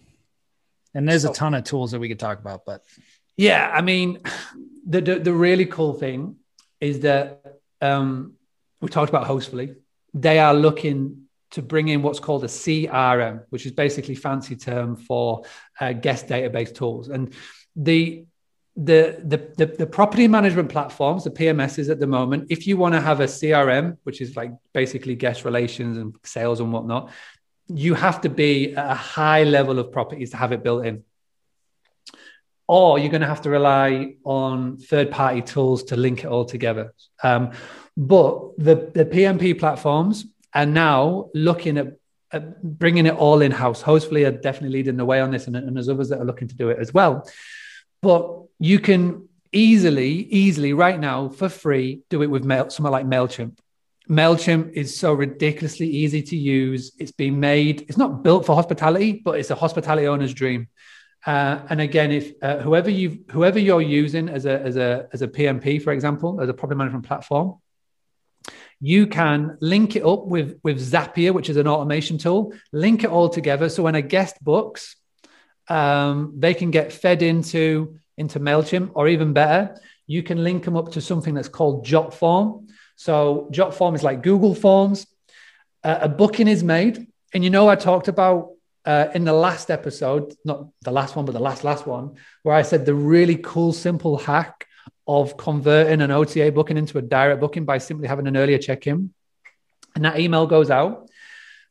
And 0.95 1.09
there's 1.09 1.23
so, 1.23 1.33
a 1.33 1.35
ton 1.35 1.55
of 1.55 1.65
tools 1.65 1.91
that 1.91 1.99
we 1.99 2.09
could 2.09 2.21
talk 2.21 2.39
about 2.39 2.65
but. 2.65 2.85
Yeah 3.37 3.71
i 3.73 3.81
mean 3.81 4.21
the, 4.87 5.01
the, 5.01 5.19
the 5.19 5.33
really 5.33 5.67
cool 5.67 5.95
thing 5.95 6.37
is 6.81 7.01
that 7.01 7.59
um, 7.81 8.35
we 8.81 8.89
talked 8.89 9.09
about 9.09 9.27
Hostfully. 9.27 9.77
They 10.13 10.39
are 10.39 10.55
looking 10.55 11.23
to 11.53 11.63
bring 11.63 11.89
in 11.89 12.03
what's 12.03 12.21
called 12.21 12.45
a 12.45 12.49
CRM, 12.49 13.45
which 13.51 13.65
is 13.65 13.73
basically 13.73 14.15
fancy 14.15 14.57
term 14.57 14.97
for 14.97 15.45
uh, 15.81 15.93
guest 15.93 16.29
database 16.29 16.75
tools. 16.75 17.09
And 17.09 17.33
the, 17.77 18.27
the 18.77 19.23
the, 19.25 19.37
the 19.57 19.67
the 19.77 19.87
property 19.87 20.27
management 20.29 20.69
platforms, 20.69 21.25
the 21.25 21.31
PMSs 21.31 21.91
at 21.91 22.01
the 22.01 22.07
moment, 22.07 22.47
if 22.51 22.67
you 22.67 22.77
want 22.77 22.95
to 22.95 23.01
have 23.01 23.21
a 23.21 23.27
CRM, 23.27 23.99
which 24.03 24.21
is 24.21 24.37
like 24.37 24.53
basically 24.73 25.15
guest 25.15 25.45
relations 25.45 25.97
and 25.97 26.15
sales 26.25 26.61
and 26.61 26.73
whatnot, 26.73 27.11
you 27.69 27.95
have 27.95 28.21
to 28.23 28.29
be 28.29 28.75
at 28.75 28.91
a 28.91 28.95
high 28.95 29.45
level 29.45 29.79
of 29.79 29.93
properties 29.93 30.31
to 30.31 30.37
have 30.37 30.53
it 30.53 30.63
built 30.63 30.85
in 30.85 31.05
or 32.67 32.99
you're 32.99 33.11
going 33.11 33.21
to 33.21 33.27
have 33.27 33.43
to 33.43 33.51
rely 33.51 34.15
on 34.25 34.79
third 34.79 35.11
party 35.11 35.43
tools 35.43 35.85
to 35.85 35.97
link 35.97 36.25
it 36.25 36.27
all 36.27 36.45
together. 36.45 36.95
Um, 37.23 37.53
but 37.97 38.57
the, 38.59 38.91
the 38.95 39.05
PMP 39.05 39.59
platforms 39.59 40.25
are 40.53 40.67
now 40.67 41.31
looking 41.35 41.79
at, 41.79 41.99
at 42.33 42.63
bringing 42.63 43.07
it 43.07 43.15
all 43.15 43.43
in 43.43 43.53
house. 43.53 43.83
Hostfully 43.83 44.27
are 44.27 44.31
definitely 44.31 44.79
leading 44.79 44.97
the 44.97 45.05
way 45.05 45.21
on 45.21 45.31
this, 45.31 45.47
and, 45.47 45.57
and 45.57 45.77
there's 45.77 45.89
others 45.89 46.09
that 46.09 46.21
are 46.21 46.25
looking 46.25 46.49
to 46.49 46.57
do 46.57 46.71
it 46.71 46.79
as 46.79 46.95
well. 46.95 47.29
But 48.01 48.44
you 48.65 48.81
can 48.81 49.29
easily, 49.53 50.09
easily 50.09 50.73
right 50.73 50.99
now 50.99 51.29
for 51.29 51.51
free 51.51 52.01
do 52.09 52.23
it 52.23 52.29
with 52.29 52.45
Mail, 52.45 52.71
something 52.71 52.91
like 52.91 53.05
MailChimp. 53.05 53.59
MailChimp 54.09 54.73
is 54.73 54.99
so 54.99 55.13
ridiculously 55.13 55.87
easy 55.87 56.23
to 56.23 56.37
use. 56.37 56.93
It's 56.99 57.13
been 57.13 57.41
made, 57.41 57.83
it's 57.83 57.99
not 57.99 58.23
built 58.23 58.47
for 58.47 58.55
hospitality, 58.55 59.21
but 59.23 59.39
it's 59.39 59.51
a 59.51 59.55
hospitality 59.55 60.07
owner's 60.07 60.33
dream. 60.33 60.69
Uh, 61.27 61.61
and 61.69 61.83
again, 61.83 62.11
if 62.11 62.33
uh, 62.43 62.59
whoever 62.61 62.89
you 62.89 63.25
whoever 63.31 63.59
you're 63.59 63.83
using 63.83 64.31
as 64.31 64.47
a 64.47 64.59
as 64.61 64.77
a 64.77 65.09
as 65.13 65.21
a 65.21 65.29
PMP, 65.29 65.83
for 65.83 65.93
example, 65.93 66.41
as 66.41 66.49
a 66.49 66.55
property 66.55 66.79
management 66.79 67.07
platform, 67.07 67.59
you 68.81 69.07
can 69.07 69.59
link 69.61 69.95
it 69.95 70.05
up 70.05 70.25
with 70.25 70.59
with 70.63 70.79
Zapier, 70.81 71.33
which 71.33 71.51
is 71.51 71.59
an 71.59 71.69
automation 71.69 72.17
tool. 72.17 72.55
Link 72.73 73.05
it 73.05 73.11
all 73.11 73.29
together, 73.29 73.69
so 73.69 73.83
when 73.83 73.95
a 73.95 74.03
guest 74.03 74.43
books, 74.43 74.97
um, 75.69 76.35
they 76.39 76.55
can 76.55 76.71
get 76.71 76.93
fed 76.93 77.23
into 77.23 77.99
into 78.17 78.41
Mailchimp, 78.41 78.91
or 78.95 79.09
even 79.09 79.33
better, 79.33 79.81
you 80.07 80.23
can 80.23 80.43
link 80.45 80.65
them 80.65 80.77
up 80.77 80.93
to 80.93 81.01
something 81.01 81.35
that's 81.35 81.49
called 81.49 81.87
Jotform. 81.87 82.69
So 82.97 83.49
Jotform 83.53 83.95
is 83.95 84.03
like 84.03 84.23
Google 84.23 84.55
Forms. 84.55 85.07
Uh, 85.83 85.99
a 86.03 86.09
booking 86.09 86.49
is 86.49 86.63
made, 86.63 87.07
and 87.33 87.45
you 87.45 87.51
know 87.51 87.69
I 87.69 87.77
talked 87.77 88.09
about 88.09 88.53
uh, 88.85 89.09
in 89.15 89.25
the 89.25 89.33
last 89.33 89.71
episode, 89.71 90.35
not 90.45 90.69
the 90.83 90.91
last 90.91 91.17
one, 91.17 91.25
but 91.25 91.33
the 91.33 91.41
last 91.41 91.65
last 91.65 91.87
one, 91.87 92.15
where 92.43 92.55
I 92.55 92.63
said 92.63 92.87
the 92.87 92.95
really 92.95 93.37
cool, 93.37 93.73
simple 93.73 94.17
hack 94.17 94.67
of 95.07 95.37
converting 95.37 96.01
an 96.01 96.11
OTA 96.11 96.53
booking 96.53 96.79
into 96.79 96.99
a 96.99 97.03
direct 97.03 97.41
booking 97.41 97.65
by 97.65 97.79
simply 97.79 98.09
having 98.09 98.27
an 98.27 98.37
earlier 98.37 98.59
check-in, 98.59 99.13
and 99.95 100.05
that 100.05 100.19
email 100.19 100.47
goes 100.47 100.71
out. 100.71 101.04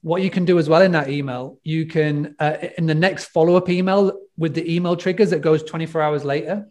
What 0.04 0.22
you 0.22 0.30
can 0.30 0.46
do 0.46 0.60
as 0.60 0.70
well 0.70 0.82
in 0.82 0.92
that 0.92 1.10
email, 1.10 1.60
you 1.64 1.88
can 1.88 2.36
uh, 2.38 2.58
in 2.78 2.86
the 2.86 2.94
next 2.94 3.26
follow-up 3.26 3.70
email 3.70 4.20
with 4.38 4.54
the 4.54 4.74
email 4.74 4.96
triggers 4.96 5.32
that 5.32 5.42
goes 5.42 5.64
24 5.64 6.02
hours 6.02 6.24
later, 6.24 6.68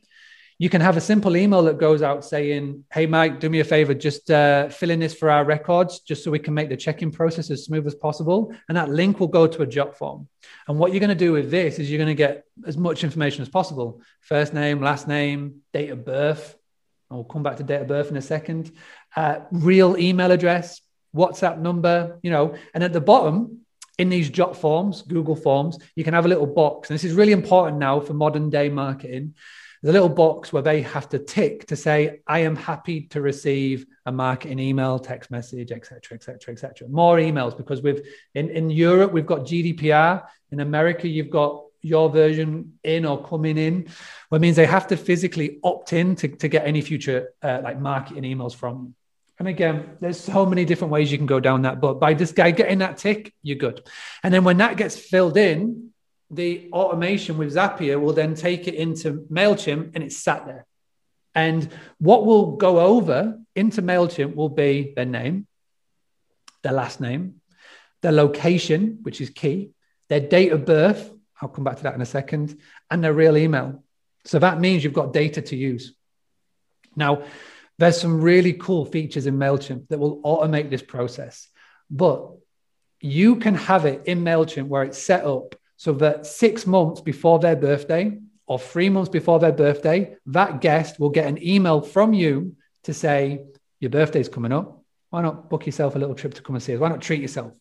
you 0.62 0.68
can 0.68 0.80
have 0.80 0.96
a 0.96 1.00
simple 1.00 1.36
email 1.36 1.64
that 1.64 1.78
goes 1.78 2.02
out 2.02 2.24
saying, 2.24 2.84
Hey, 2.92 3.06
Mike, 3.06 3.40
do 3.40 3.50
me 3.50 3.58
a 3.58 3.64
favor, 3.64 3.94
just 3.94 4.30
uh, 4.30 4.68
fill 4.68 4.90
in 4.90 5.00
this 5.00 5.12
for 5.12 5.28
our 5.28 5.44
records, 5.44 5.98
just 6.00 6.22
so 6.22 6.30
we 6.30 6.38
can 6.38 6.54
make 6.54 6.68
the 6.68 6.76
check 6.76 7.02
in 7.02 7.10
process 7.10 7.50
as 7.50 7.64
smooth 7.64 7.84
as 7.84 7.96
possible. 7.96 8.54
And 8.68 8.76
that 8.76 8.88
link 8.88 9.18
will 9.18 9.26
go 9.26 9.48
to 9.48 9.62
a 9.62 9.66
Jotform. 9.66 10.28
And 10.68 10.78
what 10.78 10.92
you're 10.92 11.00
going 11.00 11.08
to 11.08 11.16
do 11.16 11.32
with 11.32 11.50
this 11.50 11.80
is 11.80 11.90
you're 11.90 11.98
going 11.98 12.06
to 12.08 12.14
get 12.14 12.44
as 12.64 12.76
much 12.76 13.02
information 13.02 13.42
as 13.42 13.48
possible 13.48 14.02
first 14.20 14.54
name, 14.54 14.80
last 14.80 15.08
name, 15.08 15.62
date 15.72 15.90
of 15.90 16.04
birth. 16.04 16.56
I'll 17.10 17.24
come 17.24 17.42
back 17.42 17.56
to 17.56 17.64
date 17.64 17.80
of 17.80 17.88
birth 17.88 18.10
in 18.10 18.16
a 18.16 18.22
second. 18.22 18.70
Uh, 19.16 19.40
real 19.50 19.96
email 19.98 20.30
address, 20.30 20.80
WhatsApp 21.14 21.58
number, 21.58 22.18
you 22.22 22.30
know, 22.30 22.54
and 22.74 22.82
at 22.82 22.92
the 22.92 23.00
bottom, 23.00 23.60
in 23.98 24.08
these 24.08 24.30
jot 24.30 24.56
forms, 24.56 25.02
Google 25.02 25.36
Forms, 25.36 25.78
you 25.94 26.02
can 26.02 26.14
have 26.14 26.24
a 26.24 26.28
little 26.28 26.46
box. 26.46 26.88
And 26.88 26.94
this 26.94 27.04
is 27.04 27.12
really 27.12 27.32
important 27.32 27.78
now 27.78 28.00
for 28.00 28.14
modern 28.14 28.48
day 28.48 28.68
marketing 28.68 29.34
there's 29.82 29.90
a 29.90 30.00
little 30.00 30.14
box 30.14 30.52
where 30.52 30.62
they 30.62 30.82
have 30.82 31.08
to 31.08 31.18
tick 31.18 31.66
to 31.66 31.76
say, 31.76 32.20
I 32.26 32.40
am 32.40 32.54
happy 32.54 33.02
to 33.08 33.20
receive 33.20 33.84
a 34.06 34.12
marketing 34.12 34.60
email, 34.60 34.98
text 35.00 35.30
message, 35.30 35.72
etc., 35.72 36.14
etc., 36.14 36.52
etc. 36.52 36.88
More 36.88 37.16
emails 37.16 37.56
because 37.56 37.82
we've 37.82 38.06
in, 38.34 38.48
in 38.50 38.70
Europe, 38.70 39.12
we've 39.12 39.26
got 39.26 39.40
GDPR. 39.40 40.24
In 40.52 40.60
America, 40.60 41.08
you've 41.08 41.30
got 41.30 41.64
your 41.80 42.08
version 42.10 42.74
in 42.84 43.04
or 43.04 43.24
coming 43.24 43.58
in, 43.58 43.88
which 44.28 44.40
means 44.40 44.54
they 44.54 44.66
have 44.66 44.86
to 44.86 44.96
physically 44.96 45.58
opt 45.64 45.92
in 45.92 46.14
to, 46.14 46.28
to 46.28 46.46
get 46.46 46.64
any 46.64 46.80
future 46.80 47.30
uh, 47.42 47.60
like 47.64 47.80
marketing 47.80 48.22
emails 48.22 48.54
from 48.54 48.84
you. 48.84 48.94
And 49.42 49.48
again, 49.48 49.96
there's 49.98 50.20
so 50.20 50.46
many 50.46 50.64
different 50.64 50.92
ways 50.92 51.10
you 51.10 51.18
can 51.18 51.26
go 51.26 51.40
down 51.40 51.62
that, 51.62 51.80
but 51.80 51.94
by 51.94 52.14
this 52.14 52.30
guy 52.30 52.52
getting 52.52 52.78
that 52.78 52.98
tick, 52.98 53.34
you're 53.42 53.58
good. 53.58 53.82
And 54.22 54.32
then 54.32 54.44
when 54.44 54.58
that 54.58 54.76
gets 54.76 54.96
filled 54.96 55.36
in, 55.36 55.90
the 56.30 56.70
automation 56.72 57.38
with 57.38 57.52
Zapier 57.52 58.00
will 58.00 58.12
then 58.12 58.36
take 58.36 58.68
it 58.68 58.76
into 58.76 59.26
MailChimp 59.32 59.96
and 59.96 60.04
it's 60.04 60.18
sat 60.18 60.46
there. 60.46 60.64
And 61.34 61.68
what 61.98 62.24
will 62.24 62.52
go 62.52 62.78
over 62.78 63.36
into 63.56 63.82
MailChimp 63.82 64.36
will 64.36 64.48
be 64.48 64.92
their 64.94 65.06
name, 65.06 65.48
their 66.62 66.72
last 66.72 67.00
name, 67.00 67.40
their 68.00 68.12
location, 68.12 69.00
which 69.02 69.20
is 69.20 69.30
key, 69.30 69.72
their 70.08 70.20
date 70.20 70.52
of 70.52 70.64
birth. 70.64 71.10
I'll 71.40 71.48
come 71.48 71.64
back 71.64 71.78
to 71.78 71.82
that 71.82 71.96
in 71.96 72.00
a 72.00 72.06
second, 72.06 72.60
and 72.92 73.02
their 73.02 73.12
real 73.12 73.36
email. 73.36 73.82
So 74.24 74.38
that 74.38 74.60
means 74.60 74.84
you've 74.84 74.92
got 74.92 75.12
data 75.12 75.42
to 75.42 75.56
use. 75.56 75.96
Now, 76.94 77.24
there's 77.82 78.00
some 78.00 78.20
really 78.20 78.52
cool 78.52 78.84
features 78.84 79.26
in 79.26 79.36
MailChimp 79.36 79.88
that 79.88 79.98
will 79.98 80.22
automate 80.22 80.70
this 80.70 80.82
process, 80.82 81.48
but 81.90 82.30
you 83.00 83.36
can 83.36 83.54
have 83.54 83.84
it 83.84 84.02
in 84.06 84.22
MailChimp 84.22 84.68
where 84.68 84.84
it's 84.84 85.02
set 85.02 85.24
up 85.24 85.56
so 85.76 85.92
that 85.94 86.26
six 86.26 86.66
months 86.66 87.00
before 87.00 87.40
their 87.40 87.56
birthday 87.56 88.16
or 88.46 88.58
three 88.58 88.88
months 88.88 89.08
before 89.08 89.40
their 89.40 89.52
birthday, 89.52 90.14
that 90.26 90.60
guest 90.60 91.00
will 91.00 91.10
get 91.10 91.26
an 91.26 91.42
email 91.44 91.80
from 91.80 92.12
you 92.12 92.54
to 92.84 92.94
say, 92.94 93.44
Your 93.80 93.90
birthday's 93.90 94.28
coming 94.28 94.52
up. 94.52 94.84
Why 95.10 95.22
not 95.22 95.50
book 95.50 95.66
yourself 95.66 95.96
a 95.96 95.98
little 95.98 96.14
trip 96.14 96.34
to 96.34 96.42
come 96.42 96.54
and 96.54 96.62
see 96.62 96.74
us? 96.74 96.80
Why 96.80 96.88
not 96.88 97.02
treat 97.02 97.20
yourself? 97.20 97.52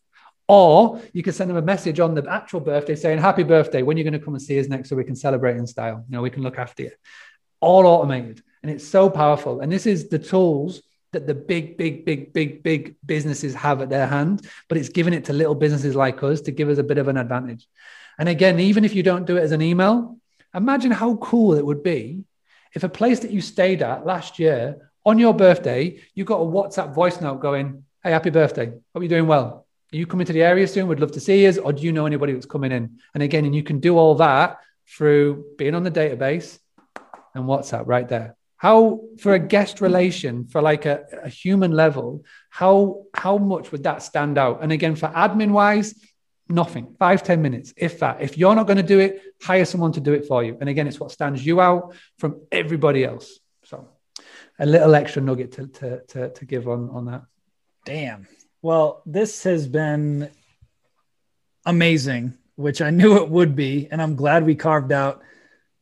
Or 0.48 1.02
you 1.14 1.24
can 1.24 1.34
send 1.34 1.50
them 1.50 1.58
a 1.58 1.62
message 1.62 2.00
on 2.00 2.14
the 2.14 2.30
actual 2.30 2.60
birthday 2.60 2.96
saying, 2.96 3.18
Happy 3.18 3.44
birthday. 3.44 3.82
When 3.82 3.98
are 3.98 4.00
you 4.00 4.04
going 4.04 4.20
to 4.20 4.24
come 4.24 4.36
and 4.36 4.44
see 4.44 4.60
us 4.60 4.68
next 4.68 4.90
so 4.90 4.96
we 4.96 5.04
can 5.04 5.16
celebrate 5.16 5.58
in 5.58 5.66
style? 5.66 6.06
You 6.08 6.16
know, 6.16 6.22
we 6.22 6.30
can 6.30 6.44
look 6.44 6.60
after 6.60 6.84
you. 6.84 6.92
All 7.60 7.88
automated. 7.88 8.44
And 8.64 8.72
it's 8.72 8.88
so 8.88 9.10
powerful. 9.10 9.62
And 9.62 9.72
this 9.72 9.86
is 9.86 10.10
the 10.10 10.20
tools 10.20 10.82
that 11.14 11.28
the 11.28 11.34
big, 11.34 11.78
big, 11.78 12.06
big, 12.06 12.32
big, 12.32 12.64
big 12.64 12.96
businesses 13.06 13.54
have 13.56 13.82
at 13.82 13.90
their 13.90 14.08
hand, 14.08 14.48
but 14.70 14.78
it's 14.78 14.90
giving 14.90 15.14
it 15.14 15.26
to 15.26 15.34
little 15.34 15.56
businesses 15.56 15.96
like 15.96 16.24
us 16.24 16.42
to 16.42 16.52
give 16.52 16.70
us 16.70 16.78
a 16.78 16.84
bit 16.84 16.98
of 16.98 17.08
an 17.08 17.18
advantage. 17.18 17.68
And 18.18 18.30
again, 18.30 18.60
even 18.60 18.86
if 18.86 18.94
you 18.94 19.04
don't 19.04 19.26
do 19.26 19.38
it 19.38 19.42
as 19.42 19.52
an 19.52 19.62
email, 19.62 20.18
imagine 20.54 20.92
how 20.92 21.16
cool 21.18 21.56
it 21.56 21.66
would 21.66 21.84
be 21.84 22.24
if 22.74 22.84
a 22.84 22.90
place 22.90 23.20
that 23.20 23.32
you 23.32 23.42
stayed 23.42 23.82
at 23.82 24.06
last 24.06 24.40
year 24.40 24.92
on 25.06 25.20
your 25.20 25.34
birthday, 25.34 26.00
you 26.14 26.24
got 26.24 26.40
a 26.40 26.46
WhatsApp 26.46 26.94
voice 26.94 27.20
note 27.20 27.42
going, 27.42 27.84
Hey, 28.04 28.12
happy 28.12 28.30
birthday. 28.30 28.68
Hope 28.68 29.04
you're 29.04 29.08
doing 29.08 29.28
well. 29.28 29.66
Are 29.94 29.98
you 29.98 30.08
coming 30.08 30.26
to 30.26 30.34
the 30.34 30.42
area 30.42 30.68
soon? 30.68 30.88
We'd 30.88 31.00
love 31.00 31.12
to 31.12 31.20
see 31.20 31.44
you. 31.44 31.62
Or 31.62 31.74
do 31.74 31.84
you 31.84 31.92
know 31.92 32.06
anybody 32.06 32.34
that's 32.34 32.46
coming 32.46 32.72
in? 32.72 33.00
And 33.14 33.22
again, 33.22 33.46
and 33.46 33.54
you 33.54 33.62
can 33.62 33.80
do 33.80 33.98
all 33.98 34.16
that 34.16 34.60
through 34.88 35.46
being 35.58 35.76
on 35.76 35.84
the 35.84 35.92
database 35.92 36.58
and 37.36 37.44
WhatsApp 37.44 37.84
right 37.86 38.08
there. 38.08 38.36
How 38.66 38.78
for 39.22 39.34
a 39.34 39.40
guest 39.56 39.82
relation, 39.82 40.46
for 40.52 40.62
like 40.62 40.86
a, 40.86 40.98
a 41.24 41.30
human 41.44 41.72
level, 41.84 42.08
how 42.50 43.04
how 43.24 43.36
much 43.38 43.72
would 43.72 43.84
that 43.84 44.04
stand 44.04 44.38
out? 44.38 44.62
And 44.62 44.72
again, 44.72 44.96
for 44.96 45.10
admin 45.10 45.52
wise, 45.52 45.90
Nothing. 46.52 46.96
Five 47.00 47.24
ten 47.24 47.42
minutes, 47.42 47.74
if 47.78 48.00
that. 48.00 48.22
If 48.22 48.38
you're 48.38 48.56
not 48.56 48.68
going 48.68 48.78
to 48.78 48.84
do 48.84 49.00
it, 49.00 49.22
hire 49.42 49.66
someone 49.66 49.94
to 49.94 50.02
do 50.02 50.14
it 50.14 50.26
for 50.26 50.44
you. 50.44 50.58
And 50.60 50.70
again, 50.70 50.86
it's 50.88 51.00
what 51.00 51.12
stands 51.12 51.46
you 51.46 51.62
out 51.62 51.96
from 52.20 52.42
everybody 52.52 53.06
else. 53.06 53.40
So 53.64 53.88
a 54.60 54.66
little 54.66 54.94
extra 54.94 55.22
nugget 55.22 55.54
to, 55.54 55.68
to, 55.68 56.02
to, 56.08 56.30
to 56.30 56.46
give 56.46 56.68
on, 56.68 56.90
on 56.90 57.06
that. 57.06 57.24
Damn. 57.86 58.28
Well, 58.62 59.02
this 59.06 59.44
has 59.46 59.68
been 59.68 60.30
amazing, 61.66 62.38
which 62.56 62.82
I 62.82 62.90
knew 62.90 63.16
it 63.18 63.30
would 63.30 63.56
be. 63.56 63.88
And 63.90 64.02
I'm 64.02 64.16
glad 64.16 64.46
we 64.46 64.56
carved 64.56 64.92
out 64.92 65.22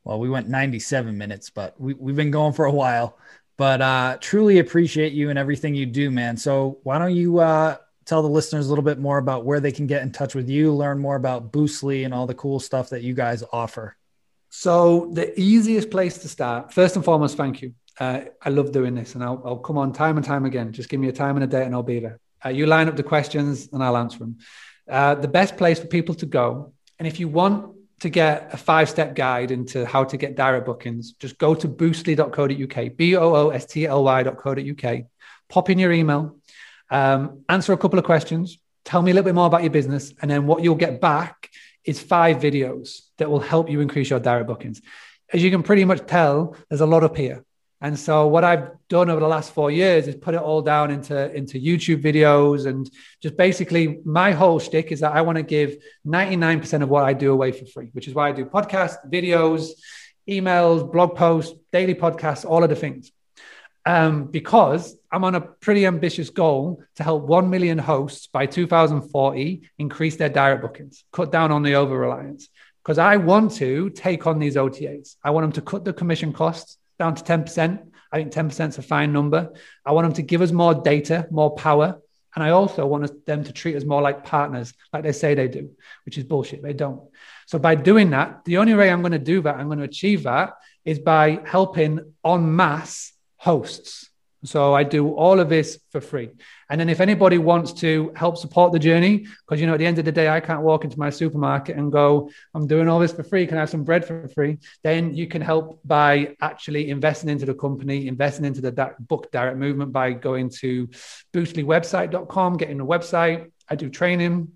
well, 0.10 0.20
we 0.20 0.28
went 0.28 0.50
97 0.50 1.16
minutes, 1.16 1.52
but 1.52 1.80
we, 1.80 1.94
we've 1.94 2.16
been 2.16 2.32
going 2.32 2.52
for 2.52 2.66
a 2.66 2.72
while. 2.72 3.20
But 3.58 3.80
uh, 3.80 4.18
truly 4.20 4.58
appreciate 4.58 5.14
you 5.14 5.30
and 5.30 5.38
everything 5.38 5.76
you 5.76 5.86
do, 5.86 6.10
man. 6.10 6.36
So 6.36 6.80
why 6.82 6.98
don't 6.98 7.16
you 7.16 7.38
uh, 7.38 7.78
tell 8.06 8.24
the 8.24 8.28
listeners 8.28 8.66
a 8.66 8.70
little 8.70 8.84
bit 8.84 8.98
more 8.98 9.20
about 9.20 9.46
where 9.46 9.60
they 9.60 9.72
can 9.72 9.86
get 9.86 10.02
in 10.02 10.12
touch 10.12 10.34
with 10.34 10.50
you, 10.50 10.74
learn 10.74 10.98
more 10.98 11.16
about 11.16 11.52
Boostly 11.52 12.06
and 12.06 12.14
all 12.14 12.26
the 12.26 12.34
cool 12.34 12.60
stuff 12.60 12.90
that 12.90 13.04
you 13.04 13.14
guys 13.14 13.44
offer? 13.54 13.98
So 14.50 15.12
the 15.14 15.40
easiest 15.40 15.92
place 15.92 16.18
to 16.24 16.28
start, 16.28 16.74
first 16.74 16.96
and 16.96 17.06
foremost, 17.06 17.38
thank 17.38 17.62
you. 17.62 17.76
Uh, 18.00 18.22
I 18.42 18.50
love 18.50 18.72
doing 18.72 18.96
this, 18.96 19.14
and 19.14 19.24
I'll, 19.24 19.40
I'll, 19.46 19.58
come 19.60 19.78
on 19.78 19.94
time 19.94 20.18
and 20.18 20.26
time 20.26 20.46
again. 20.46 20.72
Just 20.72 20.90
give 20.90 21.00
me 21.00 21.10
a 21.10 21.12
time 21.12 21.36
and 21.36 21.44
a 21.44 21.48
date, 21.48 21.66
and 21.66 21.76
I'll 21.76 21.84
be 21.84 22.00
there. 22.00 22.20
Uh, 22.44 22.50
you 22.50 22.66
line 22.66 22.88
up 22.88 22.96
the 22.96 23.04
questions, 23.04 23.70
and 23.72 23.84
I'll 23.84 23.96
answer 23.96 24.18
them. 24.18 24.40
Uh, 24.90 25.14
the 25.14 25.28
best 25.28 25.56
place 25.56 25.78
for 25.78 25.86
people 25.86 26.16
to 26.16 26.26
go, 26.26 26.74
and 26.98 27.08
if 27.08 27.20
you 27.20 27.28
want 27.28 27.76
to 28.00 28.10
get 28.10 28.54
a 28.54 28.58
five 28.58 28.90
step 28.90 29.16
guide 29.16 29.52
into 29.52 29.86
how 29.86 30.04
to 30.04 30.18
get 30.18 30.36
direct 30.36 30.66
bookings, 30.66 31.14
just 31.14 31.38
go 31.38 31.54
to 31.56 31.68
boostly.co.uk, 31.68 32.98
B 32.98 33.16
O 33.16 33.36
O 33.36 33.50
S 33.50 33.66
T 33.66 33.86
L 33.86 34.04
Y.co.uk, 34.04 35.04
pop 35.50 35.70
in 35.70 35.80
your 35.80 35.92
email, 35.92 36.38
um, 36.90 37.44
answer 37.50 37.74
a 37.74 37.78
couple 37.78 38.00
of 38.00 38.06
questions, 38.06 38.58
tell 38.86 39.02
me 39.02 39.12
a 39.12 39.14
little 39.14 39.26
bit 39.26 39.36
more 39.36 39.48
about 39.48 39.64
your 39.64 39.72
business, 39.72 40.14
and 40.22 40.30
then 40.32 40.48
what 40.48 40.64
you'll 40.64 40.76
get 40.76 41.02
back 41.02 41.50
is 41.84 42.02
five 42.02 42.38
videos 42.38 43.02
that 43.18 43.30
will 43.30 43.40
help 43.40 43.70
you 43.70 43.82
increase 43.82 44.10
your 44.10 44.20
direct 44.20 44.48
bookings. 44.48 44.82
As 45.32 45.44
you 45.44 45.52
can 45.52 45.64
pretty 45.64 45.86
much 45.86 46.06
tell, 46.06 46.56
there's 46.70 46.82
a 46.82 46.86
lot 46.86 47.04
up 47.04 47.16
here. 47.16 47.44
And 47.82 47.98
so 47.98 48.28
what 48.28 48.44
I've 48.44 48.72
done 48.90 49.10
over 49.10 49.22
the 49.22 49.28
last 49.28 49.54
four 49.54 49.72
years 49.72 50.08
is 50.08 50.16
put 50.16 50.34
it 50.34 50.42
all 50.42 50.62
down 50.62 50.92
into, 50.92 51.34
into 51.34 51.60
YouTube 51.60 52.04
videos 52.04 52.66
and 52.66 52.90
just 53.22 53.38
basically 53.38 54.00
my 54.04 54.34
whole 54.34 54.60
shtick 54.60 54.92
is 54.92 55.00
that 55.00 55.14
I 55.14 55.22
want 55.22 55.38
to 55.38 55.44
give 55.44 55.78
99% 56.06 56.84
of 56.84 56.90
what 56.90 57.06
I 57.06 57.14
do 57.14 57.32
away 57.32 57.54
for 57.54 57.66
free, 57.66 57.90
which 57.94 58.08
is 58.08 58.14
why 58.14 58.30
I 58.30 58.32
do 58.34 58.46
podcasts, 58.46 58.98
videos, 59.10 59.70
emails, 60.30 60.92
blog 60.92 61.16
posts, 61.16 61.58
daily 61.72 61.96
podcasts, 61.96 62.44
all 62.44 62.64
of 62.64 62.70
the 62.70 62.76
things. 62.76 63.12
Um, 63.86 64.26
because 64.26 64.98
I'm 65.10 65.24
on 65.24 65.36
a 65.36 65.42
pretty 65.42 65.86
ambitious 65.86 66.30
goal 66.30 66.84
to 66.98 67.04
help 67.04 67.24
1 67.24 67.50
million 67.50 67.78
hosts 67.78 68.28
by 68.28 68.46
2040 68.46 69.70
increase 69.78 70.18
their 70.18 70.30
direct 70.30 70.62
bookings, 70.62 71.06
cut 71.14 71.32
down 71.32 71.52
on 71.54 71.64
the 71.64 71.76
over 71.76 71.98
reliance. 71.98 72.50
Because 72.84 72.98
I 72.98 73.18
want 73.18 73.54
to 73.54 73.90
take 73.90 74.28
on 74.28 74.38
these 74.38 74.56
OTAs. 74.56 75.16
I 75.24 75.30
want 75.30 75.46
them 75.46 75.52
to 75.54 75.62
cut 75.62 75.86
the 75.86 75.94
commission 75.94 76.34
costs 76.34 76.78
down 77.00 77.16
to 77.16 77.24
10%. 77.24 77.86
I 78.12 78.18
think 78.18 78.32
10% 78.32 78.70
is 78.70 78.78
a 78.78 78.82
fine 78.82 79.14
number. 79.14 79.54
I 79.86 79.94
want 79.94 80.06
them 80.06 80.14
to 80.14 80.22
give 80.22 80.42
us 80.42 80.52
more 80.52 80.76
data, 80.76 81.28
more 81.32 81.56
power. 81.56 82.00
And 82.36 82.44
I 82.44 82.52
also 82.52 82.86
want 82.86 83.26
them 83.26 83.44
to 83.44 83.52
treat 83.52 83.76
us 83.76 83.84
more 83.84 84.02
like 84.02 84.24
partners, 84.24 84.74
like 84.94 85.04
they 85.04 85.12
say 85.12 85.34
they 85.34 85.48
do, 85.48 85.72
which 86.06 86.18
is 86.18 86.24
bullshit. 86.24 86.62
They 86.62 86.74
don't. 86.74 87.02
So 87.48 87.58
by 87.58 87.76
doing 87.76 88.12
that, 88.12 88.46
the 88.46 88.58
only 88.58 88.76
way 88.76 88.92
I'm 88.92 89.02
going 89.02 89.14
to 89.14 89.20
do 89.20 89.42
that, 89.42 89.56
I'm 89.56 89.68
going 89.68 89.80
to 89.80 89.86
achieve 89.86 90.24
that 90.24 90.54
is 90.86 91.00
by 91.00 91.42
helping 91.46 92.14
en 92.26 92.56
masse 92.56 93.14
hosts. 93.38 94.09
So 94.46 94.74
I 94.74 94.84
do 94.84 95.14
all 95.14 95.40
of 95.40 95.50
this 95.50 95.80
for 95.92 96.00
free. 96.00 96.30
And 96.70 96.80
then 96.80 96.88
if 96.88 97.02
anybody 97.02 97.38
wants 97.38 97.74
to 97.74 98.14
help 98.16 98.38
support 98.38 98.72
the 98.72 98.80
journey, 98.80 99.18
because 99.18 99.60
you 99.60 99.68
know, 99.68 99.74
at 99.74 99.80
the 99.80 99.86
end 99.86 100.00
of 100.00 100.06
the 100.06 100.12
day, 100.12 100.30
I 100.30 100.40
can't 100.40 100.62
walk 100.62 100.86
into 100.86 100.98
my 100.98 101.10
supermarket 101.10 101.76
and 101.76 101.92
go, 101.92 102.30
I'm 102.54 102.66
doing 102.66 102.88
all 102.88 103.00
this 103.00 103.12
for 103.12 103.24
free. 103.24 103.48
Can 103.48 103.58
I 103.58 103.62
have 103.62 103.70
some 103.70 103.84
bread 103.84 104.06
for 104.06 104.28
free? 104.30 104.60
Then 104.84 105.14
you 105.14 105.28
can 105.28 105.42
help 105.42 105.82
by 105.84 106.36
actually 106.42 106.90
investing 106.90 107.30
into 107.30 107.46
the 107.46 107.54
company, 107.54 108.08
investing 108.08 108.46
into 108.46 108.62
the 108.62 108.96
book 109.00 109.30
direct 109.32 109.58
movement 109.58 109.92
by 109.92 110.14
going 110.14 110.50
to 110.62 110.88
boostlywebsite.com, 111.34 112.58
getting 112.58 112.80
a 112.80 112.86
website. 112.86 113.52
I 113.68 113.76
do 113.76 113.90
training. 113.90 114.54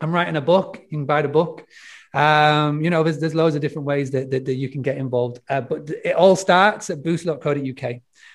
I'm 0.00 0.12
writing 0.12 0.36
a 0.36 0.40
book. 0.40 0.80
You 0.80 0.98
can 0.98 1.06
buy 1.06 1.22
the 1.22 1.28
book. 1.28 1.66
Um, 2.14 2.80
you 2.80 2.90
know, 2.90 3.02
there's, 3.02 3.20
there's 3.20 3.34
loads 3.34 3.54
of 3.56 3.60
different 3.60 3.86
ways 3.86 4.12
that, 4.12 4.30
that, 4.30 4.46
that 4.46 4.54
you 4.54 4.68
can 4.68 4.82
get 4.82 4.96
involved. 4.96 5.40
Uh, 5.48 5.60
but 5.60 5.90
it 5.90 6.14
all 6.14 6.36
starts 6.36 6.88
at 6.90 7.02
boost.co.uk. 7.02 7.94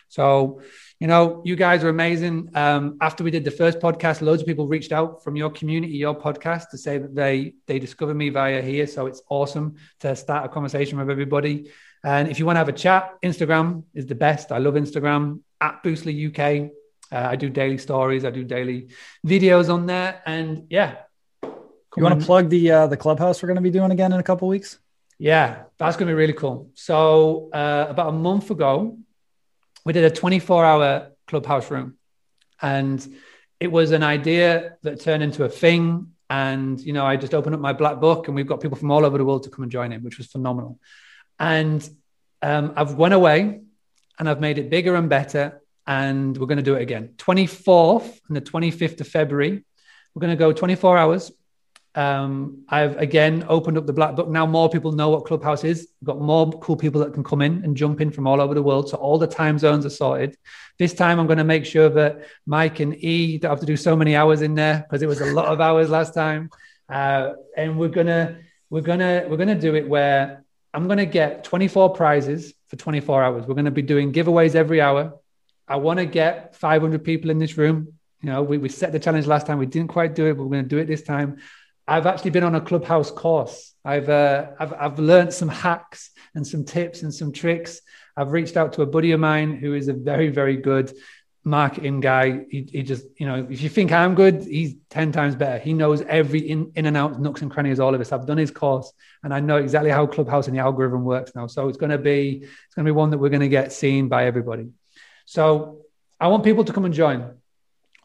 So, 0.10 0.62
you 1.04 1.08
know, 1.08 1.42
you 1.44 1.58
guys 1.58 1.84
are 1.84 1.90
amazing. 1.90 2.50
Um, 2.56 2.98
after 3.02 3.26
we 3.26 3.30
did 3.30 3.44
the 3.44 3.52
first 3.52 3.80
podcast, 3.80 4.22
loads 4.22 4.42
of 4.42 4.48
people 4.48 4.68
reached 4.68 4.94
out 4.94 5.22
from 5.22 5.36
your 5.36 5.50
community, 5.50 5.96
your 5.98 6.16
podcast, 6.16 6.70
to 6.70 6.78
say 6.78 6.98
that 6.98 7.14
they 7.14 7.56
they 7.66 7.78
discovered 7.78 8.14
me 8.14 8.30
via 8.30 8.62
here. 8.62 8.88
So 8.88 9.08
it's 9.08 9.22
awesome 9.28 9.76
to 10.00 10.16
start 10.16 10.46
a 10.46 10.48
conversation 10.48 10.98
with 10.98 11.10
everybody. 11.10 11.70
And 12.06 12.30
if 12.30 12.40
you 12.40 12.46
want 12.46 12.56
to 12.56 12.60
have 12.60 12.70
a 12.70 12.80
chat, 12.86 13.16
Instagram 13.22 13.84
is 13.94 14.06
the 14.06 14.16
best. 14.16 14.54
I 14.54 14.60
love 14.60 14.76
Instagram 14.76 15.42
at 15.60 15.84
Boostly 15.84 16.16
UK. 16.30 16.72
Uh, 17.12 17.32
I 17.32 17.36
do 17.36 17.50
daily 17.50 17.80
stories. 17.80 18.24
I 18.24 18.30
do 18.32 18.46
daily 18.46 18.88
videos 19.28 19.68
on 19.70 19.86
there. 19.86 20.22
And 20.26 20.68
yeah, 20.70 21.00
you 21.44 22.02
want 22.02 22.18
to 22.18 22.26
plug 22.26 22.48
the 22.48 22.72
uh, 22.72 22.88
the 22.88 22.96
clubhouse 22.96 23.44
we're 23.44 23.48
going 23.48 23.64
to 23.64 23.70
be 23.70 23.72
doing 23.72 23.92
again 23.92 24.14
in 24.14 24.22
a 24.22 24.24
couple 24.32 24.48
weeks? 24.48 24.80
Yeah, 25.20 25.64
that's 25.78 25.98
going 25.98 26.08
to 26.08 26.14
be 26.14 26.18
really 26.24 26.40
cool. 26.44 26.70
So 26.76 27.50
uh, 27.52 27.88
about 27.90 28.08
a 28.08 28.14
month 28.14 28.52
ago, 28.52 29.00
we 29.86 29.94
did 29.94 30.04
a 30.04 30.10
24 30.10 30.66
hour 30.66 31.12
clubhouse 31.28 31.70
room 31.70 31.98
and 32.62 33.06
it 33.60 33.72
was 33.72 33.92
an 33.92 34.04
idea 34.04 34.78
that 34.84 35.02
turned 35.02 35.24
into 35.24 35.44
a 35.44 35.50
thing. 35.50 36.10
And 36.30 36.80
you 36.80 36.94
know 36.94 37.06
i 37.06 37.16
just 37.16 37.34
opened 37.34 37.54
up 37.54 37.62
my 37.62 37.74
black 37.74 38.00
book 38.00 38.28
and 38.28 38.36
we've 38.36 38.48
got 38.48 38.62
people 38.62 38.78
from 38.78 38.90
all 38.90 39.06
over 39.06 39.18
the 39.18 39.26
world 39.26 39.44
to 39.44 39.50
come 39.50 39.64
and 39.64 39.72
join 39.72 39.92
in 39.92 40.02
which 40.04 40.18
was 40.18 40.28
phenomenal. 40.28 40.80
And 41.38 41.88
um, 42.42 42.74
i've 42.76 42.96
went 42.96 43.14
away 43.14 43.62
and 44.18 44.30
i've 44.30 44.40
made 44.40 44.58
it 44.58 44.70
bigger 44.70 44.96
and 44.96 45.10
better 45.10 45.62
and 45.86 46.36
we're 46.38 46.48
going 46.48 46.58
to 46.58 46.64
do 46.64 46.76
it 46.76 46.82
again. 46.82 47.14
24th 47.18 48.20
and 48.28 48.38
the 48.38 48.42
25th 48.42 49.02
of 49.02 49.08
february 49.08 49.64
we're 50.14 50.22
going 50.22 50.32
to 50.32 50.38
go 50.38 50.54
24 50.54 50.98
hours 50.98 51.32
um, 51.96 52.64
I've 52.70 52.98
again 52.98 53.46
opened 53.48 53.78
up 53.78 53.86
the 53.86 53.94
black 53.94 54.16
book. 54.16 54.28
Now 54.28 54.46
more 54.46 54.70
people 54.70 54.92
know 54.92 55.10
what 55.10 55.26
Clubhouse 55.26 55.64
is. 55.64 55.88
We've 56.02 56.08
got 56.08 56.20
more 56.20 56.52
cool 56.60 56.76
people 56.76 57.02
that 57.02 57.14
can 57.14 57.24
come 57.24 57.42
in 57.42 57.64
and 57.64 57.78
jump 57.78 58.02
in 58.02 58.12
from 58.12 58.26
all 58.26 58.42
over 58.42 58.54
the 58.54 58.64
world. 58.64 58.90
So 58.90 58.98
all 58.98 59.18
the 59.20 59.28
time 59.28 59.60
zones 59.60 59.86
are 59.86 59.92
sorted. 59.92 60.36
This 60.80 60.94
time 60.94 61.20
I'm 61.20 61.28
going 61.28 61.38
to 61.38 61.44
make 61.44 61.66
sure 61.66 61.90
that 61.90 62.26
Mike 62.48 62.80
and 62.80 62.96
E 63.04 63.38
don't 63.38 63.52
have 63.52 63.60
to 63.60 63.66
do 63.66 63.78
so 63.78 63.96
many 63.96 64.16
hours 64.16 64.42
in 64.42 64.56
there 64.56 64.86
because 64.88 65.04
it 65.04 65.08
was 65.08 65.22
a 65.22 65.28
lot 65.28 65.46
of 65.46 65.62
hours 65.62 65.90
last 65.90 66.14
time. 66.14 66.50
Uh, 66.90 67.34
and 67.56 67.78
we're 67.78 67.88
gonna 67.90 68.40
we're 68.70 68.82
gonna 68.82 69.26
we're 69.28 69.38
gonna 69.38 69.60
do 69.60 69.76
it 69.76 69.88
where 69.88 70.44
I'm 70.74 70.88
gonna 70.88 71.06
get 71.06 71.44
24 71.44 71.94
prizes 71.94 72.54
for 72.68 72.76
24 72.76 73.24
hours. 73.24 73.46
We're 73.46 73.56
gonna 73.56 73.72
be 73.72 73.84
doing 73.84 74.12
giveaways 74.12 74.56
every 74.56 74.82
hour. 74.82 75.20
I 75.68 75.78
want 75.78 76.00
to 76.00 76.06
get 76.06 76.56
500 76.56 77.04
people 77.04 77.30
in 77.30 77.38
this 77.38 77.58
room. 77.58 77.94
You 78.22 78.30
know, 78.30 78.44
we, 78.44 78.58
we 78.58 78.70
set 78.70 78.92
the 78.92 79.00
challenge 79.00 79.28
last 79.28 79.48
time. 79.48 79.58
We 79.58 79.66
didn't 79.66 79.90
quite 79.90 80.16
do 80.16 80.26
it, 80.28 80.36
but 80.36 80.44
we're 80.44 80.52
going 80.52 80.64
to 80.64 80.70
do 80.70 80.78
it 80.78 80.86
this 80.86 81.04
time. 81.04 81.38
I've 81.88 82.06
actually 82.06 82.32
been 82.32 82.44
on 82.44 82.56
a 82.56 82.62
clubhouse 82.62 83.12
course. 83.12 83.74
I've 83.84 84.10
uh, 84.10 84.52
I've 84.60 84.74
I've 84.74 85.00
learned 85.00 85.34
some 85.34 85.50
hacks 85.50 86.12
and 86.34 86.46
some 86.46 86.64
tips 86.64 87.04
and 87.04 87.14
some 87.14 87.32
tricks. 87.32 87.82
I've 88.16 88.32
reached 88.32 88.58
out 88.58 88.74
to 88.74 88.84
a 88.84 88.86
buddy 88.86 89.12
of 89.12 89.20
mine 89.20 89.56
who 89.56 89.74
is 89.74 89.88
a 89.88 89.94
very 89.94 90.30
very 90.30 90.58
good 90.58 90.94
marketing 91.44 92.00
guy. 92.00 92.46
He, 92.50 92.70
he 92.72 92.84
just 92.84 93.06
you 93.18 93.26
know 93.26 93.46
if 93.50 93.62
you 93.62 93.68
think 93.68 93.92
I'm 93.92 94.16
good, 94.16 94.44
he's 94.44 94.76
ten 94.90 95.12
times 95.12 95.36
better. 95.36 95.60
He 95.60 95.74
knows 95.74 96.02
every 96.02 96.40
in, 96.40 96.72
in 96.76 96.86
and 96.86 96.96
out 96.96 97.20
nooks 97.20 97.42
and 97.42 97.52
crannies 97.52 97.82
all 97.82 97.94
of 97.94 98.00
this. 98.00 98.14
I've 98.14 98.26
done 98.26 98.38
his 98.38 98.52
course 98.52 98.94
and 99.24 99.34
I 99.34 99.42
know 99.42 99.58
exactly 99.58 99.92
how 99.92 100.06
Clubhouse 100.08 100.48
and 100.48 100.56
the 100.56 100.62
algorithm 100.62 101.04
works 101.04 101.36
now. 101.36 101.48
So 101.48 101.68
it's 101.68 101.78
going 101.78 101.92
to 101.92 101.98
be 101.98 102.44
it's 102.44 102.76
going 102.76 102.86
to 102.86 102.90
be 102.90 102.96
one 102.96 103.10
that 103.10 103.18
we're 103.18 103.30
going 103.30 103.42
to 103.42 103.50
get 103.50 103.74
seen 103.74 104.08
by 104.08 104.26
everybody. 104.26 104.70
So 105.26 105.82
I 106.20 106.30
want 106.30 106.46
people 106.46 106.64
to 106.64 106.72
come 106.72 106.86
and 106.86 106.94
join. 106.94 107.34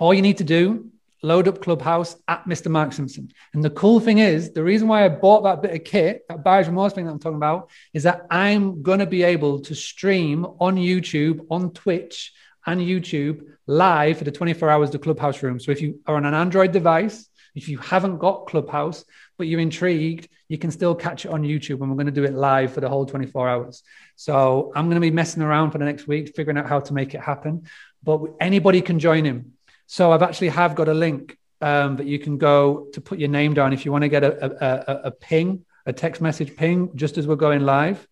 All 0.01 0.13
you 0.13 0.23
need 0.23 0.39
to 0.39 0.45
do 0.45 0.91
load 1.23 1.49
up 1.49 1.61
Clubhouse 1.61 2.17
at 2.29 2.45
Mr. 2.45 2.71
Mark 2.71 2.93
Simpson. 2.93 3.31
And 3.55 3.65
the 3.65 3.71
cool 3.71 4.01
thing 4.01 4.19
is, 4.19 4.53
the 4.53 4.63
reason 4.63 4.89
why 4.89 5.05
I 5.05 5.09
bought 5.09 5.43
that 5.45 5.63
bit 5.63 5.75
of 5.75 5.85
kit, 5.85 6.25
that 6.29 6.45
buyer's 6.45 6.69
remorse 6.69 6.93
thing 6.93 7.07
that 7.07 7.13
I'm 7.13 7.19
talking 7.19 7.37
about, 7.37 7.71
is 7.93 8.05
that 8.05 8.27
I'm 8.31 8.83
going 8.83 9.01
to 9.01 9.07
be 9.07 9.23
able 9.23 9.61
to 9.61 9.75
stream 9.75 10.47
on 10.61 10.77
YouTube, 10.77 11.47
on 11.51 11.73
Twitch 11.73 12.33
and 12.67 12.81
YouTube 12.81 13.45
live 13.67 14.19
for 14.19 14.25
the 14.25 14.33
24 14.33 14.71
hours 14.71 14.91
the 14.91 14.99
Clubhouse 14.99 15.43
room. 15.43 15.59
So 15.59 15.73
if 15.73 15.81
you 15.81 16.01
are 16.07 16.17
on 16.17 16.25
an 16.25 16.35
Android 16.35 16.73
device, 16.73 17.29
if 17.55 17.69
you 17.69 17.79
haven't 17.79 18.19
got 18.19 18.47
Clubhouse, 18.47 19.05
but 19.37 19.47
you're 19.47 19.61
intrigued, 19.61 20.29
you 20.49 20.59
can 20.59 20.71
still 20.71 20.95
catch 20.95 21.25
it 21.25 21.31
on 21.31 21.43
YouTube 21.43 21.81
and 21.81 21.91
we're 21.91 21.97
going 21.97 22.07
to 22.07 22.13
do 22.13 22.25
it 22.25 22.33
live 22.33 22.73
for 22.73 22.81
the 22.81 22.89
whole 22.89 23.07
24 23.07 23.49
hours. 23.49 23.83
So 24.17 24.73
I'm 24.75 24.87
going 24.87 24.97
to 24.97 25.01
be 25.01 25.11
messing 25.11 25.43
around 25.43 25.73
for 25.73 25.79
the 25.79 25.85
next 25.85 26.07
week, 26.07 26.35
figuring 26.35 26.59
out 26.59 26.69
how 26.69 26.81
to 26.81 26.95
make 26.95 27.15
it 27.15 27.21
happen. 27.21 27.65
But 28.03 28.21
anybody 28.41 28.81
can 28.81 28.99
join 28.99 29.25
him. 29.25 29.53
So 29.91 30.13
I've 30.13 30.23
actually 30.23 30.51
have 30.51 30.75
got 30.75 30.89
a 30.89 30.95
link 30.95 31.39
um, 31.63 31.97
that 31.97 32.07
you 32.07 32.19
can 32.19 32.37
go 32.37 32.89
to 32.93 33.01
put 33.01 33.19
your 33.19 33.31
name 33.31 33.55
down 33.55 33.73
if 33.73 33.87
you 33.87 33.91
want 33.91 34.03
to 34.03 34.09
get 34.09 34.23
a, 34.23 34.45
a, 34.45 34.93
a, 34.93 35.01
a 35.05 35.11
ping, 35.11 35.65
a 35.87 35.95
text 35.95 36.21
message 36.21 36.55
ping, 36.57 36.95
just 36.95 37.17
as 37.17 37.27
we're 37.27 37.37
going 37.37 37.63
live. 37.63 38.07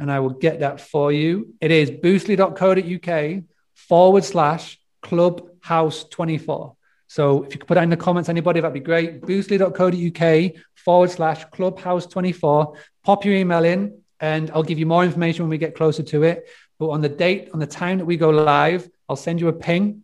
And 0.00 0.10
I 0.10 0.18
will 0.18 0.30
get 0.30 0.58
that 0.58 0.80
for 0.80 1.12
you. 1.12 1.54
It 1.60 1.70
is 1.70 1.88
boostly.co.uk 1.88 3.44
forward 3.74 4.24
slash 4.24 4.80
clubhouse 5.02 6.02
24. 6.02 6.74
So 7.06 7.44
if 7.44 7.54
you 7.54 7.60
could 7.60 7.68
put 7.68 7.74
that 7.74 7.84
in 7.84 7.90
the 7.90 7.96
comments, 7.96 8.28
anybody, 8.28 8.60
that'd 8.60 8.74
be 8.74 8.80
great. 8.80 9.22
Boostly.co.uk 9.22 10.62
forward 10.74 11.10
slash 11.12 11.44
clubhouse 11.52 12.06
24. 12.06 12.74
Pop 13.04 13.24
your 13.24 13.34
email 13.34 13.64
in 13.64 14.00
and 14.18 14.50
I'll 14.50 14.64
give 14.64 14.80
you 14.80 14.86
more 14.86 15.04
information 15.04 15.44
when 15.44 15.50
we 15.50 15.58
get 15.58 15.76
closer 15.76 16.02
to 16.02 16.24
it. 16.24 16.48
But 16.80 16.88
on 16.88 17.02
the 17.02 17.08
date, 17.08 17.50
on 17.54 17.60
the 17.60 17.68
time 17.68 17.98
that 17.98 18.04
we 18.04 18.16
go 18.16 18.30
live, 18.30 18.90
I'll 19.08 19.14
send 19.14 19.40
you 19.40 19.46
a 19.46 19.52
ping 19.52 20.02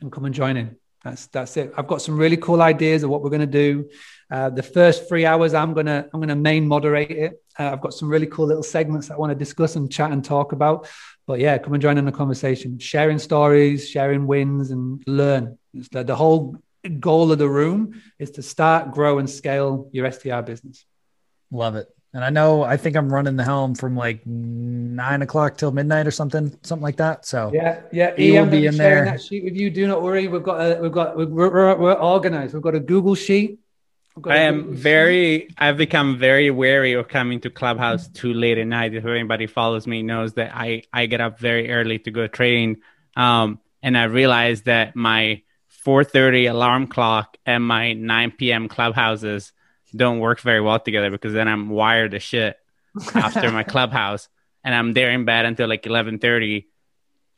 and 0.00 0.12
come 0.12 0.24
and 0.24 0.34
join 0.34 0.56
in. 0.56 0.76
That's 1.04 1.26
that's 1.26 1.56
it. 1.56 1.72
I've 1.76 1.86
got 1.86 2.02
some 2.02 2.16
really 2.16 2.36
cool 2.36 2.60
ideas 2.60 3.02
of 3.02 3.10
what 3.10 3.22
we're 3.22 3.30
going 3.30 3.40
to 3.40 3.46
do. 3.46 3.88
Uh, 4.30 4.50
the 4.50 4.62
first 4.62 5.08
three 5.08 5.24
hours, 5.24 5.54
I'm 5.54 5.72
gonna 5.72 6.08
I'm 6.12 6.20
gonna 6.20 6.36
main 6.36 6.66
moderate 6.66 7.10
it. 7.10 7.42
Uh, 7.58 7.70
I've 7.72 7.80
got 7.80 7.94
some 7.94 8.08
really 8.08 8.26
cool 8.26 8.46
little 8.46 8.62
segments 8.62 9.08
that 9.08 9.14
I 9.14 9.18
want 9.18 9.30
to 9.30 9.36
discuss 9.36 9.76
and 9.76 9.90
chat 9.90 10.10
and 10.10 10.24
talk 10.24 10.52
about. 10.52 10.88
But 11.26 11.40
yeah, 11.40 11.56
come 11.58 11.74
and 11.74 11.82
join 11.82 11.98
in 11.98 12.04
the 12.04 12.12
conversation, 12.12 12.78
sharing 12.78 13.18
stories, 13.18 13.88
sharing 13.88 14.26
wins, 14.26 14.70
and 14.70 15.02
learn. 15.06 15.58
The, 15.92 16.02
the 16.02 16.16
whole 16.16 16.56
goal 16.98 17.30
of 17.30 17.38
the 17.38 17.48
room 17.48 18.02
is 18.18 18.32
to 18.32 18.42
start, 18.42 18.92
grow, 18.92 19.18
and 19.18 19.28
scale 19.28 19.88
your 19.92 20.10
STR 20.10 20.40
business. 20.40 20.84
Love 21.50 21.76
it. 21.76 21.88
And 22.14 22.24
I 22.24 22.30
know 22.30 22.62
I 22.62 22.76
think 22.78 22.96
I'm 22.96 23.12
running 23.12 23.36
the 23.36 23.44
helm 23.44 23.74
from 23.74 23.94
like 23.94 24.26
nine 24.26 25.20
o'clock 25.20 25.58
till 25.58 25.72
midnight 25.72 26.06
or 26.06 26.10
something, 26.10 26.56
something 26.62 26.82
like 26.82 26.96
that. 26.96 27.26
So 27.26 27.50
yeah, 27.52 27.82
yeah. 27.92 28.16
He 28.16 28.32
will 28.32 28.46
be 28.46 28.66
in 28.66 28.76
there. 28.76 29.04
That 29.04 29.22
sheet 29.22 29.44
with 29.44 29.56
you. 29.56 29.68
Do 29.68 29.86
not 29.86 30.02
worry. 30.02 30.26
We've 30.26 30.42
got 30.42 30.60
a, 30.60 30.80
we've 30.80 30.92
got 30.92 31.16
we're, 31.16 31.26
we're, 31.26 31.76
we're 31.76 31.92
organized. 31.92 32.54
We've 32.54 32.62
got 32.62 32.74
a 32.74 32.80
Google 32.80 33.14
sheet. 33.14 33.60
I 34.26 34.38
am 34.38 34.74
very. 34.74 35.48
I've 35.58 35.76
become 35.76 36.18
very 36.18 36.50
wary 36.50 36.94
of 36.94 37.08
coming 37.08 37.40
to 37.42 37.50
Clubhouse 37.50 38.08
too 38.08 38.32
late 38.32 38.58
at 38.58 38.66
night. 38.66 38.94
If 38.94 39.04
anybody 39.04 39.46
follows 39.46 39.86
me, 39.86 40.02
knows 40.02 40.32
that 40.34 40.52
I 40.54 40.82
I 40.92 41.06
get 41.06 41.20
up 41.20 41.38
very 41.38 41.70
early 41.70 41.98
to 42.00 42.10
go 42.10 42.26
train. 42.26 42.78
Um, 43.16 43.60
and 43.82 43.96
I 43.96 44.04
realized 44.04 44.64
that 44.64 44.96
my 44.96 45.42
4:30 45.86 46.50
alarm 46.50 46.86
clock 46.88 47.36
and 47.46 47.62
my 47.64 47.92
9 47.92 48.32
p.m. 48.32 48.68
clubhouses 48.68 49.52
don't 49.94 50.18
work 50.18 50.40
very 50.40 50.60
well 50.60 50.78
together 50.78 51.10
because 51.10 51.32
then 51.32 51.48
I'm 51.48 51.70
wired 51.70 52.14
as 52.14 52.22
shit 52.22 52.56
after 53.14 53.50
my 53.50 53.62
clubhouse 53.74 54.28
and 54.64 54.74
I'm 54.74 54.92
there 54.92 55.10
in 55.10 55.24
bed 55.24 55.44
until 55.46 55.68
like 55.68 55.82
11:30 55.82 56.66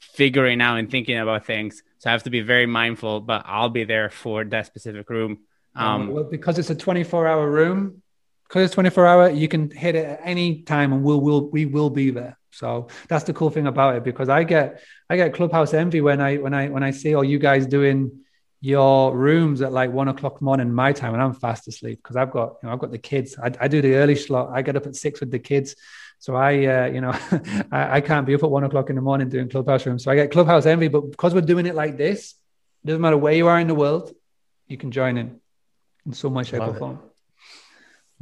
figuring 0.00 0.60
out 0.60 0.78
and 0.78 0.90
thinking 0.90 1.18
about 1.18 1.46
things. 1.46 1.82
So 1.98 2.10
I 2.10 2.12
have 2.12 2.22
to 2.24 2.30
be 2.30 2.40
very 2.40 2.66
mindful, 2.66 3.20
but 3.20 3.42
I'll 3.46 3.68
be 3.68 3.84
there 3.84 4.10
for 4.10 4.44
that 4.44 4.66
specific 4.66 5.08
room. 5.10 5.40
Um, 5.76 6.08
well, 6.08 6.24
because 6.24 6.58
it's 6.58 6.70
a 6.70 6.74
24 6.74 7.26
hour 7.26 7.48
room, 7.48 8.02
because 8.48 8.64
it's 8.64 8.74
24 8.74 9.06
hour, 9.06 9.30
you 9.30 9.46
can 9.46 9.70
hit 9.70 9.94
it 9.94 10.06
at 10.06 10.20
any 10.24 10.62
time 10.62 10.92
and 10.92 11.02
we'll, 11.02 11.20
we'll, 11.20 11.48
we 11.50 11.66
will 11.66 11.90
be 11.90 12.10
there. 12.10 12.38
So 12.50 12.88
that's 13.08 13.24
the 13.24 13.32
cool 13.32 13.50
thing 13.50 13.66
about 13.66 13.96
it 13.96 14.04
because 14.04 14.28
I 14.28 14.42
get, 14.42 14.82
I 15.08 15.16
get 15.16 15.34
clubhouse 15.34 15.72
envy 15.72 16.00
when 16.00 16.20
I, 16.20 16.38
when 16.38 16.54
I, 16.54 16.68
when 16.68 16.82
I 16.82 16.90
see 16.90 17.14
all 17.14 17.22
you 17.22 17.38
guys 17.38 17.66
doing 17.66 18.10
your 18.60 19.16
rooms 19.16 19.62
at 19.62 19.72
like 19.72 19.90
one 19.90 20.08
o'clock 20.08 20.42
morning 20.42 20.72
my 20.72 20.92
time 20.92 21.14
and 21.14 21.22
I'm 21.22 21.32
fast 21.32 21.66
asleep 21.66 22.00
because 22.02 22.16
I've 22.16 22.30
got 22.30 22.56
you 22.62 22.66
know 22.66 22.72
I've 22.74 22.78
got 22.78 22.90
the 22.90 22.98
kids. 22.98 23.36
I, 23.42 23.50
I, 23.58 23.68
do 23.68 23.80
the 23.80 23.94
early 23.94 24.16
slot. 24.16 24.50
I 24.52 24.60
get 24.62 24.76
up 24.76 24.86
at 24.86 24.94
six 24.96 25.20
with 25.20 25.30
the 25.30 25.38
kids, 25.38 25.76
so 26.18 26.36
I 26.36 26.66
uh, 26.66 26.86
you 26.86 27.00
know 27.00 27.10
I, 27.72 27.96
I, 27.96 28.00
can't 28.02 28.26
be 28.26 28.34
up 28.34 28.42
at 28.42 28.50
one 28.50 28.64
o'clock 28.64 28.90
in 28.90 28.96
the 28.96 29.02
morning 29.02 29.30
doing 29.30 29.48
clubhouse 29.48 29.86
rooms. 29.86 30.04
So 30.04 30.10
I 30.10 30.14
get 30.14 30.30
clubhouse 30.30 30.66
envy. 30.66 30.88
But 30.88 31.10
because 31.10 31.34
we're 31.34 31.40
doing 31.40 31.64
it 31.64 31.74
like 31.74 31.96
this, 31.96 32.34
it 32.84 32.86
doesn't 32.88 33.00
matter 33.00 33.16
where 33.16 33.32
you 33.32 33.46
are 33.46 33.58
in 33.58 33.66
the 33.66 33.74
world, 33.74 34.12
you 34.68 34.76
can 34.76 34.90
join 34.90 35.16
in 35.16 35.40
in 36.04 36.12
so 36.12 36.28
much 36.28 36.48
shape 36.48 36.60
or 36.60 36.74
form. 36.74 36.98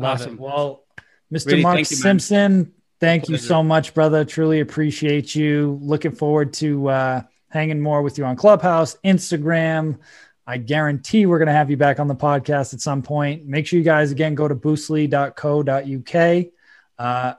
Awesome. 0.00 0.34
It. 0.34 0.40
Well, 0.40 0.84
Mr. 1.32 1.46
Really, 1.46 1.62
Mark 1.62 1.76
thank 1.76 1.90
you, 1.90 1.96
Simpson, 1.96 2.72
thank 3.00 3.28
you 3.28 3.38
so 3.38 3.64
much, 3.64 3.92
brother. 3.92 4.24
Truly 4.24 4.60
appreciate 4.60 5.34
you. 5.34 5.78
Looking 5.82 6.12
forward 6.12 6.52
to 6.54 6.88
uh, 6.88 7.22
hanging 7.48 7.80
more 7.80 8.02
with 8.02 8.18
you 8.18 8.24
on 8.24 8.36
Clubhouse, 8.36 8.96
Instagram. 9.04 9.98
I 10.48 10.56
guarantee 10.56 11.26
we're 11.26 11.36
going 11.36 11.48
to 11.48 11.52
have 11.52 11.70
you 11.70 11.76
back 11.76 12.00
on 12.00 12.08
the 12.08 12.16
podcast 12.16 12.72
at 12.72 12.80
some 12.80 13.02
point. 13.02 13.44
Make 13.44 13.66
sure 13.66 13.78
you 13.78 13.84
guys, 13.84 14.12
again, 14.12 14.34
go 14.34 14.48
to 14.48 14.54
boostly.co.uk. 14.54 16.46
Uh, 16.98 17.34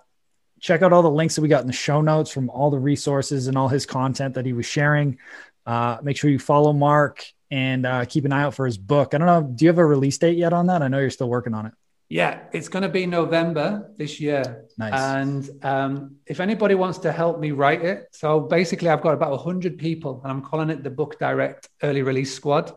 check 0.60 0.84
out 0.84 0.94
all 0.94 1.02
the 1.02 1.10
links 1.10 1.34
that 1.34 1.42
we 1.42 1.48
got 1.48 1.62
in 1.62 1.68
the 1.68 1.74
show 1.74 2.02
notes 2.02 2.30
from 2.30 2.52
all 2.52 2.70
the 2.70 2.78
resources 2.78 3.48
and 3.48 3.58
all 3.58 3.68
his 3.68 3.88
content 3.88 4.36
that 4.36 4.46
he 4.46 4.54
was 4.54 4.68
sharing. 4.68 5.18
Uh, 5.66 5.98
make 6.04 6.18
sure 6.18 6.30
you 6.30 6.38
follow 6.38 6.72
Mark 6.72 7.26
and 7.50 7.88
uh, 7.88 8.06
keep 8.06 8.26
an 8.26 8.32
eye 8.32 8.44
out 8.44 8.54
for 8.54 8.68
his 8.68 8.78
book. 8.78 9.16
I 9.16 9.18
don't 9.18 9.26
know. 9.26 9.42
Do 9.42 9.66
you 9.66 9.70
have 9.70 9.80
a 9.80 9.86
release 9.86 10.20
date 10.20 10.38
yet 10.38 10.54
on 10.54 10.68
that? 10.68 10.84
I 10.84 10.88
know 10.88 11.00
you're 11.00 11.10
still 11.10 11.30
working 11.30 11.56
on 11.56 11.66
it. 11.66 11.74
Yeah, 12.10 12.42
it's 12.54 12.70
going 12.70 12.84
to 12.84 12.90
be 12.90 13.08
November 13.08 13.92
this 13.98 14.20
year. 14.20 14.66
Nice. 14.78 14.94
And 14.94 15.50
um, 15.64 16.18
if 16.28 16.40
anybody 16.40 16.76
wants 16.76 17.00
to 17.00 17.12
help 17.12 17.40
me 17.40 17.52
write 17.52 17.84
it, 17.84 18.10
so 18.12 18.40
basically, 18.40 18.90
I've 18.90 19.02
got 19.02 19.16
about 19.16 19.32
100 19.32 19.80
people, 19.80 20.22
and 20.24 20.32
I'm 20.32 20.44
calling 20.44 20.70
it 20.70 20.84
the 20.84 20.92
Book 20.92 21.18
Direct 21.18 21.68
Early 21.82 22.04
Release 22.04 22.34
Squad. 22.34 22.72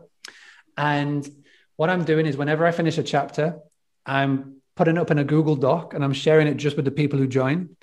And 0.77 1.27
what 1.75 1.89
I'm 1.89 2.03
doing 2.03 2.25
is 2.25 2.37
whenever 2.37 2.65
I 2.65 2.71
finish 2.71 2.97
a 2.97 3.03
chapter, 3.03 3.59
I'm 4.05 4.61
putting 4.75 4.97
it 4.97 4.99
up 4.99 5.11
in 5.11 5.19
a 5.19 5.23
Google 5.23 5.55
Doc 5.55 5.93
and 5.93 6.03
I'm 6.03 6.13
sharing 6.13 6.47
it 6.47 6.55
just 6.55 6.75
with 6.75 6.85
the 6.85 6.91
people 6.91 7.19
who 7.19 7.27
join. 7.27 7.75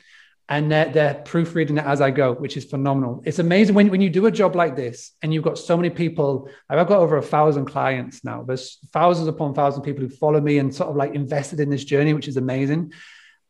And 0.48 0.70
they're, 0.70 0.90
they're 0.90 1.14
proofreading 1.14 1.78
it 1.78 1.84
as 1.84 2.00
I 2.00 2.10
go, 2.10 2.32
which 2.32 2.56
is 2.56 2.64
phenomenal. 2.64 3.22
It's 3.24 3.38
amazing 3.38 3.76
when, 3.76 3.88
when 3.88 4.00
you 4.00 4.10
do 4.10 4.26
a 4.26 4.32
job 4.32 4.56
like 4.56 4.74
this 4.74 5.12
and 5.22 5.32
you've 5.32 5.44
got 5.44 5.58
so 5.58 5.76
many 5.76 5.90
people. 5.90 6.50
I've 6.68 6.88
got 6.88 6.98
over 6.98 7.16
a 7.16 7.22
thousand 7.22 7.66
clients 7.66 8.24
now. 8.24 8.42
There's 8.42 8.78
thousands 8.92 9.28
upon 9.28 9.54
thousands 9.54 9.78
of 9.78 9.84
people 9.84 10.02
who 10.02 10.08
follow 10.08 10.40
me 10.40 10.58
and 10.58 10.74
sort 10.74 10.90
of 10.90 10.96
like 10.96 11.14
invested 11.14 11.60
in 11.60 11.70
this 11.70 11.84
journey, 11.84 12.14
which 12.14 12.26
is 12.26 12.36
amazing. 12.36 12.92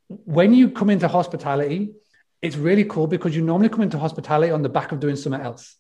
When 0.09 0.53
you 0.53 0.71
come 0.71 0.91
into 0.91 1.09
hospitality, 1.09 1.93
it's 2.43 2.57
really 2.57 2.85
cool 2.85 3.07
because 3.07 3.35
you 3.35 3.43
normally 3.43 3.71
come 3.71 3.83
into 3.83 3.99
hospitality 3.99 4.53
on 4.53 4.61
the 4.61 4.69
back 4.69 4.93
of 4.93 5.01
doing 5.01 5.17
something 5.17 5.41
else 5.41 5.77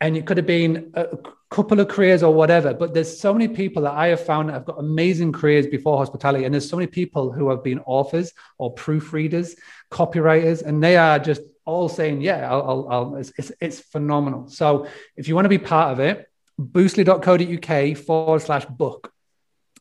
and 0.00 0.16
it 0.16 0.26
could 0.26 0.36
have 0.36 0.46
been 0.46 0.92
a 0.94 1.18
couple 1.50 1.80
of 1.80 1.88
careers 1.88 2.22
or 2.22 2.32
whatever 2.32 2.74
but 2.74 2.94
there's 2.94 3.18
so 3.18 3.32
many 3.32 3.48
people 3.48 3.82
that 3.82 3.94
i 3.94 4.08
have 4.08 4.24
found 4.24 4.48
that 4.48 4.52
have 4.52 4.64
got 4.64 4.78
amazing 4.78 5.32
careers 5.32 5.66
before 5.66 5.96
hospitality. 5.96 6.44
And 6.44 6.52
there's 6.52 6.68
so 6.68 6.76
many 6.76 6.86
people 6.86 7.32
who 7.32 7.48
have 7.50 7.64
been 7.64 7.80
authors 7.80 8.32
or 8.58 8.74
proofreaders 8.74 9.56
copywriters 9.90 10.62
and 10.62 10.82
they 10.82 10.96
are 10.96 11.18
just 11.18 11.42
all 11.64 11.88
saying 11.88 12.20
yeah 12.20 12.50
I'll, 12.50 12.62
I'll, 12.68 12.88
I'll 12.90 13.16
it's, 13.16 13.32
it's, 13.36 13.52
it's, 13.60 13.80
phenomenal. 13.80 14.48
So 14.48 14.86
if 15.16 15.28
you 15.28 15.34
want 15.34 15.46
to 15.46 15.50
be 15.50 15.58
part 15.58 15.92
of 15.92 16.00
it 16.00 16.26
boostly.co.uk 16.60 17.96
forward 17.98 18.42
slash 18.42 18.64
book. 18.66 19.12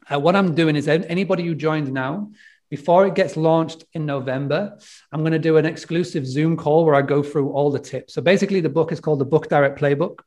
Uh, 0.09 0.19
what 0.19 0.35
i'm 0.35 0.55
doing 0.55 0.75
is 0.75 0.87
anybody 0.87 1.43
who 1.43 1.53
joins 1.53 1.89
now 1.89 2.31
before 2.69 3.05
it 3.07 3.15
gets 3.15 3.37
launched 3.37 3.85
in 3.93 4.05
November, 4.05 4.77
I'm 5.11 5.21
going 5.21 5.31
to 5.31 5.39
do 5.39 5.57
an 5.57 5.65
exclusive 5.65 6.25
Zoom 6.25 6.57
call 6.57 6.85
where 6.85 6.95
I 6.95 7.01
go 7.01 7.23
through 7.23 7.51
all 7.51 7.71
the 7.71 7.79
tips. 7.79 8.13
So 8.13 8.21
basically, 8.21 8.61
the 8.61 8.69
book 8.69 8.91
is 8.91 8.99
called 8.99 9.19
the 9.19 9.25
Book 9.25 9.49
Direct 9.49 9.79
Playbook, 9.79 10.19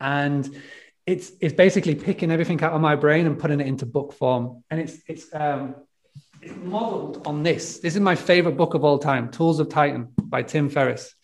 and 0.00 0.48
it's 1.06 1.32
it's 1.40 1.54
basically 1.54 1.94
picking 1.94 2.30
everything 2.30 2.62
out 2.62 2.72
of 2.72 2.80
my 2.80 2.96
brain 2.96 3.26
and 3.26 3.38
putting 3.38 3.60
it 3.60 3.66
into 3.66 3.86
book 3.86 4.12
form. 4.12 4.64
And 4.70 4.80
it's 4.80 4.98
it's 5.06 5.34
um, 5.34 5.74
it's 6.40 6.54
modeled 6.62 7.26
on 7.26 7.42
this. 7.42 7.80
This 7.80 7.94
is 7.94 8.00
my 8.00 8.14
favorite 8.14 8.56
book 8.56 8.74
of 8.74 8.84
all 8.84 8.98
time, 8.98 9.30
Tools 9.30 9.60
of 9.60 9.68
Titan 9.68 10.08
by 10.18 10.42
Tim 10.42 10.68
Ferriss. 10.68 11.14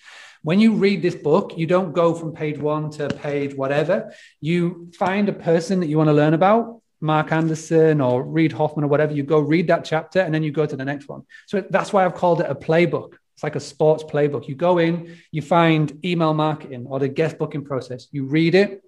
When 0.43 0.59
you 0.59 0.73
read 0.73 1.03
this 1.03 1.15
book, 1.15 1.59
you 1.59 1.67
don't 1.67 1.93
go 1.93 2.15
from 2.15 2.33
page 2.33 2.59
one 2.59 2.91
to 2.93 3.09
page 3.09 3.55
whatever. 3.55 4.15
You 4.41 4.91
find 4.99 5.29
a 5.29 5.35
person 5.35 5.81
that 5.81 5.89
you 5.89 5.99
want 5.99 6.09
to 6.09 6.15
learn 6.15 6.33
about 6.33 6.80
Marc 7.01 7.29
Andreessen 7.29 8.05
or 8.07 8.23
Reid 8.23 8.53
Hoffman 8.53 8.85
or 8.85 8.89
whatever, 8.89 9.13
you 9.13 9.23
go 9.23 9.41
read 9.41 9.69
that 9.69 9.85
chapter 9.85 10.21
and 10.21 10.35
then 10.35 10.43
you 10.43 10.53
go 10.53 10.67
to 10.67 10.77
the 10.77 10.85
next 10.85 11.09
one. 11.09 11.23
So 11.47 11.65
that's 11.71 11.93
why 11.93 12.05
I've 12.05 12.15
called 12.15 12.41
it 12.41 12.51
a 12.51 12.55
playbook. 12.55 13.15
It's 13.35 13.43
like 13.43 13.57
a 13.57 13.61
sports 13.61 14.05
playbook. 14.05 14.49
You 14.49 14.55
go 14.55 14.79
in, 14.79 15.17
you 15.31 15.41
find 15.41 16.05
email 16.05 16.35
marketing 16.35 16.87
or 16.89 16.99
the 16.99 17.09
guest 17.09 17.39
booking 17.39 17.65
process, 17.65 18.09
you 18.11 18.27
read 18.27 18.55
it, 18.55 18.83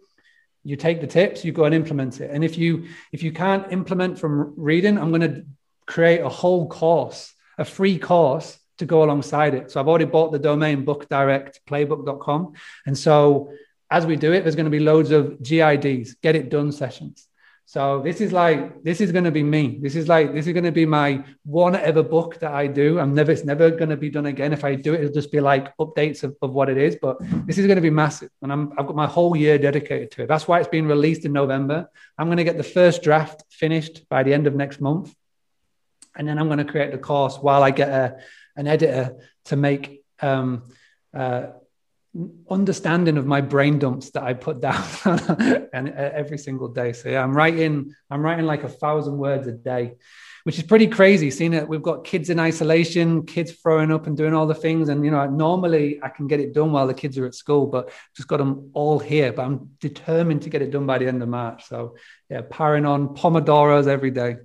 you 0.62 0.76
take 0.76 1.00
the 1.00 1.06
tips, 1.06 1.44
you 1.44 1.52
go 1.52 1.64
and 1.64 1.74
implement 1.74 2.20
it. 2.20 2.30
And 2.30 2.44
if 2.44 2.58
you 2.58 2.86
if 3.12 3.22
you 3.22 3.32
can't 3.32 3.72
implement 3.72 4.18
from 4.18 4.54
reading, 4.56 4.98
I'm 4.98 5.08
going 5.08 5.22
to 5.22 5.44
create 5.86 6.20
a 6.20 6.28
whole 6.28 6.68
course, 6.68 7.32
a 7.58 7.64
free 7.64 7.98
course 7.98 8.58
to 8.78 8.86
go 8.86 9.02
alongside 9.04 9.54
it. 9.54 9.70
So 9.70 9.80
I've 9.80 9.88
already 9.88 10.04
bought 10.04 10.32
the 10.32 10.38
domain 10.38 10.84
bookdirectplaybook.com. 10.84 12.52
And 12.86 12.96
so 12.96 13.52
as 13.90 14.06
we 14.06 14.16
do 14.16 14.32
it, 14.32 14.42
there's 14.42 14.56
going 14.56 14.66
to 14.66 14.70
be 14.70 14.80
loads 14.80 15.10
of 15.10 15.42
GIDs, 15.42 16.14
get 16.22 16.36
it 16.36 16.48
done 16.48 16.72
sessions. 16.72 17.28
So 17.64 18.02
this 18.02 18.20
is 18.20 18.32
like 18.32 18.82
this 18.82 19.00
is 19.00 19.12
going 19.12 19.24
to 19.24 19.30
be 19.30 19.42
me. 19.42 19.78
This 19.80 19.96
is 19.96 20.08
like 20.08 20.34
this 20.34 20.46
is 20.46 20.52
going 20.52 20.64
to 20.64 20.72
be 20.72 20.84
my 20.84 21.24
one 21.44 21.74
ever 21.74 22.02
book 22.02 22.38
that 22.40 22.52
I 22.52 22.66
do. 22.66 22.98
I'm 22.98 23.14
never 23.14 23.32
it's 23.32 23.44
never 23.44 23.70
going 23.70 23.88
to 23.88 23.96
be 23.96 24.10
done 24.10 24.26
again. 24.26 24.52
If 24.52 24.64
I 24.64 24.74
do 24.74 24.92
it, 24.94 25.00
it'll 25.00 25.12
just 25.14 25.32
be 25.32 25.40
like 25.40 25.74
updates 25.78 26.22
of, 26.22 26.36
of 26.42 26.52
what 26.52 26.68
it 26.68 26.76
is. 26.76 26.96
But 27.00 27.16
this 27.46 27.58
is 27.58 27.66
going 27.66 27.76
to 27.76 27.82
be 27.82 27.90
massive, 27.90 28.30
and 28.42 28.52
I'm 28.52 28.72
I've 28.78 28.86
got 28.86 28.96
my 28.96 29.06
whole 29.06 29.34
year 29.36 29.58
dedicated 29.58 30.10
to 30.12 30.22
it. 30.24 30.26
That's 30.26 30.46
why 30.46 30.60
it's 30.60 30.68
being 30.68 30.86
released 30.86 31.24
in 31.24 31.32
November. 31.32 31.88
I'm 32.18 32.26
going 32.26 32.38
to 32.38 32.44
get 32.44 32.58
the 32.58 32.62
first 32.62 33.02
draft 33.02 33.44
finished 33.50 34.08
by 34.08 34.22
the 34.22 34.34
end 34.34 34.46
of 34.46 34.54
next 34.54 34.80
month, 34.80 35.14
and 36.14 36.28
then 36.28 36.38
I'm 36.38 36.48
going 36.48 36.58
to 36.58 36.64
create 36.64 36.92
the 36.92 36.98
course 36.98 37.38
while 37.38 37.62
I 37.62 37.70
get 37.70 37.88
a 37.88 38.18
an 38.54 38.66
editor 38.66 39.16
to 39.46 39.56
make 39.56 40.02
um, 40.20 40.64
uh, 41.14 41.46
understanding 42.50 43.16
of 43.16 43.26
my 43.26 43.40
brain 43.40 43.78
dumps 43.78 44.10
that 44.10 44.22
I 44.22 44.34
put 44.34 44.60
down 44.60 44.84
and 45.72 45.88
uh, 45.88 45.92
every 45.96 46.36
single 46.36 46.68
day. 46.68 46.92
So 46.92 47.08
yeah, 47.08 47.22
I'm 47.22 47.34
writing, 47.34 47.94
I'm 48.10 48.20
writing 48.20 48.44
like 48.44 48.64
a 48.64 48.68
thousand 48.68 49.16
words 49.16 49.46
a 49.46 49.52
day, 49.52 49.94
which 50.44 50.58
is 50.58 50.64
pretty 50.64 50.88
crazy. 50.88 51.30
Seeing 51.30 51.54
it, 51.54 51.66
we've 51.66 51.82
got 51.82 52.04
kids 52.04 52.28
in 52.28 52.38
isolation, 52.38 53.24
kids 53.24 53.52
throwing 53.52 53.90
up 53.90 54.06
and 54.06 54.16
doing 54.16 54.34
all 54.34 54.46
the 54.46 54.54
things. 54.54 54.90
And 54.90 55.04
you 55.06 55.10
know, 55.10 55.26
normally 55.26 56.00
I 56.02 56.10
can 56.10 56.26
get 56.26 56.40
it 56.40 56.52
done 56.52 56.72
while 56.72 56.86
the 56.86 56.94
kids 56.94 57.16
are 57.16 57.24
at 57.24 57.34
school, 57.34 57.66
but 57.66 57.90
just 58.14 58.28
got 58.28 58.38
them 58.38 58.70
all 58.74 58.98
here. 58.98 59.32
But 59.32 59.46
I'm 59.46 59.70
determined 59.80 60.42
to 60.42 60.50
get 60.50 60.60
it 60.60 60.70
done 60.70 60.84
by 60.84 60.98
the 60.98 61.08
end 61.08 61.22
of 61.22 61.30
March. 61.30 61.64
So 61.64 61.96
yeah, 62.28 62.42
powering 62.42 62.84
on 62.84 63.16
pomodoros 63.16 63.86
every 63.86 64.10
day. 64.10 64.36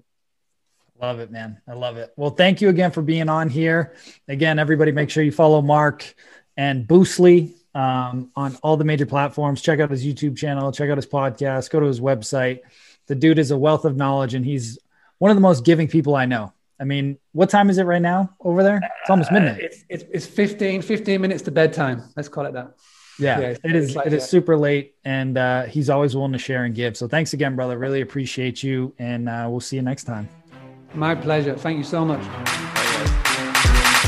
Love 1.01 1.19
it, 1.19 1.31
man. 1.31 1.61
I 1.67 1.73
love 1.73 1.97
it. 1.97 2.13
Well, 2.15 2.31
thank 2.31 2.61
you 2.61 2.69
again 2.69 2.91
for 2.91 3.01
being 3.01 3.27
on 3.27 3.49
here. 3.49 3.93
Again, 4.27 4.57
everybody, 4.57 4.93
make 4.93 5.09
sure 5.09 5.21
you 5.21 5.33
follow 5.33 5.61
Mark 5.61 6.15
and 6.55 6.87
Boostly 6.87 7.56
um, 7.77 8.31
on 8.35 8.57
all 8.63 8.75
the 8.75 8.83
major 8.83 9.05
platforms. 9.05 9.61
Check 9.61 9.79
out 9.79 9.91
his 9.91 10.03
YouTube 10.03 10.35
channel, 10.35 10.71
check 10.71 10.89
out 10.89 10.97
his 10.97 11.05
podcast, 11.05 11.69
go 11.69 11.79
to 11.79 11.85
his 11.85 12.01
website. 12.01 12.61
The 13.05 13.13
dude 13.13 13.37
is 13.37 13.51
a 13.51 13.57
wealth 13.57 13.85
of 13.85 13.95
knowledge 13.95 14.33
and 14.33 14.43
he's 14.43 14.79
one 15.19 15.29
of 15.29 15.37
the 15.37 15.41
most 15.41 15.63
giving 15.63 15.87
people 15.87 16.15
I 16.15 16.25
know. 16.25 16.53
I 16.79 16.85
mean, 16.85 17.19
what 17.33 17.51
time 17.51 17.69
is 17.69 17.77
it 17.77 17.83
right 17.83 18.01
now 18.01 18.33
over 18.39 18.63
there? 18.63 18.81
It's 19.01 19.09
almost 19.09 19.31
midnight. 19.31 19.61
Uh, 19.61 19.65
it's, 19.65 19.85
it's, 19.89 20.03
it's 20.11 20.25
15, 20.25 20.81
15 20.81 21.21
minutes 21.21 21.43
to 21.43 21.51
bedtime. 21.51 22.03
Let's 22.15 22.29
call 22.29 22.47
it 22.47 22.53
that. 22.53 22.73
Yeah, 23.19 23.39
yeah 23.39 23.55
it 23.63 23.75
is. 23.75 23.95
Like 23.95 24.07
it 24.07 24.13
is 24.13 24.29
super 24.29 24.55
late, 24.55 24.93
and 25.03 25.39
uh, 25.39 25.63
he's 25.63 25.89
always 25.89 26.15
willing 26.15 26.33
to 26.33 26.37
share 26.37 26.65
and 26.65 26.75
give. 26.75 26.95
So 26.95 27.07
thanks 27.07 27.33
again, 27.33 27.55
brother. 27.55 27.75
Really 27.75 28.01
appreciate 28.01 28.61
you, 28.61 28.93
and 28.99 29.27
uh, 29.27 29.47
we'll 29.49 29.59
see 29.59 29.75
you 29.75 29.81
next 29.81 30.03
time. 30.03 30.29
My 30.93 31.15
pleasure. 31.15 31.55
Thank 31.55 31.79
you 31.79 31.83
so 31.83 32.05
much. 32.05 32.66